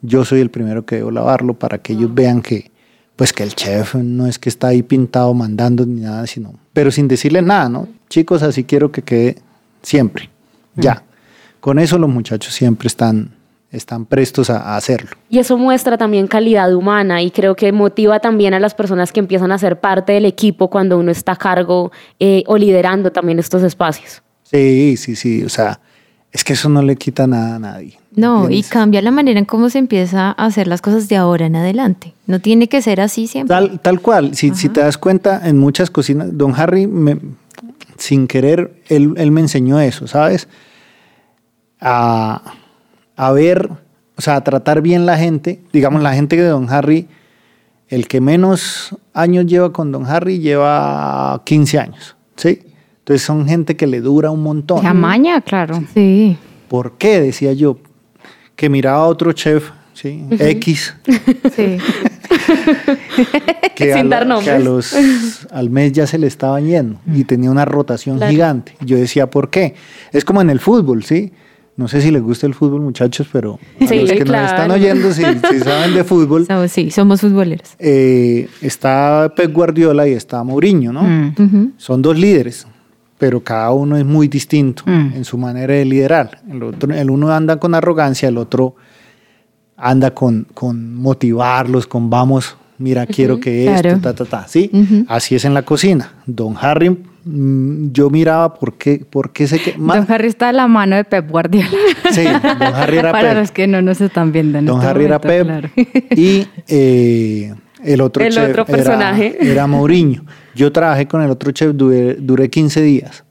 yo 0.00 0.24
soy 0.24 0.40
el 0.40 0.50
primero 0.50 0.86
que 0.86 0.94
debo 0.96 1.10
lavarlo 1.10 1.54
para 1.54 1.78
que 1.78 1.92
ellos 1.94 2.14
vean 2.14 2.40
que, 2.40 2.70
pues 3.16 3.32
que 3.32 3.42
el 3.42 3.54
chef 3.56 3.96
no 3.96 4.28
es 4.28 4.38
que 4.38 4.48
está 4.48 4.68
ahí 4.68 4.84
pintado 4.84 5.34
mandando 5.34 5.84
ni 5.84 6.02
nada, 6.02 6.24
sino, 6.28 6.54
pero 6.72 6.92
sin 6.92 7.08
decirle 7.08 7.42
nada, 7.42 7.68
¿no? 7.68 7.88
Chicos, 8.08 8.44
así 8.44 8.62
quiero 8.62 8.92
que 8.92 9.02
quede 9.02 9.38
siempre, 9.82 10.30
ya. 10.76 11.02
Con 11.58 11.80
eso 11.80 11.98
los 11.98 12.08
muchachos 12.08 12.54
siempre 12.54 12.86
están, 12.86 13.32
están 13.70 14.06
prestos 14.06 14.48
a, 14.50 14.60
a 14.74 14.76
hacerlo. 14.76 15.10
Y 15.28 15.38
eso 15.38 15.58
muestra 15.58 15.98
también 15.98 16.26
calidad 16.26 16.72
humana 16.74 17.22
y 17.22 17.30
creo 17.30 17.54
que 17.54 17.70
motiva 17.72 18.18
también 18.20 18.54
a 18.54 18.60
las 18.60 18.74
personas 18.74 19.12
que 19.12 19.20
empiezan 19.20 19.52
a 19.52 19.58
ser 19.58 19.78
parte 19.80 20.12
del 20.12 20.24
equipo 20.24 20.68
cuando 20.70 20.98
uno 20.98 21.10
está 21.10 21.32
a 21.32 21.36
cargo 21.36 21.92
eh, 22.18 22.44
o 22.46 22.56
liderando 22.56 23.12
también 23.12 23.38
estos 23.38 23.62
espacios. 23.62 24.22
Sí, 24.42 24.96
sí, 24.96 25.14
sí, 25.16 25.44
o 25.44 25.50
sea, 25.50 25.80
es 26.32 26.44
que 26.44 26.54
eso 26.54 26.68
no 26.70 26.80
le 26.82 26.96
quita 26.96 27.26
nada 27.26 27.56
a 27.56 27.58
nadie. 27.58 27.98
No, 28.16 28.48
y 28.50 28.62
cambia 28.62 29.00
la 29.02 29.10
manera 29.10 29.38
en 29.38 29.44
cómo 29.44 29.68
se 29.70 29.78
empieza 29.78 30.28
a 30.30 30.46
hacer 30.46 30.66
las 30.66 30.80
cosas 30.82 31.08
de 31.08 31.16
ahora 31.16 31.46
en 31.46 31.54
adelante. 31.56 32.14
No 32.26 32.40
tiene 32.40 32.68
que 32.68 32.80
ser 32.82 33.00
así 33.00 33.26
siempre. 33.28 33.54
Tal, 33.54 33.80
tal 33.80 34.00
cual, 34.00 34.34
si, 34.34 34.54
si 34.54 34.70
te 34.70 34.80
das 34.80 34.96
cuenta, 34.98 35.46
en 35.46 35.58
muchas 35.58 35.90
cocinas, 35.90 36.28
don 36.36 36.54
Harry, 36.56 36.86
me- 36.86 37.18
sin 37.98 38.26
querer, 38.26 38.82
él, 38.88 39.12
él 39.18 39.30
me 39.30 39.40
enseñó 39.42 39.78
eso, 39.80 40.06
¿sabes? 40.06 40.48
A, 41.80 42.42
a 43.18 43.32
ver, 43.32 43.68
o 44.16 44.22
sea, 44.22 44.36
a 44.36 44.44
tratar 44.44 44.80
bien 44.80 45.04
la 45.04 45.18
gente. 45.18 45.60
Digamos, 45.72 46.02
la 46.02 46.14
gente 46.14 46.36
de 46.36 46.48
don 46.48 46.70
Harry, 46.70 47.08
el 47.88 48.06
que 48.08 48.20
menos 48.20 48.96
años 49.12 49.44
lleva 49.46 49.72
con 49.72 49.92
don 49.92 50.06
Harry 50.06 50.38
lleva 50.38 51.42
15 51.44 51.78
años, 51.78 52.16
¿sí? 52.36 52.62
Entonces 53.00 53.22
son 53.26 53.46
gente 53.48 53.76
que 53.76 53.86
le 53.86 54.00
dura 54.00 54.30
un 54.30 54.42
montón. 54.42 54.84
La 54.84 54.94
maña, 54.94 55.40
claro. 55.40 55.82
Sí. 55.94 56.36
¿Por 56.68 56.96
qué? 56.98 57.20
Decía 57.20 57.52
yo, 57.54 57.78
que 58.54 58.68
miraba 58.68 58.98
a 58.98 59.06
otro 59.06 59.32
chef, 59.32 59.70
¿sí? 59.94 60.24
X, 60.30 60.94
Sí. 61.56 61.78
que, 63.74 63.94
Sin 63.94 64.10
dar 64.10 64.26
la- 64.26 64.40
que 64.40 64.50
a 64.50 64.58
nombres. 64.58 64.64
los, 64.94 65.46
al 65.50 65.70
mes 65.70 65.92
ya 65.92 66.06
se 66.06 66.18
le 66.18 66.26
estaban 66.26 66.66
yendo 66.66 67.00
y 67.14 67.24
tenía 67.24 67.50
una 67.50 67.64
rotación 67.64 68.16
Claro. 68.18 68.30
gigante. 68.30 68.76
Yo 68.84 68.96
decía, 68.96 69.28
¿por 69.30 69.50
qué? 69.50 69.74
Es 70.12 70.24
como 70.24 70.40
en 70.42 70.50
el 70.50 70.60
fútbol, 70.60 71.02
¿sí? 71.04 71.32
No 71.78 71.88
sé 71.88 72.02
si 72.02 72.10
les 72.10 72.20
gusta 72.20 72.46
el 72.46 72.52
fútbol, 72.54 72.80
muchachos, 72.82 73.28
pero 73.32 73.58
a 73.80 73.86
Sí, 73.86 74.00
los 74.00 74.10
que 74.10 74.24
claro. 74.24 74.42
nos 74.42 74.50
están 74.52 74.70
oyendo, 74.72 75.12
si, 75.12 75.22
si 75.22 75.60
saben 75.64 75.94
de 75.94 76.02
fútbol, 76.04 76.44
So- 76.46 76.68
sí, 76.68 76.90
somos 76.90 77.20
futboleros. 77.22 77.70
eh, 77.78 78.48
está 78.60 79.32
Pep 79.34 79.52
Guardiola 79.52 80.06
y 80.06 80.12
está 80.12 80.42
Mourinho, 80.44 80.92
¿no? 80.92 81.02
Mm. 81.04 81.72
Son 81.76 82.02
dos 82.02 82.18
líderes, 82.18 82.66
pero 83.16 83.40
cada 83.42 83.70
uno 83.70 83.96
es 83.96 84.04
muy 84.04 84.26
distinto 84.28 84.82
Mm. 84.86 85.12
en 85.14 85.24
su 85.24 85.38
manera 85.38 85.72
de 85.72 85.84
liderar. 85.84 86.40
El, 86.50 86.62
otro, 86.64 86.92
el 86.92 87.10
uno 87.10 87.30
anda 87.32 87.58
con 87.60 87.74
arrogancia, 87.76 88.28
el 88.28 88.38
otro 88.38 88.74
anda 89.76 90.10
con, 90.12 90.46
con 90.54 90.96
motivarlos, 90.96 91.86
con 91.86 92.10
vamos, 92.10 92.56
mira, 92.78 93.06
quiero 93.06 93.38
que 93.40 93.64
claro. 93.64 93.88
esto, 93.90 94.00
ta, 94.00 94.14
ta, 94.14 94.24
ta. 94.24 94.48
¿sí? 94.48 94.70
Así 95.08 95.34
es 95.34 95.44
en 95.44 95.54
la 95.54 95.62
cocina. 95.62 96.12
Don 96.26 96.54
Harry, 96.60 96.90
mm, 97.24 97.92
yo 97.92 98.10
miraba 98.10 98.54
por 98.54 98.74
qué, 98.74 99.04
por 99.08 99.32
qué 99.32 99.46
se 99.46 99.58
que 99.60 99.72
Don 99.78 100.06
Harry 100.10 100.28
está 100.28 100.48
a 100.48 100.52
la 100.52 100.66
mano 100.68 100.96
de 100.96 101.04
Pep 101.04 101.28
Guardiola. 101.30 101.68
Sí, 102.10 102.24
don 102.24 102.74
Harry 102.74 102.98
era 102.98 103.12
Para 103.12 103.30
Pep. 103.30 103.38
los 103.38 103.50
que 103.50 103.66
no 103.66 103.82
nos 103.82 104.00
están 104.00 104.32
viendo 104.32 104.58
en 104.58 104.66
Don 104.66 104.76
este 104.78 104.88
Harry 104.90 105.04
era 105.04 105.20
Pep 105.20 105.44
claro. 105.44 105.68
y 106.16 106.46
eh, 106.68 107.54
el 107.84 108.00
otro 108.00 108.24
El 108.24 108.32
chef 108.32 108.50
otro 108.50 108.62
era- 108.62 108.76
personaje. 108.76 109.36
Era, 109.40 109.66
Mourinho. 109.66 110.24
Yo 110.54 110.72
trabajé 110.72 111.06
con 111.06 111.22
el 111.22 111.30
otro 111.30 111.50
chef, 111.52 111.72
duré, 111.74 112.14
duré 112.14 112.48
15 112.50 112.82
días 112.82 113.24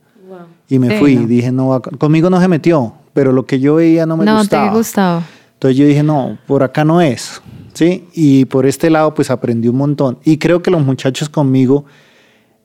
y 0.69 0.79
me 0.79 0.89
Sí, 0.91 0.95
fui. 0.97 1.15
no. 1.15 1.27
Dije, 1.27 1.51
no, 1.51 1.67
va- 1.69 1.81
conmigo 1.81 2.29
no 2.29 2.39
se 2.41 2.47
metió, 2.47 2.93
pero 3.13 3.31
lo 3.31 3.45
que 3.45 3.59
yo 3.59 3.75
veía 3.75 4.05
no 4.05 4.15
me 4.17 4.25
no 4.25 4.37
gustaba. 4.37 4.69
te 4.71 4.77
gustaba. 4.77 5.23
Entonces 5.53 5.77
yo 5.77 5.85
dije, 5.87 6.03
no, 6.03 6.37
por 6.45 6.61
acá 6.63 6.83
no 6.85 7.01
es. 7.01 7.41
¿Sí? 7.77 8.05
Y 8.13 8.45
por 8.45 8.65
este 8.65 8.89
lado, 8.89 9.13
pues 9.13 9.29
aprendí 9.29 9.67
un 9.67 9.77
montón. 9.77 10.17
Y 10.25 10.37
creo 10.39 10.63
que 10.63 10.71
los 10.71 10.83
muchachos 10.83 11.29
conmigo 11.29 11.85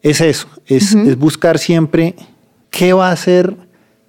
es 0.03 0.21
eso, 0.23 0.49
es, 0.67 0.95
es 0.95 1.19
buscar 1.19 1.59
siempre 1.59 2.15
qué 2.71 2.93
va 2.95 3.11
a 3.11 3.13
hacer 3.13 3.55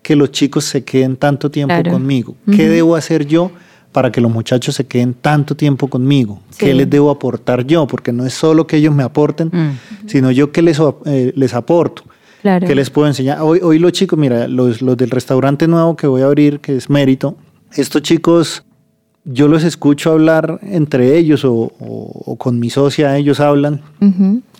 que 0.01 0.15
los 0.15 0.31
chicos 0.31 0.63
se 0.65 0.83
queden 0.83 1.17
tanto 1.17 1.51
tiempo 1.51 1.73
Claro. 1.73 1.91
conmigo. 1.91 2.35
¿Qué 2.49 2.69
debo 2.69 2.95
hacer 2.95 3.25
yo 3.27 3.51
para 3.91 4.11
que 4.11 4.21
los 4.21 4.31
muchachos 4.31 4.75
se 4.75 4.85
queden 4.85 5.13
tanto 5.13 5.55
tiempo 5.55 5.87
conmigo? 5.89 6.39
¿Qué 6.57 6.73
les 6.73 6.89
debo 6.89 7.09
aportar 7.11 7.65
yo? 7.67 7.85
Porque 7.85 8.11
no 8.13 8.25
es 8.25 8.33
solo 8.33 8.65
que 8.65 8.77
ellos 8.77 8.95
me 8.95 9.03
aporten, 9.03 9.49
Mm. 9.51 10.07
sino 10.07 10.31
yo 10.31 10.51
que 10.53 10.61
les, 10.61 10.79
eh, 11.05 11.33
les 11.35 11.53
aporto. 11.53 12.03
Claro. 12.41 12.65
¿Qué 12.65 12.75
les 12.75 12.89
puedo 12.89 13.07
enseñar? 13.07 13.41
Hoy, 13.41 13.59
hoy 13.61 13.77
los 13.79 13.91
chicos, 13.91 14.17
mira, 14.17 14.47
los, 14.47 14.81
los 14.81 14.95
del 14.97 15.09
restaurante 15.09 15.67
nuevo 15.67 15.95
que 15.95 16.07
voy 16.07 16.21
a 16.21 16.25
abrir, 16.25 16.59
que 16.59 16.75
es 16.77 16.89
Mérito, 16.89 17.35
estos 17.75 18.01
chicos, 18.01 18.63
yo 19.25 19.47
los 19.47 19.63
escucho 19.63 20.11
hablar 20.11 20.59
entre 20.63 21.17
ellos 21.17 21.45
o, 21.45 21.53
o- 21.53 21.71
o 22.25 22.35
con 22.35 22.59
mi 22.59 22.69
socia, 22.69 23.17
ellos 23.17 23.39
hablan 23.39 23.81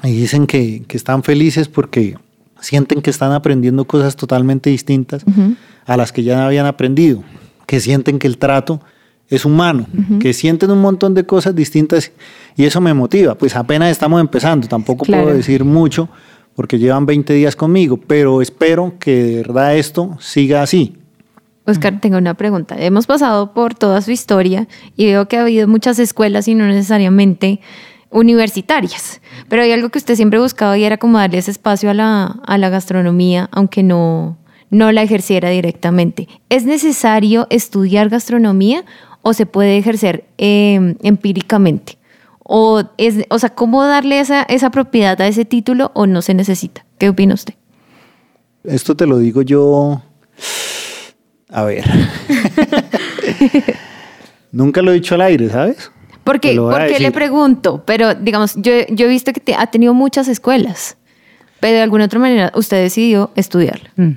y 0.04 0.12
dicen 0.12 0.48
que, 0.48 0.84
que 0.88 0.96
están 0.98 1.24
felices 1.24 1.68
porque 1.68 2.16
sienten 2.62 3.02
que 3.02 3.10
están 3.10 3.34
aprendiendo 3.34 3.86
cosas 3.86 4.16
totalmente 4.16 4.70
distintas 4.70 5.26
a 5.86 5.98
las 5.98 6.12
que 6.14 6.24
ya 6.24 6.46
habían 6.46 6.66
aprendido, 6.66 7.24
que 7.66 7.80
sienten 7.82 8.20
que 8.20 8.28
el 8.28 8.38
trato 8.38 8.80
es 9.30 9.44
humano, 9.46 9.86
que 10.20 10.32
sienten 10.34 10.72
un 10.72 10.80
montón 10.82 11.14
de 11.14 11.26
cosas 11.26 11.54
distintas 11.56 12.12
y 12.56 12.64
eso 12.66 12.80
me 12.80 12.94
motiva. 12.94 13.36
Pues 13.36 13.56
apenas 13.56 13.92
estamos 13.92 14.22
empezando, 14.22 14.68
tampoco 14.68 15.04
Claro. 15.06 15.24
puedo 15.24 15.36
decir 15.36 15.64
mucho 15.66 16.08
porque 16.56 16.78
llevan 16.80 17.06
20 17.06 17.34
días 17.34 17.56
conmigo, 17.56 17.98
pero 17.98 18.42
espero 18.42 18.94
que 19.00 19.24
de 19.24 19.36
verdad 19.38 19.76
esto 19.76 20.18
siga 20.22 20.62
así. 20.62 20.96
Oscar, 21.66 22.02
tengo 22.02 22.18
una 22.18 22.34
pregunta. 22.34 22.76
Hemos 22.78 23.08
pasado 23.08 23.54
por 23.54 23.74
toda 23.74 24.02
su 24.02 24.12
historia 24.12 24.68
y 24.98 25.06
veo 25.06 25.28
que 25.28 25.38
ha 25.38 25.42
habido 25.42 25.68
muchas 25.68 25.98
escuelas 26.00 26.48
y 26.48 26.56
no 26.56 26.66
necesariamente 26.66 27.62
universitarias. 28.10 29.22
Pero 29.48 29.62
hay 29.64 29.72
algo 29.72 29.90
que 29.90 29.98
usted 29.98 30.16
siempre 30.16 30.40
buscaba 30.40 30.78
y 30.78 30.84
era 30.84 30.98
como 30.98 31.18
darle 31.18 31.38
ese 31.38 31.52
espacio 31.52 31.90
a 31.90 31.94
la, 31.94 32.40
a 32.46 32.58
la 32.58 32.70
gastronomía, 32.70 33.50
aunque 33.52 33.82
no, 33.82 34.38
no 34.70 34.92
la 34.92 35.04
ejerciera 35.04 35.50
directamente. 35.50 36.28
¿Es 36.50 36.66
necesario 36.66 37.48
estudiar 37.50 38.10
gastronomía 38.10 38.84
o 39.22 39.34
se 39.34 39.46
puede 39.46 39.78
ejercer 39.78 40.26
eh, 40.38 40.96
empíricamente? 41.02 41.98
O, 42.44 42.84
es, 42.98 43.26
o 43.30 43.40
sea, 43.40 43.50
¿cómo 43.56 43.84
darle 43.86 44.20
esa, 44.20 44.44
esa 44.44 44.70
propiedad 44.70 45.20
a 45.22 45.28
ese 45.28 45.46
título 45.46 45.92
o 45.96 46.08
no 46.08 46.22
se 46.22 46.34
necesita? 46.34 46.86
¿Qué 46.98 47.08
opina 47.08 47.34
usted? 47.36 47.54
Esto 48.66 48.96
te 48.96 49.08
lo 49.08 49.18
digo 49.18 49.42
yo. 49.42 50.02
A 51.54 51.64
ver. 51.64 51.84
Nunca 54.52 54.82
lo 54.82 54.92
he 54.92 54.96
dicho 54.96 55.16
al 55.16 55.22
aire, 55.22 55.50
¿sabes? 55.50 55.92
Porque, 56.24 56.56
porque 56.56 57.00
le 57.00 57.12
pregunto, 57.12 57.84
pero 57.86 58.16
digamos, 58.16 58.54
yo, 58.56 58.72
yo 58.90 59.06
he 59.08 59.10
visto 59.10 59.34
que 59.34 59.40
te- 59.42 59.56
ha 59.56 59.68
tenido 59.68 59.94
muchas 59.94 60.28
escuelas, 60.28 60.96
pero 61.60 61.76
de 61.76 61.82
alguna 61.82 62.06
otra 62.06 62.20
manera 62.20 62.52
usted 62.56 62.82
decidió 62.82 63.32
estudiarla. 63.36 63.90
Mm. 63.98 64.12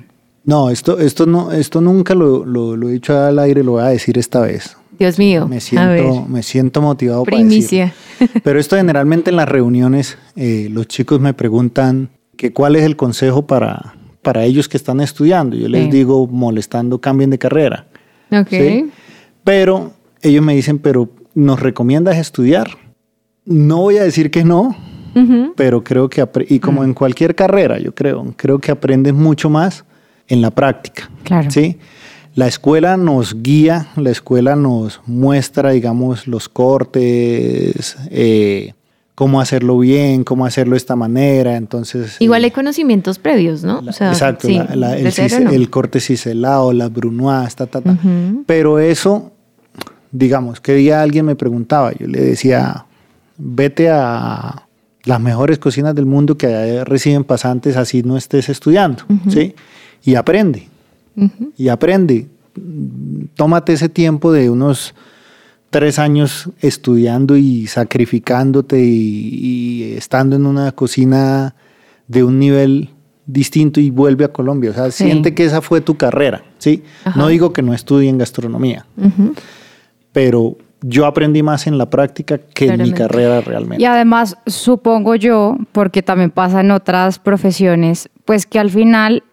No, 0.45 0.69
esto, 0.69 0.97
esto, 0.99 1.25
no, 1.25 1.51
esto 1.51 1.81
nunca 1.81 2.15
lo, 2.15 2.45
lo, 2.45 2.77
lo 2.77 2.87
he 2.87 2.93
dicho 2.93 3.17
al 3.19 3.37
aire, 3.39 3.63
lo 3.63 3.73
voy 3.73 3.83
a 3.83 3.87
decir 3.87 4.17
esta 4.17 4.39
vez. 4.39 4.77
Dios 4.97 5.19
mío. 5.19 5.47
Me 5.47 5.59
siento, 5.59 6.25
me 6.27 6.41
siento 6.41 6.81
motivado 6.81 7.23
Primicia. 7.23 7.93
para 7.93 8.19
decirlo. 8.19 8.41
Pero 8.43 8.59
esto 8.59 8.77
generalmente 8.77 9.29
en 9.31 9.35
las 9.35 9.49
reuniones, 9.49 10.17
eh, 10.37 10.69
los 10.71 10.87
chicos 10.87 11.19
me 11.19 11.33
preguntan 11.33 12.09
que 12.37 12.53
cuál 12.53 12.77
es 12.77 12.83
el 12.83 12.95
consejo 12.95 13.45
para, 13.45 13.95
para 14.27 14.43
ellos 14.43 14.67
que 14.67 14.75
están 14.75 14.99
estudiando. 14.99 15.55
Yo 15.55 15.69
les 15.69 15.85
Sí. 15.85 15.89
digo, 15.91 16.27
molestando, 16.27 16.99
cambien 16.99 17.29
de 17.29 17.37
carrera. 17.37 17.85
Ok. 18.29 18.49
¿sí? 18.49 18.89
Pero 19.45 19.93
ellos 20.21 20.43
me 20.43 20.53
dicen, 20.53 20.79
pero 20.79 21.07
¿nos 21.33 21.61
recomiendas 21.61 22.17
estudiar? 22.17 22.71
No 23.45 23.77
voy 23.77 23.95
a 23.99 24.03
decir 24.03 24.29
que 24.29 24.43
no, 24.43 24.75
Ujú. 25.15 25.53
pero 25.55 25.81
creo 25.81 26.09
que, 26.09 26.27
y 26.49 26.59
como 26.59 26.83
en 26.83 26.93
cualquier 26.93 27.35
carrera, 27.35 27.79
yo 27.79 27.95
creo, 27.95 28.33
creo 28.35 28.59
que 28.59 28.69
aprendes 28.69 29.13
mucho 29.13 29.49
más 29.49 29.85
en 30.27 30.41
la 30.41 30.51
práctica. 30.51 31.09
Claro. 31.23 31.49
¿sí? 31.49 31.77
La 32.35 32.47
escuela 32.47 32.97
nos 32.97 33.41
guía, 33.41 33.87
la 33.95 34.09
escuela 34.11 34.57
nos 34.57 34.99
muestra, 35.05 35.71
digamos, 35.71 36.27
los 36.27 36.49
cortes, 36.49 37.95
eh, 38.11 38.73
cómo 39.17 39.41
hacerlo 39.41 39.79
bien, 39.79 40.23
cómo 40.23 40.45
hacerlo 40.45 40.73
de 40.73 40.77
esta 40.77 40.95
manera. 40.95 41.55
Entonces, 41.57 42.17
Igual 42.19 42.43
eh, 42.43 42.45
hay 42.45 42.51
conocimientos 42.51 43.17
previos, 43.17 43.63
¿no? 43.63 43.81
la- 43.81 43.89
O 43.89 43.93
sea, 43.93 44.09
exacto, 44.11 44.47
sí, 44.47 44.53
la- 44.53 44.75
la- 44.75 44.91
de 44.91 45.09
el, 45.55 45.63
no. 45.63 45.71
corte 45.71 45.99
ciselado, 45.99 46.71
las 46.71 46.93
brunoise, 46.93 47.55
ta, 47.55 47.65
ta, 47.65 47.81
ta. 47.81 47.97
Pero 48.45 48.77
eso, 48.77 49.31
digamos, 50.11 50.61
que 50.61 50.75
día 50.75 51.01
alguien 51.01 51.25
me 51.25 51.35
preguntaba, 51.35 51.93
yo 51.93 52.05
le 52.05 52.21
decía, 52.21 52.85
vete 53.39 53.89
a 53.89 54.67
las 55.03 55.19
mejores 55.19 55.57
cocinas 55.57 55.95
del 55.95 56.05
mundo 56.05 56.37
que 56.37 56.83
reciben 56.85 57.23
pasantes, 57.23 57.75
así 57.75 58.03
no 58.03 58.17
estés 58.17 58.49
estudiando, 58.49 59.03
¿sí? 59.29 59.55
Y 60.03 60.13
aprende, 60.13 60.67
y 61.57 61.69
aprende. 61.69 62.27
Tómate 63.33 63.73
ese 63.73 63.89
tiempo 63.89 64.31
de 64.31 64.51
unos 64.51 64.93
tres 65.69 65.99
años 65.99 66.49
estudiando 66.61 67.35
y 67.37 67.67
sacrificándote 67.67 68.83
y, 68.83 69.29
y 69.41 69.93
estando 69.97 70.35
en 70.35 70.45
una 70.45 70.71
cocina 70.71 71.55
de 72.07 72.23
un 72.23 72.39
nivel 72.39 72.89
distinto 73.25 73.79
y 73.81 73.89
vuelve 73.89 74.23
a 74.25 74.29
Colombia. 74.31 74.71
O 74.71 74.73
sea, 74.73 74.89
Sí. 74.91 75.03
siente 75.03 75.33
que 75.35 75.43
esa 75.45 75.61
fue 75.61 75.81
tu 75.81 75.97
carrera, 75.97 76.43
¿sí? 76.57 76.83
Ajá. 77.03 77.19
No 77.19 77.27
digo 77.27 77.51
que 77.51 77.61
no 77.61 77.73
estudie 77.73 78.11
gastronomía, 78.13 78.85
Ujú. 78.97 79.33
pero 80.13 80.57
yo 80.81 81.05
aprendí 81.05 81.43
más 81.43 81.67
en 81.67 81.77
la 81.77 81.89
práctica 81.89 82.37
que 82.37 82.67
en 82.67 82.81
mi 82.83 82.91
carrera 82.93 83.41
realmente. 83.41 83.81
Y 83.81 83.85
además, 83.85 84.37
supongo 84.45 85.15
yo, 85.15 85.57
porque 85.73 86.01
también 86.03 86.31
pasa 86.31 86.61
en 86.61 86.71
otras 86.71 87.19
profesiones, 87.19 88.09
pues 88.25 88.45
que 88.45 88.59
al 88.59 88.69
final 88.69 89.23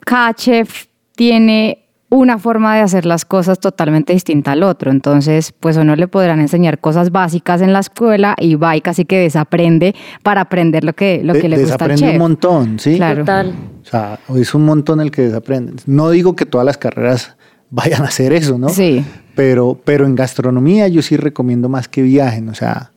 cada 0.00 0.34
chef 0.34 0.86
tiene 1.14 1.85
una 2.08 2.38
forma 2.38 2.76
de 2.76 2.82
hacer 2.82 3.04
las 3.04 3.24
cosas 3.24 3.58
totalmente 3.58 4.12
distinta 4.12 4.52
al 4.52 4.62
otro. 4.62 4.90
Entonces, 4.92 5.52
pues 5.58 5.76
a 5.76 5.80
uno 5.80 5.96
le 5.96 6.06
podrán 6.06 6.38
enseñar 6.40 6.78
cosas 6.78 7.10
básicas 7.10 7.60
en 7.62 7.72
la 7.72 7.80
escuela 7.80 8.36
y 8.38 8.54
va 8.54 8.76
y 8.76 8.80
casi 8.80 9.04
que 9.04 9.18
desaprende 9.18 9.94
para 10.22 10.42
aprender 10.42 10.84
lo 10.84 10.92
que, 10.92 11.20
lo 11.24 11.32
De- 11.32 11.40
que 11.40 11.48
le 11.48 11.58
gusta 11.58 11.74
al 11.74 11.90
desaprende 11.90 12.12
un 12.12 12.18
montón, 12.18 12.78
¿sí? 12.78 12.96
Claro. 12.96 13.22
Total. 13.22 13.52
O 13.82 13.84
sea, 13.88 14.20
es 14.36 14.54
un 14.54 14.64
montón 14.64 15.00
el 15.00 15.10
que 15.10 15.22
desaprenden. 15.22 15.76
No 15.86 16.10
digo 16.10 16.36
que 16.36 16.46
todas 16.46 16.64
las 16.64 16.78
carreras 16.78 17.36
vayan 17.70 18.02
a 18.02 18.06
hacer 18.06 18.32
eso, 18.32 18.56
¿no? 18.56 18.68
Sí. 18.68 19.04
Pero, 19.34 19.78
pero 19.84 20.06
en 20.06 20.14
gastronomía 20.14 20.86
yo 20.88 21.02
sí 21.02 21.16
recomiendo 21.16 21.68
más 21.68 21.88
que 21.88 22.02
viajen, 22.02 22.48
o 22.48 22.54
sea, 22.54 22.92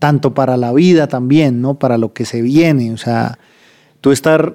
tanto 0.00 0.34
para 0.34 0.56
la 0.56 0.72
vida 0.72 1.06
también, 1.06 1.60
¿no? 1.62 1.74
Para 1.78 1.96
lo 1.96 2.12
que 2.12 2.24
se 2.24 2.42
viene, 2.42 2.92
o 2.92 2.96
sea, 2.98 3.38
tú 4.00 4.10
estar, 4.10 4.54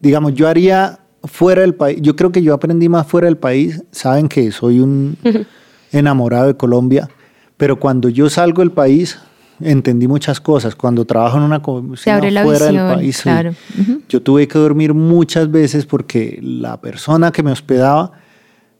digamos, 0.00 0.34
yo 0.34 0.46
haría 0.48 1.00
fuera 1.26 1.62
del 1.62 1.74
país, 1.74 1.98
yo 2.00 2.16
creo 2.16 2.32
que 2.32 2.42
yo 2.42 2.54
aprendí 2.54 2.88
más 2.88 3.06
fuera 3.06 3.26
del 3.26 3.36
país, 3.36 3.82
saben 3.90 4.28
que 4.28 4.50
soy 4.52 4.80
un 4.80 5.16
enamorado 5.92 6.46
de 6.46 6.56
Colombia, 6.56 7.08
pero 7.56 7.78
cuando 7.78 8.08
yo 8.08 8.28
salgo 8.30 8.62
del 8.62 8.72
país 8.72 9.18
entendí 9.60 10.06
muchas 10.06 10.40
cosas, 10.40 10.74
cuando 10.74 11.04
trabajo 11.04 11.38
en 11.38 11.44
una 11.44 11.62
la 12.30 12.42
fuera 12.42 12.66
visión, 12.66 12.86
del 12.86 12.94
país, 12.96 13.16
sí. 13.16 13.30
Yo 14.08 14.22
tuve 14.22 14.46
que 14.46 14.58
dormir 14.58 14.92
muchas 14.94 15.50
veces 15.50 15.86
porque 15.86 16.38
la 16.42 16.80
persona 16.80 17.32
que 17.32 17.42
me 17.42 17.52
hospedaba 17.52 18.12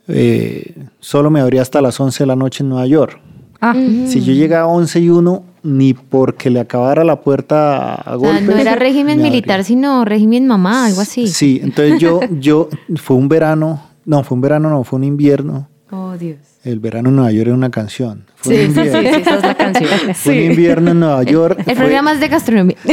eh, 0.08 0.74
solo 1.00 1.30
me 1.30 1.40
abría 1.40 1.62
hasta 1.62 1.80
las 1.80 1.98
11 1.98 2.22
de 2.22 2.26
la 2.26 2.36
noche 2.36 2.62
en 2.62 2.68
Nueva 2.68 2.86
York. 2.86 3.20
Ah, 3.60 3.74
Si 4.06 4.22
yo 4.22 4.32
llegaba 4.32 4.64
a 4.64 4.74
11 4.74 5.00
y 5.00 5.08
1, 5.10 5.44
ni 5.66 5.92
porque 5.94 6.48
le 6.50 6.60
acabara 6.60 7.04
la 7.04 7.20
puerta 7.20 7.94
a 7.94 8.16
O 8.16 8.20
sea, 8.20 8.28
golpes. 8.30 8.46
no 8.46 8.56
era 8.56 8.76
régimen 8.76 9.18
me 9.18 9.24
militar, 9.24 9.64
sino 9.64 10.04
régimen 10.04 10.46
mamá, 10.46 10.86
algo 10.86 11.00
así. 11.02 11.26
Sí, 11.26 11.60
entonces 11.62 11.98
yo, 11.98 12.20
yo, 12.40 12.68
fue 12.96 13.16
un 13.16 13.28
verano, 13.28 13.82
no, 14.04 14.22
fue 14.22 14.36
un 14.36 14.40
verano, 14.40 14.70
no, 14.70 14.84
fue 14.84 14.98
un 14.98 15.04
invierno. 15.04 15.68
Oh, 15.90 16.16
Dios. 16.18 16.38
El 16.64 16.80
verano 16.80 17.10
en 17.10 17.16
Nueva 17.16 17.30
York 17.30 17.46
era 17.46 17.54
una 17.54 17.70
canción. 17.70 18.24
Fue 18.34 18.56
Sí, 18.56 18.64
un 18.66 18.74
sí, 18.74 18.80
invierno, 18.80 19.00
sí, 19.14 19.20
esa 19.20 19.34
es 19.36 19.42
la 19.42 19.54
canción. 19.54 19.90
fue 20.14 20.32
un 20.44 20.50
invierno 20.50 20.90
en 20.90 21.00
Nueva 21.00 21.22
York. 21.22 21.58
El 21.60 21.64
fue- 21.64 21.74
programa 21.76 22.12
es 22.12 22.20
de 22.20 22.28
gastronomía. 22.28 22.76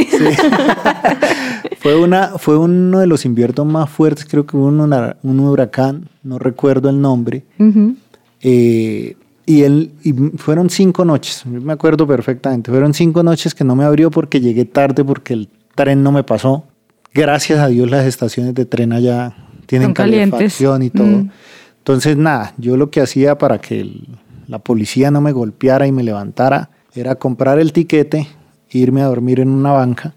Fue, 1.80 1.96
una, 2.00 2.38
fue 2.38 2.56
uno 2.56 2.98
de 3.00 3.06
los 3.06 3.26
inviernos 3.26 3.66
más 3.66 3.90
fuertes, 3.90 4.24
creo 4.24 4.46
que 4.46 4.56
hubo 4.56 4.66
un, 4.68 4.80
un 5.22 5.40
huracán, 5.40 6.08
no 6.22 6.38
recuerdo 6.38 6.88
el 6.88 6.98
nombre. 7.00 7.44
Ujú. 7.58 7.96
Eh, 8.40 9.16
y, 9.46 9.62
él, 9.62 9.92
y 10.02 10.12
fueron 10.38 10.70
cinco 10.70 11.04
noches, 11.04 11.42
yo 11.44 11.60
me 11.60 11.72
acuerdo 11.72 12.06
perfectamente, 12.06 12.70
fueron 12.70 12.94
cinco 12.94 13.22
noches 13.22 13.54
que 13.54 13.64
no 13.64 13.76
me 13.76 13.84
abrió 13.84 14.10
porque 14.10 14.40
llegué 14.40 14.64
tarde, 14.64 15.04
porque 15.04 15.34
el 15.34 15.48
tren 15.74 16.02
no 16.02 16.12
me 16.12 16.22
pasó. 16.22 16.64
Gracias 17.12 17.58
a 17.60 17.68
Dios 17.68 17.90
las 17.90 18.06
estaciones 18.06 18.54
de 18.54 18.64
tren 18.66 18.92
allá 18.92 19.34
tienen 19.66 19.88
Son 19.88 19.94
calientes. 19.94 20.30
calefacción 20.38 20.82
y 20.82 20.90
todo. 20.90 21.06
Mm. 21.06 21.30
Entonces, 21.78 22.16
nada, 22.16 22.54
yo 22.58 22.76
lo 22.76 22.90
que 22.90 23.00
hacía 23.00 23.36
para 23.38 23.58
que 23.60 23.80
el- 23.80 24.08
la 24.46 24.58
policía 24.58 25.10
no 25.10 25.20
me 25.20 25.32
golpeara 25.32 25.86
y 25.86 25.92
me 25.92 26.02
levantara 26.02 26.70
era 26.94 27.14
comprar 27.16 27.58
el 27.58 27.72
tiquete, 27.72 28.28
irme 28.70 29.02
a 29.02 29.06
dormir 29.06 29.40
en 29.40 29.48
una 29.48 29.72
banca. 29.72 30.14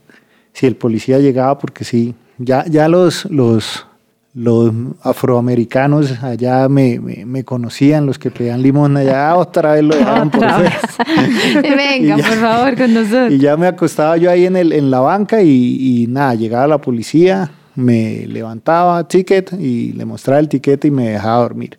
Si 0.54 0.66
el 0.68 0.76
policía 0.76 1.20
llegaba, 1.20 1.58
porque 1.58 1.84
sí, 1.86 2.14
ya, 2.38 2.66
ya 2.66 2.88
los, 2.88 3.26
los, 3.32 3.87
los 4.38 4.72
afroamericanos 5.02 6.22
allá 6.24 6.70
me, 6.70 7.00
me, 7.00 7.26
me 7.26 7.44
conocían, 7.44 8.06
los 8.06 8.20
que 8.20 8.30
pedían 8.30 8.62
limosna, 8.62 9.04
ya 9.04 9.36
otra 9.36 9.74
vez 9.74 9.84
lo 9.84 9.96
dejaron 9.98 10.30
por 10.30 10.42
fuera. 10.48 10.80
Venga, 11.64 12.18
ya- 12.18 12.24
por 12.24 12.38
favor, 12.38 12.76
con 12.78 12.94
nosotros. 12.94 13.32
Y 13.32 13.40
ya 13.40 13.58
me 13.58 13.68
acostaba 13.68 14.16
yo 14.18 14.30
ahí 14.30 14.46
en, 14.46 14.56
el, 14.56 14.74
en 14.74 14.92
la 14.92 15.00
banca 15.00 15.42
y, 15.42 16.04
y 16.04 16.08
nada, 16.08 16.36
llegaba 16.36 16.68
la 16.68 16.78
policía, 16.80 17.50
me 17.76 18.26
levantaba 18.28 19.08
ticket 19.08 19.54
y 19.60 19.94
le 19.94 20.06
mostraba 20.06 20.40
el 20.40 20.48
ticket 20.50 20.86
y 20.86 20.92
me 20.92 21.10
dejaba 21.10 21.42
dormir. 21.42 21.78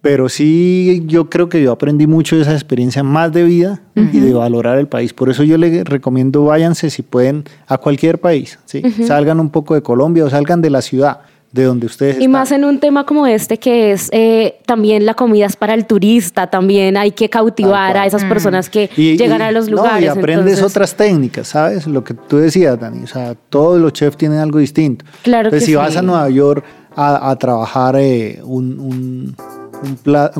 Pero 0.00 0.28
sí, 0.28 1.04
yo 1.06 1.30
creo 1.30 1.48
que 1.48 1.62
yo 1.62 1.70
aprendí 1.70 2.08
mucho 2.08 2.34
de 2.34 2.42
esa 2.42 2.52
experiencia 2.54 3.04
más 3.04 3.32
de 3.32 3.44
vida 3.44 3.82
y 3.94 4.18
de 4.18 4.32
valorar 4.34 4.78
el 4.78 4.88
país. 4.88 5.12
Por 5.12 5.30
eso 5.30 5.44
yo 5.44 5.56
le 5.58 5.84
recomiendo 5.84 6.44
váyanse 6.46 6.90
si 6.90 7.02
pueden 7.02 7.44
a 7.68 7.78
cualquier 7.78 8.18
país. 8.20 8.58
¿sí? 8.64 8.82
Salgan 9.06 9.38
un 9.38 9.50
poco 9.50 9.74
de 9.74 9.82
Colombia 9.82 10.24
o 10.24 10.30
salgan 10.30 10.60
de 10.60 10.70
la 10.70 10.82
ciudad 10.82 11.20
de 11.52 11.64
donde 11.64 11.84
ustedes 11.86 12.14
Y 12.16 12.18
están. 12.20 12.30
más 12.32 12.50
en 12.52 12.64
un 12.64 12.80
tema 12.80 13.04
como 13.04 13.26
este 13.26 13.58
que 13.58 13.92
es 13.92 14.08
eh, 14.12 14.56
también 14.66 15.04
la 15.04 15.12
comida 15.14 15.44
es 15.46 15.54
para 15.56 15.74
el 15.74 15.86
turista, 15.86 16.46
también 16.48 16.96
hay 16.96 17.12
que 17.12 17.28
cautivar 17.28 17.96
a 17.98 18.06
esas 18.06 18.24
personas 18.24 18.70
que 18.70 18.88
Y- 18.96 19.18
llegan 19.18 19.40
y- 19.40 19.44
a 19.44 19.52
los 19.52 19.68
no, 19.68 19.76
lugares. 19.76 20.04
y 20.04 20.08
aprendes 20.08 20.54
entonces- 20.54 20.62
otras 20.64 20.94
técnicas, 20.96 21.48
¿sabes? 21.48 21.86
Lo 21.86 22.02
que 22.02 22.14
tú 22.14 22.38
decías, 22.38 22.80
Dani. 22.80 23.04
O 23.04 23.06
sea, 23.06 23.34
todos 23.50 23.78
los 23.80 23.92
chefs 23.92 24.16
tienen 24.16 24.38
algo 24.38 24.58
distinto. 24.58 25.04
Claro 25.22 25.48
Entonces, 25.48 25.60
que 25.60 25.66
si 25.66 25.72
sí. 25.72 25.76
vas 25.76 25.96
a 25.96 26.02
Nueva 26.02 26.30
York 26.30 26.64
a, 26.96 27.30
a 27.30 27.36
trabajar 27.36 27.96
eh, 27.98 28.40
un, 28.42 28.80
un- 28.80 29.36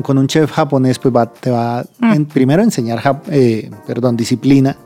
con 0.01 0.17
un 0.17 0.27
chef 0.27 0.51
japonés, 0.51 0.97
pues 0.99 1.13
va- 1.13 1.31
te 1.31 1.51
va 1.51 1.83
Mm. 1.99 2.13
en- 2.13 2.25
primero 2.25 2.61
a 2.61 2.65
enseñar, 2.65 2.99
jap- 3.01 3.21
eh, 3.29 3.69
perdón, 3.85 4.15
disciplina. 4.17 4.77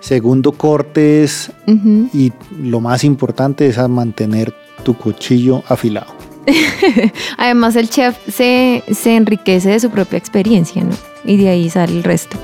Segundo, 0.00 0.52
cortes. 0.52 1.50
Y 1.66 2.32
lo 2.62 2.80
más 2.80 3.02
importante 3.02 3.66
es 3.66 3.78
a 3.78 3.88
mantener 3.88 4.54
tu 4.84 4.94
cuchillo 4.94 5.62
afilado. 5.68 6.14
Además, 7.36 7.76
el 7.76 7.90
chef 7.90 8.16
se, 8.28 8.82
se 8.90 9.16
enriquece 9.16 9.70
de 9.70 9.80
su 9.80 9.90
propia 9.90 10.18
experiencia, 10.18 10.82
¿no? 10.82 10.96
Y 11.24 11.36
de 11.36 11.48
ahí 11.50 11.68
sale 11.68 11.92
el 11.92 12.04
resto. 12.04 12.38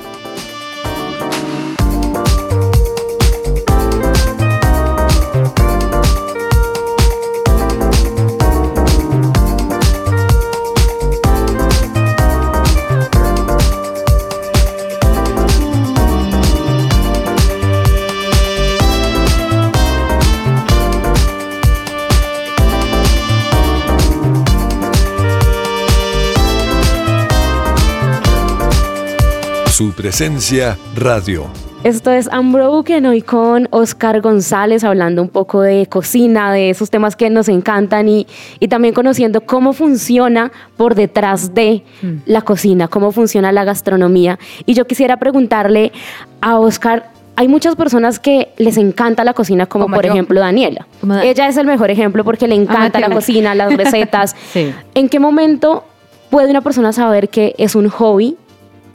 Su 29.84 29.92
presencia 29.92 30.78
radio. 30.96 31.44
Esto 31.82 32.10
es 32.10 32.26
Unbroken 32.28 33.04
hoy 33.04 33.20
con 33.20 33.68
Oscar 33.70 34.22
González 34.22 34.82
hablando 34.82 35.20
un 35.20 35.28
poco 35.28 35.60
de 35.60 35.84
cocina, 35.88 36.50
de 36.54 36.70
esos 36.70 36.88
temas 36.88 37.16
que 37.16 37.28
nos 37.28 37.50
encantan 37.50 38.08
y, 38.08 38.26
y 38.60 38.68
también 38.68 38.94
conociendo 38.94 39.42
cómo 39.42 39.74
funciona 39.74 40.52
por 40.78 40.94
detrás 40.94 41.52
de 41.52 41.82
la 42.24 42.40
cocina, 42.40 42.88
cómo 42.88 43.12
funciona 43.12 43.52
la 43.52 43.64
gastronomía. 43.64 44.38
Y 44.64 44.72
yo 44.72 44.86
quisiera 44.86 45.18
preguntarle 45.18 45.92
a 46.40 46.58
Oscar 46.58 47.10
hay 47.36 47.48
muchas 47.48 47.76
personas 47.76 48.18
que 48.18 48.54
les 48.56 48.78
encanta 48.78 49.22
la 49.22 49.34
cocina, 49.34 49.66
como, 49.66 49.84
Como 49.84 49.96
por 49.96 50.06
yo. 50.06 50.12
ejemplo 50.12 50.40
Daniela. 50.40 50.86
Ella 51.22 51.46
es 51.46 51.58
el 51.58 51.66
mejor 51.66 51.90
ejemplo 51.90 52.24
porque 52.24 52.48
le 52.48 52.54
encanta 52.54 53.00
la 53.00 53.10
cocina, 53.10 53.54
las 53.54 53.70
recetas. 53.76 54.34
Sí. 54.50 54.72
¿En 54.94 55.10
qué 55.10 55.20
momento 55.20 55.84
puede 56.30 56.48
una 56.48 56.62
persona 56.62 56.94
saber 56.94 57.28
que 57.28 57.54
es 57.58 57.74
un 57.74 57.90
hobby 57.90 58.38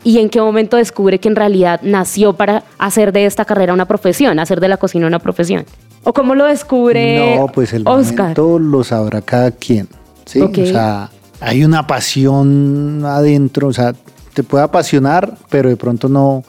y 0.04 0.20
en 0.20 0.30
qué 0.30 0.42
momento 0.42 0.78
descubre 0.78 1.20
que 1.20 1.28
en 1.28 1.36
realidad 1.36 1.82
nació 1.84 2.34
para 2.34 2.64
hacer 2.78 3.12
de 3.12 3.26
esta 3.26 3.46
carrera 3.46 3.74
una 3.74 3.86
profesión, 3.86 4.40
hacer 4.40 4.60
de 4.60 4.68
la 4.70 4.78
cocina 4.78 5.08
una 5.08 5.20
profesión? 5.20 5.66
¿O 6.04 6.14
cómo 6.14 6.36
lo 6.36 6.46
descubre 6.46 7.36
No, 7.38 7.48
pues 7.48 7.74
el 7.74 7.84
Oscar? 7.86 8.20
momento 8.38 8.60
lo 8.60 8.84
sabrá 8.84 9.22
cada 9.22 9.52
quien. 9.52 9.88
¿sí? 10.26 10.40
O 10.42 10.54
sea, 10.54 11.10
hay 11.42 11.64
una 11.66 11.86
pasión 11.88 13.04
adentro, 13.06 13.68
o 13.68 13.74
sea, 13.74 13.94
te 14.34 14.44
puede 14.44 14.64
apasionar, 14.64 15.36
pero 15.50 15.70
de 15.70 15.76
pronto 15.76 16.08
no, 16.08 16.44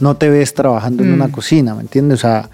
no 0.00 0.16
te 0.16 0.28
ves 0.28 0.54
trabajando 0.54 1.02
en 1.04 1.12
una 1.12 1.28
cocina, 1.30 1.74
¿me 1.74 1.82
entiendes? 1.82 2.18
O 2.20 2.22
sea, 2.22 2.48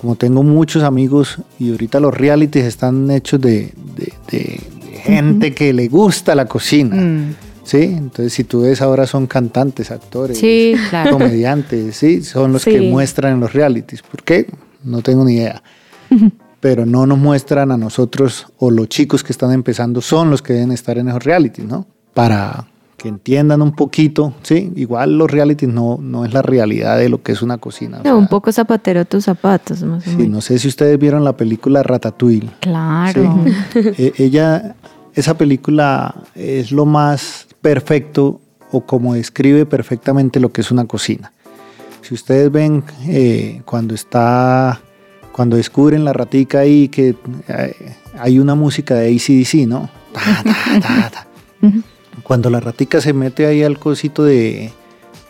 como 0.00 0.16
tengo 0.16 0.42
muchos 0.42 0.82
amigos 0.82 1.38
y 1.58 1.72
ahorita 1.72 2.00
los 2.00 2.14
realities 2.16 2.64
están 2.64 3.10
hechos 3.10 3.38
de, 3.40 3.72
de- 3.96 4.12
de- 4.30 4.60
de 4.86 4.96
gente 4.98 5.52
que 5.52 5.72
le 5.74 5.88
gusta 5.88 6.34
la 6.34 6.46
cocina. 6.46 6.96
Mm. 6.96 7.34
Sí, 7.70 7.82
entonces 7.84 8.32
si 8.32 8.42
tú 8.44 8.62
ves 8.62 8.82
ahora 8.82 9.06
son 9.06 9.26
cantantes, 9.28 9.90
actores, 9.92 10.38
Sí, 10.38 10.74
claro. 10.90 11.12
comediantes, 11.12 11.96
sí, 11.96 12.22
son 12.22 12.52
los 12.52 12.62
Sí. 12.62 12.72
que 12.72 12.80
muestran 12.90 13.34
en 13.34 13.40
los 13.40 13.52
realities. 13.52 14.02
¿Por 14.02 14.22
qué? 14.24 14.46
No 14.82 15.02
tengo 15.02 15.24
ni 15.24 15.34
idea. 15.34 15.62
Pero 16.60 16.84
no 16.84 17.06
nos 17.06 17.16
muestran 17.18 17.70
a 17.70 17.76
nosotros 17.76 18.48
o 18.58 18.70
los 18.70 18.88
chicos 18.88 19.22
que 19.22 19.32
están 19.32 19.52
empezando 19.52 20.00
son 20.00 20.30
los 20.30 20.42
que 20.42 20.54
deben 20.54 20.72
estar 20.72 20.98
en 20.98 21.08
esos 21.08 21.22
realities, 21.22 21.66
¿no? 21.66 21.86
Para 22.12 22.66
que 22.96 23.08
entiendan 23.08 23.62
un 23.62 23.72
poquito, 23.74 24.34
sí, 24.42 24.72
igual 24.76 25.16
los 25.16 25.30
realities 25.30 25.72
no, 25.72 25.96
no 26.02 26.24
es 26.26 26.34
la 26.34 26.42
realidad 26.42 26.98
de 26.98 27.08
lo 27.08 27.22
que 27.22 27.32
es 27.32 27.40
una 27.40 27.56
cocina. 27.58 28.00
o 28.00 28.02
sea, 28.02 28.14
un 28.16 28.26
poco 28.28 28.52
zapatero 28.52 29.04
tus 29.06 29.24
zapatos, 29.24 29.82
más 29.84 30.06
o 30.06 30.10
sí, 30.10 30.16
menos. 30.16 30.30
no 30.32 30.40
sé 30.42 30.58
si 30.58 30.68
ustedes 30.68 30.98
vieron 30.98 31.24
la 31.24 31.34
película 31.36 31.82
Ratatouille. 31.82 32.50
Claro. 32.60 33.42
Sí. 33.72 33.78
E- 33.96 34.12
ella, 34.18 34.74
esa 35.14 35.38
película 35.38 36.14
es 36.34 36.72
lo 36.72 36.84
más 36.84 37.46
perfecto 37.60 38.40
o 38.70 38.82
como 38.82 39.14
describe 39.14 39.66
perfectamente 39.66 40.40
lo 40.40 40.52
que 40.52 40.60
es 40.60 40.70
una 40.70 40.84
cocina. 40.86 41.32
Si 42.02 42.14
ustedes 42.14 42.50
ven 42.50 42.82
eh, 43.06 43.62
cuando 43.64 43.94
está, 43.94 44.80
cuando 45.32 45.56
descubren 45.56 46.04
la 46.04 46.12
ratica 46.12 46.60
ahí 46.60 46.88
que 46.88 47.14
eh, 47.48 47.94
hay 48.18 48.38
una 48.38 48.54
música 48.54 48.94
de 48.94 49.08
ACDC, 49.14 49.66
¿no? 49.68 49.90
Ta, 50.12 50.42
ta, 50.42 50.80
ta, 50.80 51.10
ta. 51.10 51.26
Cuando 52.22 52.50
la 52.50 52.60
ratica 52.60 53.00
se 53.00 53.12
mete 53.12 53.46
ahí 53.46 53.62
al 53.62 53.78
cosito 53.78 54.24
de, 54.24 54.72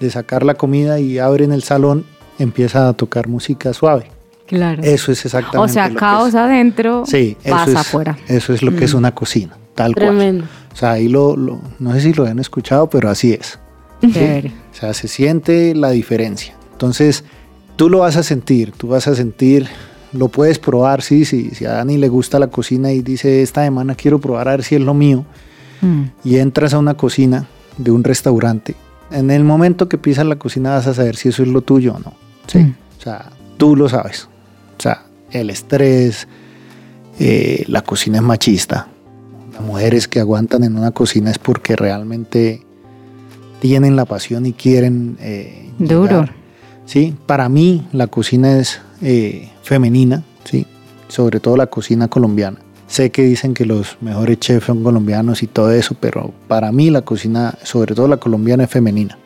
de 0.00 0.10
sacar 0.10 0.44
la 0.44 0.54
comida 0.54 0.98
y 0.98 1.18
abre 1.18 1.44
en 1.44 1.52
el 1.52 1.62
salón, 1.62 2.04
empieza 2.38 2.88
a 2.88 2.92
tocar 2.94 3.28
música 3.28 3.72
suave. 3.72 4.10
Claro. 4.46 4.82
Eso 4.82 5.12
es 5.12 5.24
exactamente 5.24 5.58
O 5.58 5.68
sea, 5.68 5.88
lo 5.88 5.98
que 5.98 6.28
es. 6.28 6.34
adentro, 6.34 7.04
Sí, 7.06 7.36
eso 7.42 7.54
pasa 7.54 7.70
es, 7.70 7.76
afuera. 7.76 8.18
Eso 8.26 8.52
es 8.52 8.62
lo 8.62 8.74
que 8.74 8.84
es 8.84 8.94
una 8.94 9.14
cocina, 9.14 9.56
tal 9.82 9.94
Tremendo. 9.94 10.44
cual. 10.46 10.72
O 10.72 10.76
sea, 10.76 10.92
ahí 10.92 11.08
lo, 11.08 11.36
lo- 11.36 11.60
no 11.78 11.92
sé 11.94 12.00
si 12.00 12.12
lo 12.12 12.26
han 12.26 12.38
escuchado, 12.38 12.88
pero 12.88 13.08
así 13.10 13.32
es. 13.32 13.58
Chévere. 14.00 14.48
O 14.72 14.74
sea, 14.74 14.94
se 14.94 15.08
siente 15.08 15.74
la 15.74 15.90
diferencia. 15.90 16.54
Entonces, 16.72 17.24
tú 17.76 17.88
lo 17.90 17.98
vas 17.98 18.16
a 18.16 18.22
sentir, 18.22 18.72
tú 18.72 18.88
vas 18.88 19.06
a 19.08 19.14
sentir, 19.14 19.66
lo 20.12 20.28
puedes 20.28 20.58
probar, 20.58 21.02
sí, 21.02 21.24
sí. 21.24 21.50
Si 21.52 21.64
a 21.66 21.72
Dani 21.72 21.98
le 21.98 22.08
gusta 22.08 22.38
la 22.38 22.46
cocina 22.48 22.92
y 22.92 23.02
dice, 23.02 23.42
esta 23.42 23.62
semana 23.64 23.94
quiero 23.94 24.18
probar 24.20 24.48
a 24.48 24.52
ver 24.52 24.62
si 24.64 24.74
es 24.76 24.80
lo 24.80 24.94
mío, 24.94 25.24
Mm. 25.82 26.02
y 26.24 26.36
entras 26.36 26.74
a 26.74 26.78
una 26.78 26.94
cocina 26.94 27.46
de 27.78 27.90
un 27.90 28.04
restaurante, 28.04 28.74
en 29.10 29.30
el 29.30 29.44
momento 29.44 29.88
que 29.88 29.96
pisas 29.96 30.26
la 30.26 30.36
cocina 30.36 30.70
vas 30.72 30.86
a 30.86 30.92
saber 30.94 31.16
si 31.16 31.30
eso 31.30 31.42
es 31.42 31.48
lo 31.48 31.62
tuyo 31.62 31.94
o 31.94 31.98
no. 31.98 32.12
Sí. 32.46 32.58
Mm. 32.58 32.74
O 32.98 33.02
sea, 33.02 33.30
tú 33.56 33.76
lo 33.76 33.88
sabes. 33.88 34.28
O 34.78 34.82
sea, 34.82 35.04
el 35.30 35.48
estrés, 35.50 36.28
eh, 37.18 37.64
la 37.68 37.82
cocina 37.82 38.18
es 38.18 38.22
machista. 38.24 38.88
Las 39.60 39.66
mujeres 39.66 40.08
que 40.08 40.20
aguantan 40.20 40.64
en 40.64 40.78
una 40.78 40.90
cocina 40.90 41.30
es 41.30 41.38
porque 41.38 41.76
realmente 41.76 42.62
tienen 43.60 43.94
la 43.94 44.06
pasión 44.06 44.46
y 44.46 44.54
quieren 44.54 45.18
eh, 45.20 45.68
Duro. 45.78 46.04
llegar. 46.04 46.34
Sí, 46.86 47.14
para 47.26 47.50
mí 47.50 47.86
la 47.92 48.06
cocina 48.06 48.58
es 48.58 48.80
eh, 49.02 49.50
femenina, 49.62 50.24
sí, 50.44 50.66
sobre 51.08 51.40
todo 51.40 51.58
la 51.58 51.66
cocina 51.66 52.08
colombiana. 52.08 52.58
Sé 52.86 53.10
que 53.10 53.22
dicen 53.22 53.52
que 53.52 53.66
los 53.66 53.98
mejores 54.00 54.40
chefs 54.40 54.64
son 54.64 54.82
colombianos 54.82 55.42
y 55.42 55.46
todo 55.46 55.70
eso, 55.72 55.94
pero 56.00 56.32
para 56.48 56.72
mí 56.72 56.88
la 56.88 57.02
cocina, 57.02 57.54
sobre 57.62 57.94
todo 57.94 58.08
la 58.08 58.16
colombiana, 58.16 58.64
es 58.64 58.70
femenina. 58.70 59.18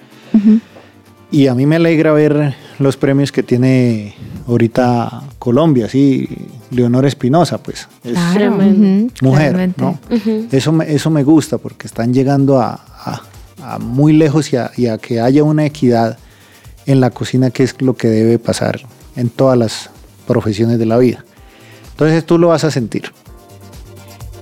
Y 1.30 1.46
a 1.48 1.54
mí 1.54 1.66
me 1.66 1.76
alegra 1.76 2.12
ver 2.12 2.54
los 2.78 2.96
premios 2.96 3.32
que 3.32 3.42
tiene 3.42 4.14
ahorita 4.46 5.22
Colombia, 5.38 5.88
sí, 5.88 6.28
Leonor 6.70 7.06
Espinosa, 7.06 7.58
pues 7.58 7.88
es 8.04 8.12
Claro. 8.12 8.52
Mujer, 8.52 9.10
realmente. 9.22 9.82
¿no? 9.82 9.98
Ujú. 10.10 10.46
Eso 10.52 10.72
me, 10.72 10.92
eso 10.92 11.10
me 11.10 11.22
gusta 11.24 11.58
porque 11.58 11.86
están 11.86 12.12
llegando 12.14 12.60
a, 12.60 12.72
a- 13.04 13.22
a 13.62 13.78
muy 13.78 14.12
lejos 14.12 14.52
y 14.52 14.56
a, 14.56 14.70
y 14.76 14.86
a 14.86 14.98
que 14.98 15.20
haya 15.20 15.42
una 15.42 15.64
equidad 15.64 16.18
en 16.86 17.00
la 17.00 17.10
cocina, 17.10 17.50
que 17.50 17.62
es 17.62 17.80
lo 17.80 17.94
que 17.94 18.08
debe 18.08 18.38
pasar 18.38 18.80
en 19.16 19.30
todas 19.30 19.56
las 19.58 19.90
profesiones 20.26 20.78
de 20.78 20.84
la 20.86 20.98
vida. 20.98 21.24
Entonces 21.92 22.26
tú 22.26 22.38
lo 22.38 22.48
vas 22.48 22.64
a 22.64 22.70
sentir. 22.70 23.04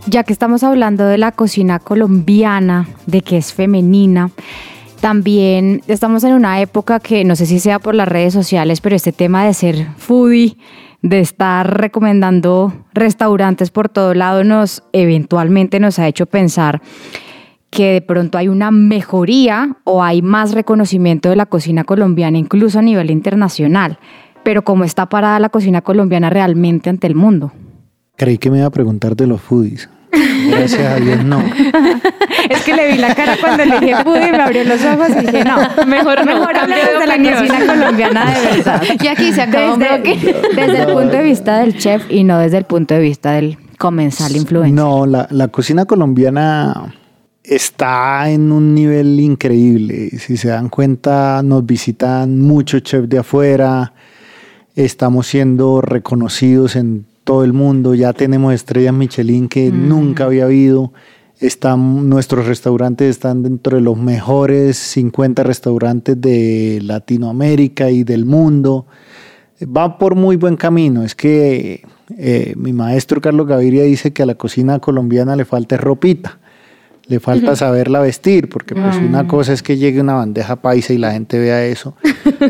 Ya 0.06 0.24
que 0.24 0.32
estamos 0.32 0.64
hablando 0.64 1.04
de 1.04 1.18
la 1.18 1.30
cocina 1.30 1.78
colombiana, 1.78 2.88
de 3.06 3.20
que 3.22 3.36
es 3.36 3.52
femenina, 3.52 4.30
también 5.02 5.82
estamos 5.88 6.22
en 6.22 6.32
una 6.32 6.60
época 6.60 7.00
que 7.00 7.24
no 7.24 7.34
sé 7.34 7.44
si 7.46 7.58
sea 7.58 7.80
por 7.80 7.96
las 7.96 8.06
redes 8.06 8.32
sociales, 8.32 8.80
pero 8.80 8.94
este 8.94 9.10
tema 9.10 9.44
de 9.44 9.52
ser 9.52 9.88
foodie, 9.96 10.56
de 11.02 11.18
estar 11.18 11.76
recomendando 11.76 12.72
restaurantes 12.94 13.72
por 13.72 13.88
todo 13.88 14.14
lado, 14.14 14.44
nos 14.44 14.84
eventualmente 14.92 15.80
nos 15.80 15.98
ha 15.98 16.06
hecho 16.06 16.26
pensar 16.26 16.82
que 17.68 17.94
de 17.94 18.00
pronto 18.00 18.38
hay 18.38 18.46
una 18.46 18.70
mejoría 18.70 19.76
o 19.82 20.04
hay 20.04 20.22
más 20.22 20.52
reconocimiento 20.52 21.30
de 21.30 21.36
la 21.36 21.46
cocina 21.46 21.82
colombiana, 21.82 22.38
incluso 22.38 22.78
a 22.78 22.82
nivel 22.82 23.10
internacional. 23.10 23.98
Pero 24.44 24.62
cómo 24.62 24.84
está 24.84 25.08
parada 25.08 25.40
la 25.40 25.48
cocina 25.48 25.82
colombiana 25.82 26.30
realmente 26.30 26.90
ante 26.90 27.08
el 27.08 27.16
mundo. 27.16 27.50
Creí 28.14 28.38
que 28.38 28.52
me 28.52 28.58
iba 28.58 28.66
a 28.68 28.70
preguntar 28.70 29.16
de 29.16 29.26
los 29.26 29.40
foodies. 29.40 29.90
Gracias 30.48 30.92
a 30.92 31.00
Dios, 31.00 31.24
no. 31.24 31.42
Es 32.52 32.62
que 32.62 32.74
le 32.74 32.92
vi 32.92 32.98
la 32.98 33.14
cara 33.14 33.36
cuando 33.40 33.64
le 33.64 33.80
dije 33.80 33.96
foodie, 34.02 34.32
me 34.32 34.42
abrió 34.42 34.64
los 34.64 34.84
ojos 34.84 35.08
y 35.10 35.26
dije, 35.26 35.44
no, 35.44 35.86
Mejor 35.86 36.24
no, 36.24 36.24
mejor 36.24 36.56
hablemos 36.56 37.00
de 37.00 37.06
la 37.06 37.16
cocina 37.16 37.66
colombiana 37.66 38.30
de 38.30 38.56
verdad. 38.56 38.82
Y 39.02 39.06
aquí 39.06 39.32
se 39.32 39.42
acabó 39.42 39.74
un 39.74 39.80
Desde, 39.80 39.94
bloque. 39.96 40.36
desde 40.54 40.78
el 40.80 40.86
punto 40.86 41.16
de 41.16 41.22
vista 41.22 41.58
del 41.58 41.76
chef 41.78 42.04
y 42.10 42.24
no 42.24 42.38
desde 42.38 42.58
el 42.58 42.64
punto 42.64 42.94
de 42.94 43.00
vista 43.00 43.32
del 43.32 43.58
comensal 43.78 44.36
influencer. 44.36 44.74
No, 44.74 45.06
la, 45.06 45.26
la 45.30 45.48
cocina 45.48 45.84
colombiana 45.84 46.94
está 47.42 48.30
en 48.30 48.52
un 48.52 48.74
nivel 48.74 49.18
increíble. 49.18 50.10
Si 50.18 50.36
se 50.36 50.48
dan 50.48 50.68
cuenta, 50.68 51.42
nos 51.42 51.66
visitan 51.66 52.38
muchos 52.40 52.82
chefs 52.82 53.08
de 53.08 53.18
afuera. 53.18 53.92
Estamos 54.76 55.26
siendo 55.26 55.80
reconocidos 55.80 56.76
en 56.76 57.04
todo 57.24 57.44
el 57.44 57.52
mundo. 57.52 57.94
Ya 57.94 58.12
tenemos 58.12 58.54
estrellas 58.54 58.94
Michelin 58.94 59.48
que 59.48 59.70
nunca 59.70 60.24
había 60.24 60.44
habido. 60.44 60.92
Están, 61.42 62.08
nuestros 62.08 62.46
restaurantes 62.46 63.10
están 63.10 63.42
dentro 63.42 63.76
de 63.76 63.82
los 63.82 63.98
mejores 63.98 64.78
50 64.78 65.42
restaurantes 65.42 66.20
de 66.20 66.80
Latinoamérica 66.82 67.90
y 67.90 68.04
del 68.04 68.24
mundo 68.24 68.86
va 69.64 69.98
por 69.98 70.14
muy 70.14 70.36
buen 70.36 70.56
camino. 70.56 71.02
Es 71.02 71.14
que 71.14 71.84
eh, 72.16 72.54
mi 72.56 72.72
maestro 72.72 73.20
Carlos 73.20 73.46
Gaviria 73.46 73.84
dice 73.84 74.12
que 74.12 74.22
a 74.22 74.26
la 74.26 74.34
cocina 74.34 74.78
colombiana 74.78 75.36
le 75.36 75.44
falta 75.44 75.76
ropita, 75.76 76.38
le 77.06 77.20
falta 77.20 77.56
saberla 77.56 78.00
vestir, 78.00 78.48
porque 78.48 78.74
pues 78.74 78.96
una 78.96 79.26
cosa 79.26 79.52
es 79.52 79.62
que 79.62 79.76
llegue 79.76 80.00
una 80.00 80.14
bandeja 80.14 80.56
paisa 80.56 80.92
y 80.92 80.98
la 80.98 81.12
gente 81.12 81.38
vea 81.38 81.64
eso, 81.66 81.94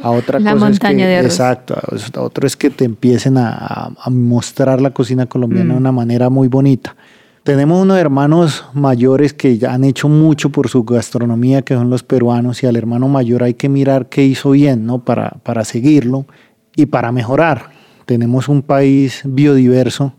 a 0.02 0.10
otra 0.10 0.38
La 0.40 0.52
cosa 0.52 0.66
montaña 0.66 1.04
es 1.04 1.06
que, 1.06 1.08
de 1.08 1.16
arroz. 1.16 1.32
exacto, 1.32 1.74
a 1.74 2.20
otro 2.20 2.46
es 2.46 2.56
que 2.56 2.70
te 2.70 2.84
empiecen 2.84 3.38
a, 3.38 3.90
mostrar 4.10 4.80
la 4.80 4.90
cocina 4.90 5.26
colombiana 5.26 5.74
de 5.74 5.80
una 5.80 5.92
manera 5.92 6.28
muy 6.28 6.48
bonita. 6.48 6.96
Tenemos 7.42 7.82
unos 7.82 7.98
hermanos 7.98 8.66
mayores 8.72 9.32
que 9.32 9.58
ya 9.58 9.74
han 9.74 9.82
hecho 9.82 10.08
mucho 10.08 10.50
por 10.50 10.68
su 10.68 10.84
gastronomía, 10.84 11.62
que 11.62 11.74
son 11.74 11.90
los 11.90 12.04
peruanos, 12.04 12.62
y 12.62 12.66
al 12.66 12.76
hermano 12.76 13.08
mayor 13.08 13.42
hay 13.42 13.54
que 13.54 13.68
mirar 13.68 14.08
qué 14.08 14.24
hizo 14.24 14.52
bien, 14.52 14.86
¿no? 14.86 15.00
Para, 15.00 15.30
para 15.42 15.64
seguirlo 15.64 16.24
y 16.76 16.86
para 16.86 17.10
mejorar. 17.10 17.70
Tenemos 18.06 18.48
un 18.48 18.62
país 18.62 19.22
biodiverso, 19.24 20.12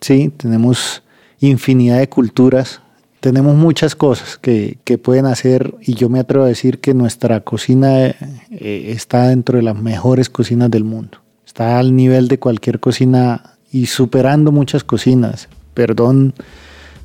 ¿sí? 0.00 0.32
Tenemos 0.34 1.02
infinidad 1.40 1.98
de 1.98 2.08
culturas, 2.08 2.80
tenemos 3.20 3.54
muchas 3.56 3.94
cosas 3.94 4.38
que, 4.38 4.78
que 4.84 4.96
pueden 4.96 5.26
hacer 5.26 5.74
y 5.82 5.92
yo 5.92 6.08
me 6.08 6.20
atrevo 6.20 6.46
a 6.46 6.48
decir 6.48 6.80
que 6.80 6.94
nuestra 6.94 7.40
cocina 7.40 8.06
eh, 8.06 8.14
está 8.50 9.28
dentro 9.28 9.58
de 9.58 9.64
las 9.64 9.76
mejores 9.76 10.30
cocinas 10.30 10.70
del 10.70 10.84
mundo. 10.84 11.18
Está 11.46 11.78
al 11.78 11.94
nivel 11.94 12.28
de 12.28 12.38
cualquier 12.38 12.80
cocina 12.80 13.58
y 13.70 13.84
superando 13.84 14.50
muchas 14.50 14.82
cocinas. 14.82 15.50
Perdón 15.74 16.32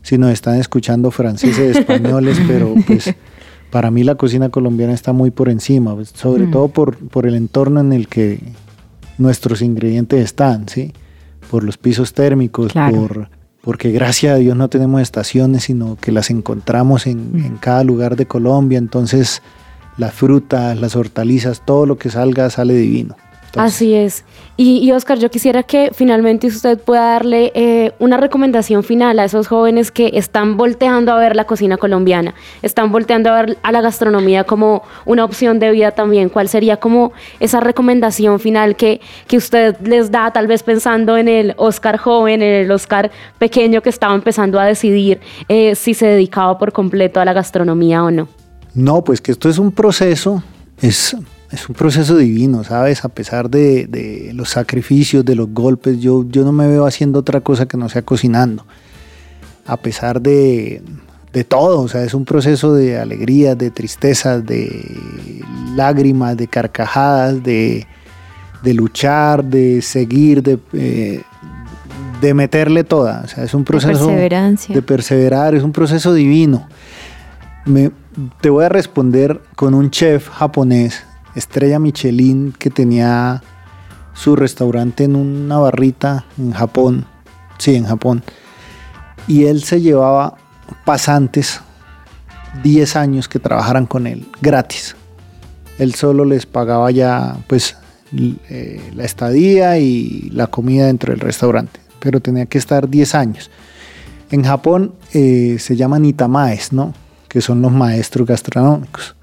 si 0.05 0.17
nos 0.19 0.31
están 0.31 0.59
escuchando 0.59 1.09
franceses, 1.09 1.77
españoles, 1.79 2.37
pero 2.47 2.75
pues 2.85 3.13
para 3.71 3.89
mí 3.89 4.03
la 4.03 4.13
cocina 4.15 4.49
colombiana 4.49 4.93
está 4.93 5.13
muy 5.13 5.31
por 5.31 5.49
encima, 5.49 5.95
pues, 5.95 6.09
sobre 6.13 6.45
todo 6.45 6.67
por, 6.67 6.95
por 6.97 7.25
el 7.25 7.33
entorno 7.33 7.79
en 7.79 7.91
el 7.91 8.07
que 8.07 8.39
nuestros 9.17 9.61
ingredientes 9.61 10.23
están, 10.23 10.69
¿sí? 10.69 10.93
Por 11.49 11.63
los 11.63 11.77
pisos 11.77 12.13
térmicos, 12.13 12.71
Claro. 12.71 12.95
por, 13.07 13.29
porque 13.61 13.91
gracias 13.91 14.33
a 14.35 14.37
Dios 14.37 14.55
no 14.55 14.69
tenemos 14.69 15.01
estaciones, 15.01 15.63
sino 15.63 15.95
que 15.99 16.11
las 16.11 16.29
encontramos 16.29 17.07
en, 17.07 17.31
Mm. 17.33 17.45
en 17.45 17.57
cada 17.57 17.83
lugar 17.83 18.15
de 18.15 18.27
Colombia. 18.27 18.77
Entonces, 18.77 19.41
las 19.97 20.13
frutas, 20.13 20.79
las 20.79 20.95
hortalizas, 20.95 21.63
todo 21.65 21.85
lo 21.87 21.97
que 21.97 22.09
salga 22.11 22.49
sale 22.51 22.75
divino. 22.75 23.15
Entonces, 23.55 23.75
Así 23.75 23.93
es. 23.93 24.25
Y, 24.57 24.79
y 24.79 24.91
Oscar, 24.91 25.17
yo 25.17 25.31
quisiera 25.31 25.63
que 25.63 25.91
finalmente 25.93 26.47
usted 26.47 26.77
pueda 26.77 27.11
darle 27.11 27.53
eh, 27.55 27.93
una 27.99 28.17
recomendación 28.17 28.83
final 28.83 29.17
a 29.19 29.25
esos 29.25 29.47
jóvenes 29.47 29.91
que 29.91 30.11
están 30.15 30.57
volteando 30.57 31.13
a 31.13 31.17
ver 31.17 31.37
la 31.37 31.45
cocina 31.45 31.77
colombiana, 31.77 32.35
están 32.61 32.91
volteando 32.91 33.31
a 33.31 33.41
ver 33.41 33.57
a 33.63 33.71
la 33.71 33.79
gastronomía 33.79 34.43
como 34.43 34.83
una 35.05 35.23
opción 35.23 35.59
de 35.59 35.71
vida 35.71 35.91
también. 35.91 36.27
¿Cuál 36.27 36.49
sería 36.49 36.77
como 36.77 37.13
esa 37.39 37.61
recomendación 37.61 38.41
final 38.41 38.75
que, 38.75 38.99
que 39.27 39.37
usted 39.37 39.77
les 39.79 40.11
da, 40.11 40.31
tal 40.31 40.47
vez 40.47 40.61
pensando 40.61 41.17
en 41.17 41.29
el 41.29 41.53
Oscar 41.55 41.97
joven, 41.97 42.41
en 42.41 42.65
el 42.65 42.71
Oscar 42.71 43.11
pequeño 43.39 43.81
que 43.81 43.89
estaba 43.89 44.15
empezando 44.15 44.59
a 44.59 44.65
decidir 44.65 45.21
eh, 45.47 45.75
si 45.75 45.93
se 45.93 46.07
dedicaba 46.07 46.57
por 46.57 46.73
completo 46.73 47.21
a 47.21 47.25
la 47.25 47.31
gastronomía 47.31 48.03
o 48.03 48.11
no? 48.11 48.27
No, 48.73 49.01
pues 49.01 49.21
que 49.21 49.31
esto 49.31 49.47
es 49.47 49.57
un 49.57 49.71
proceso, 49.71 50.43
es, 50.81 51.15
es 51.55 51.67
un 51.69 51.75
proceso 51.75 52.17
divino, 52.17 52.63
¿sabes? 52.63 53.03
A 53.05 53.09
pesar 53.09 53.49
de, 53.49 53.87
de 53.87 54.31
los 54.33 54.49
sacrificios, 54.49 55.23
de 55.25 55.35
los 55.35 55.49
golpes, 55.49 55.99
yo, 55.99 56.25
yo 56.29 56.43
no 56.43 56.51
me 56.51 56.67
veo 56.67 56.85
haciendo 56.85 57.19
otra 57.19 57.41
cosa 57.41 57.65
que 57.67 57.77
no 57.77 57.89
sea 57.89 58.01
cocinando. 58.03 58.65
A 59.65 59.77
pesar 59.77 60.21
de, 60.21 60.81
de 61.33 61.43
todo, 61.43 61.81
o 61.81 61.87
sea, 61.87 62.03
es 62.03 62.13
un 62.13 62.25
proceso 62.25 62.73
de 62.73 62.99
alegrías, 62.99 63.57
de 63.57 63.71
tristezas, 63.71 64.45
de 64.45 65.41
lágrimas, 65.75 66.37
de 66.37 66.47
carcajadas, 66.47 67.41
de, 67.41 67.87
de 68.63 68.73
luchar, 68.73 69.43
de 69.43 69.81
seguir, 69.81 70.43
de, 70.43 70.59
eh, 70.73 71.21
de 72.21 72.33
meterle 72.33 72.83
toda. 72.83 73.21
O 73.25 73.27
sea, 73.27 73.43
es 73.43 73.53
un 73.53 73.63
proceso 73.63 74.05
perseverancia. 74.07 74.75
de 74.75 74.81
perseverar, 74.81 75.55
es 75.55 75.63
un 75.63 75.71
proceso 75.71 76.13
divino. 76.13 76.67
Me- 77.65 77.91
te 78.39 78.49
voy 78.49 78.63
a 78.63 78.69
responder 78.69 79.41
con 79.55 79.73
un 79.73 79.89
chef 79.89 80.29
japonés, 80.29 81.03
estrella 81.35 81.79
Michelin, 81.79 82.53
que 82.57 82.69
tenía 82.69 83.43
su 84.13 84.35
restaurante 84.35 85.03
en 85.03 85.15
una 85.15 85.57
barrita 85.57 86.25
en 86.37 86.51
Japón. 86.51 87.05
Sí, 87.57 87.75
en 87.75 87.85
Japón. 87.85 88.23
Y 89.27 89.45
él 89.45 89.63
se 89.63 89.81
llevaba 89.81 90.37
pasantes 90.85 91.61
10 92.63 92.95
años 92.95 93.27
que 93.27 93.39
trabajaran 93.39 93.85
con 93.85 94.07
él, 94.07 94.25
gratis. 94.41 94.95
Él 95.77 95.93
solo 95.93 96.25
les 96.25 96.45
pagaba 96.45 96.89
ya, 96.91 97.37
pues, 97.47 97.75
eh, 98.49 98.81
la 98.95 99.03
estadía 99.03 99.77
y 99.77 100.29
la 100.31 100.47
comida 100.47 100.87
dentro 100.87 101.11
del 101.11 101.19
restaurante, 101.19 101.79
pero 101.99 102.21
tenía 102.21 102.45
que 102.45 102.57
estar 102.57 102.89
10 102.89 103.15
años. 103.15 103.51
En 104.31 104.43
Japón 104.43 104.95
eh, 105.13 105.57
se 105.59 105.75
llaman 105.75 106.05
itamaes, 106.05 106.71
¿no? 106.71 106.93
Que 107.27 107.41
son 107.41 107.61
los 107.61 107.71
maestros 107.71 108.27
gastronómicos. 108.27 109.15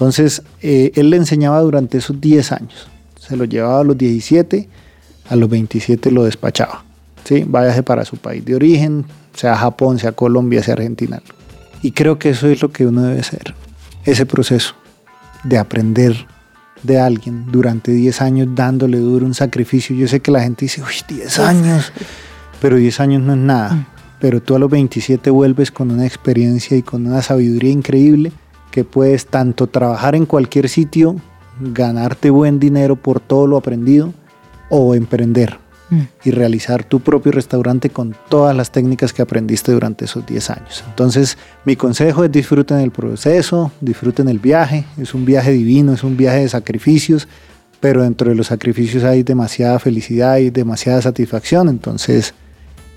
Entonces, 0.00 0.42
eh, 0.62 0.92
él 0.94 1.10
le 1.10 1.18
enseñaba 1.18 1.60
durante 1.60 1.98
esos 1.98 2.18
10 2.18 2.52
años. 2.52 2.88
Se 3.18 3.36
lo 3.36 3.44
llevaba 3.44 3.80
a 3.80 3.84
los 3.84 3.98
17, 3.98 4.66
a 5.28 5.36
los 5.36 5.50
27 5.50 6.10
lo 6.10 6.24
despachaba. 6.24 6.84
¿sí? 7.24 7.44
Váyase 7.46 7.82
para 7.82 8.06
su 8.06 8.16
país 8.16 8.42
de 8.42 8.54
origen, 8.54 9.04
sea 9.34 9.54
Japón, 9.56 9.98
sea 9.98 10.12
Colombia, 10.12 10.62
sea 10.62 10.72
Argentina. 10.72 11.20
Y 11.82 11.92
creo 11.92 12.18
que 12.18 12.30
eso 12.30 12.48
es 12.48 12.62
lo 12.62 12.72
que 12.72 12.86
uno 12.86 13.02
debe 13.02 13.20
hacer. 13.20 13.54
Ese 14.06 14.24
proceso 14.24 14.74
de 15.44 15.58
aprender 15.58 16.16
de 16.82 16.98
alguien 16.98 17.52
durante 17.52 17.92
10 17.92 18.22
años 18.22 18.48
dándole 18.54 18.96
duro 18.96 19.26
un 19.26 19.34
sacrificio. 19.34 19.94
Yo 19.94 20.08
sé 20.08 20.20
que 20.20 20.30
la 20.30 20.40
gente 20.40 20.64
dice, 20.64 20.80
uy, 20.80 20.94
10 21.14 21.38
años, 21.40 21.92
pero 22.58 22.76
10 22.76 23.00
años 23.00 23.20
no 23.20 23.34
es 23.34 23.38
nada. 23.38 23.86
Pero 24.18 24.40
tú 24.40 24.56
a 24.56 24.58
los 24.58 24.70
27 24.70 25.28
vuelves 25.28 25.70
con 25.70 25.90
una 25.90 26.06
experiencia 26.06 26.74
y 26.74 26.82
con 26.82 27.06
una 27.06 27.20
sabiduría 27.20 27.70
increíble 27.70 28.32
que 28.70 28.84
puedes 28.84 29.26
tanto 29.26 29.66
trabajar 29.66 30.14
en 30.14 30.26
cualquier 30.26 30.68
sitio, 30.68 31.16
ganarte 31.60 32.30
buen 32.30 32.58
dinero 32.58 32.96
por 32.96 33.20
todo 33.20 33.46
lo 33.46 33.56
aprendido 33.56 34.12
o 34.70 34.94
emprender 34.94 35.58
Mm. 35.90 36.02
y 36.22 36.30
realizar 36.30 36.84
tu 36.84 37.00
propio 37.00 37.32
restaurante 37.32 37.90
con 37.90 38.14
todas 38.28 38.56
las 38.56 38.70
técnicas 38.70 39.12
que 39.12 39.22
aprendiste 39.22 39.72
durante 39.72 40.04
esos 40.04 40.24
10 40.24 40.50
años. 40.50 40.84
Entonces, 40.86 41.36
mi 41.64 41.74
consejo 41.74 42.22
es 42.22 42.30
disfruten 42.30 42.78
el 42.78 42.92
proceso, 42.92 43.72
disfruten 43.80 44.28
el 44.28 44.38
viaje. 44.38 44.84
Es 44.98 45.14
un 45.14 45.24
viaje 45.24 45.50
divino, 45.50 45.92
es 45.92 46.04
un 46.04 46.16
viaje 46.16 46.40
de 46.40 46.48
sacrificios, 46.48 47.26
pero 47.80 48.04
dentro 48.04 48.30
de 48.30 48.36
los 48.36 48.46
sacrificios 48.46 49.02
hay 49.02 49.24
demasiada 49.24 49.80
felicidad 49.80 50.38
y 50.38 50.50
demasiada 50.50 51.02
satisfacción. 51.02 51.68
Entonces, 51.68 52.34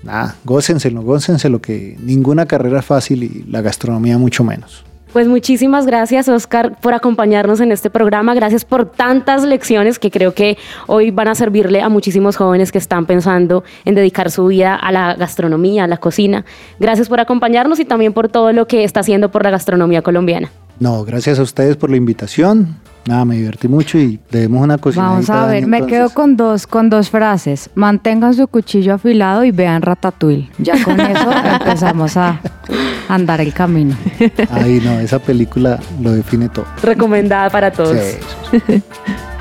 nada, 0.04 0.36
gócenselo, 0.44 1.02
gócenselo, 1.02 1.60
que 1.60 1.96
ninguna 2.00 2.46
carrera 2.46 2.78
es 2.78 2.86
fácil 2.86 3.24
y 3.24 3.44
la 3.50 3.60
gastronomía 3.60 4.18
mucho 4.18 4.44
menos. 4.44 4.84
Pues 5.14 5.28
muchísimas 5.28 5.86
gracias, 5.86 6.28
Oscar, 6.28 6.76
por 6.80 6.92
acompañarnos 6.92 7.60
en 7.60 7.70
este 7.70 7.88
programa. 7.88 8.34
Gracias 8.34 8.64
por 8.64 8.90
tantas 8.90 9.44
lecciones 9.44 10.00
que 10.00 10.10
creo 10.10 10.34
que 10.34 10.58
hoy 10.88 11.12
van 11.12 11.28
a 11.28 11.36
servirle 11.36 11.82
a 11.82 11.88
muchísimos 11.88 12.34
jóvenes 12.36 12.72
que 12.72 12.78
están 12.78 13.06
pensando 13.06 13.62
en 13.84 13.94
dedicar 13.94 14.32
su 14.32 14.46
vida 14.46 14.74
a 14.74 14.90
la 14.90 15.14
gastronomía, 15.14 15.84
a 15.84 15.86
la 15.86 15.98
cocina. 15.98 16.44
Gracias 16.80 17.08
por 17.08 17.20
acompañarnos 17.20 17.78
y 17.78 17.84
también 17.84 18.12
por 18.12 18.28
todo 18.28 18.52
lo 18.52 18.66
que 18.66 18.82
está 18.82 19.00
haciendo 19.00 19.30
por 19.30 19.44
la 19.44 19.50
gastronomía 19.50 20.02
colombiana. 20.02 20.50
No, 20.80 21.04
gracias 21.04 21.38
a 21.38 21.42
ustedes 21.42 21.76
por 21.76 21.90
la 21.90 21.96
invitación. 21.96 22.74
Nada, 23.06 23.24
me 23.24 23.36
divertí 23.36 23.68
mucho 23.68 23.98
y 23.98 24.18
debemos 24.30 24.62
una 24.62 24.78
cocina. 24.78 25.10
Vamos 25.10 25.28
a 25.28 25.46
ver, 25.46 25.66
me 25.66 25.84
quedo 25.86 26.10
con 26.10 26.36
dos, 26.36 26.66
con 26.66 26.88
dos 26.88 27.10
frases. 27.10 27.68
Mantengan 27.74 28.32
su 28.34 28.48
cuchillo 28.48 28.94
afilado 28.94 29.44
y 29.44 29.50
vean 29.50 29.82
Ratatouille. 29.82 30.50
Ya 30.58 30.82
con 30.82 30.98
eso 30.98 31.30
empezamos 31.60 32.16
a 32.16 32.40
andar 33.08 33.40
el 33.40 33.52
camino. 33.52 33.94
Ay, 34.50 34.80
no, 34.82 34.98
esa 35.00 35.18
película 35.18 35.78
lo 36.00 36.12
define 36.12 36.48
todo. 36.48 36.66
Recomendada 36.82 37.50
para 37.50 37.70
todos. 37.70 37.96
Sí. 38.50 38.82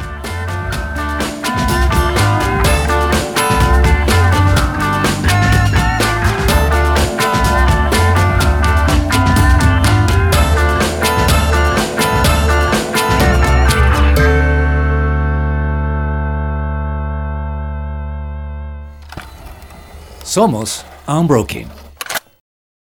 Somos 20.33 20.83
Unbroken. 21.07 21.82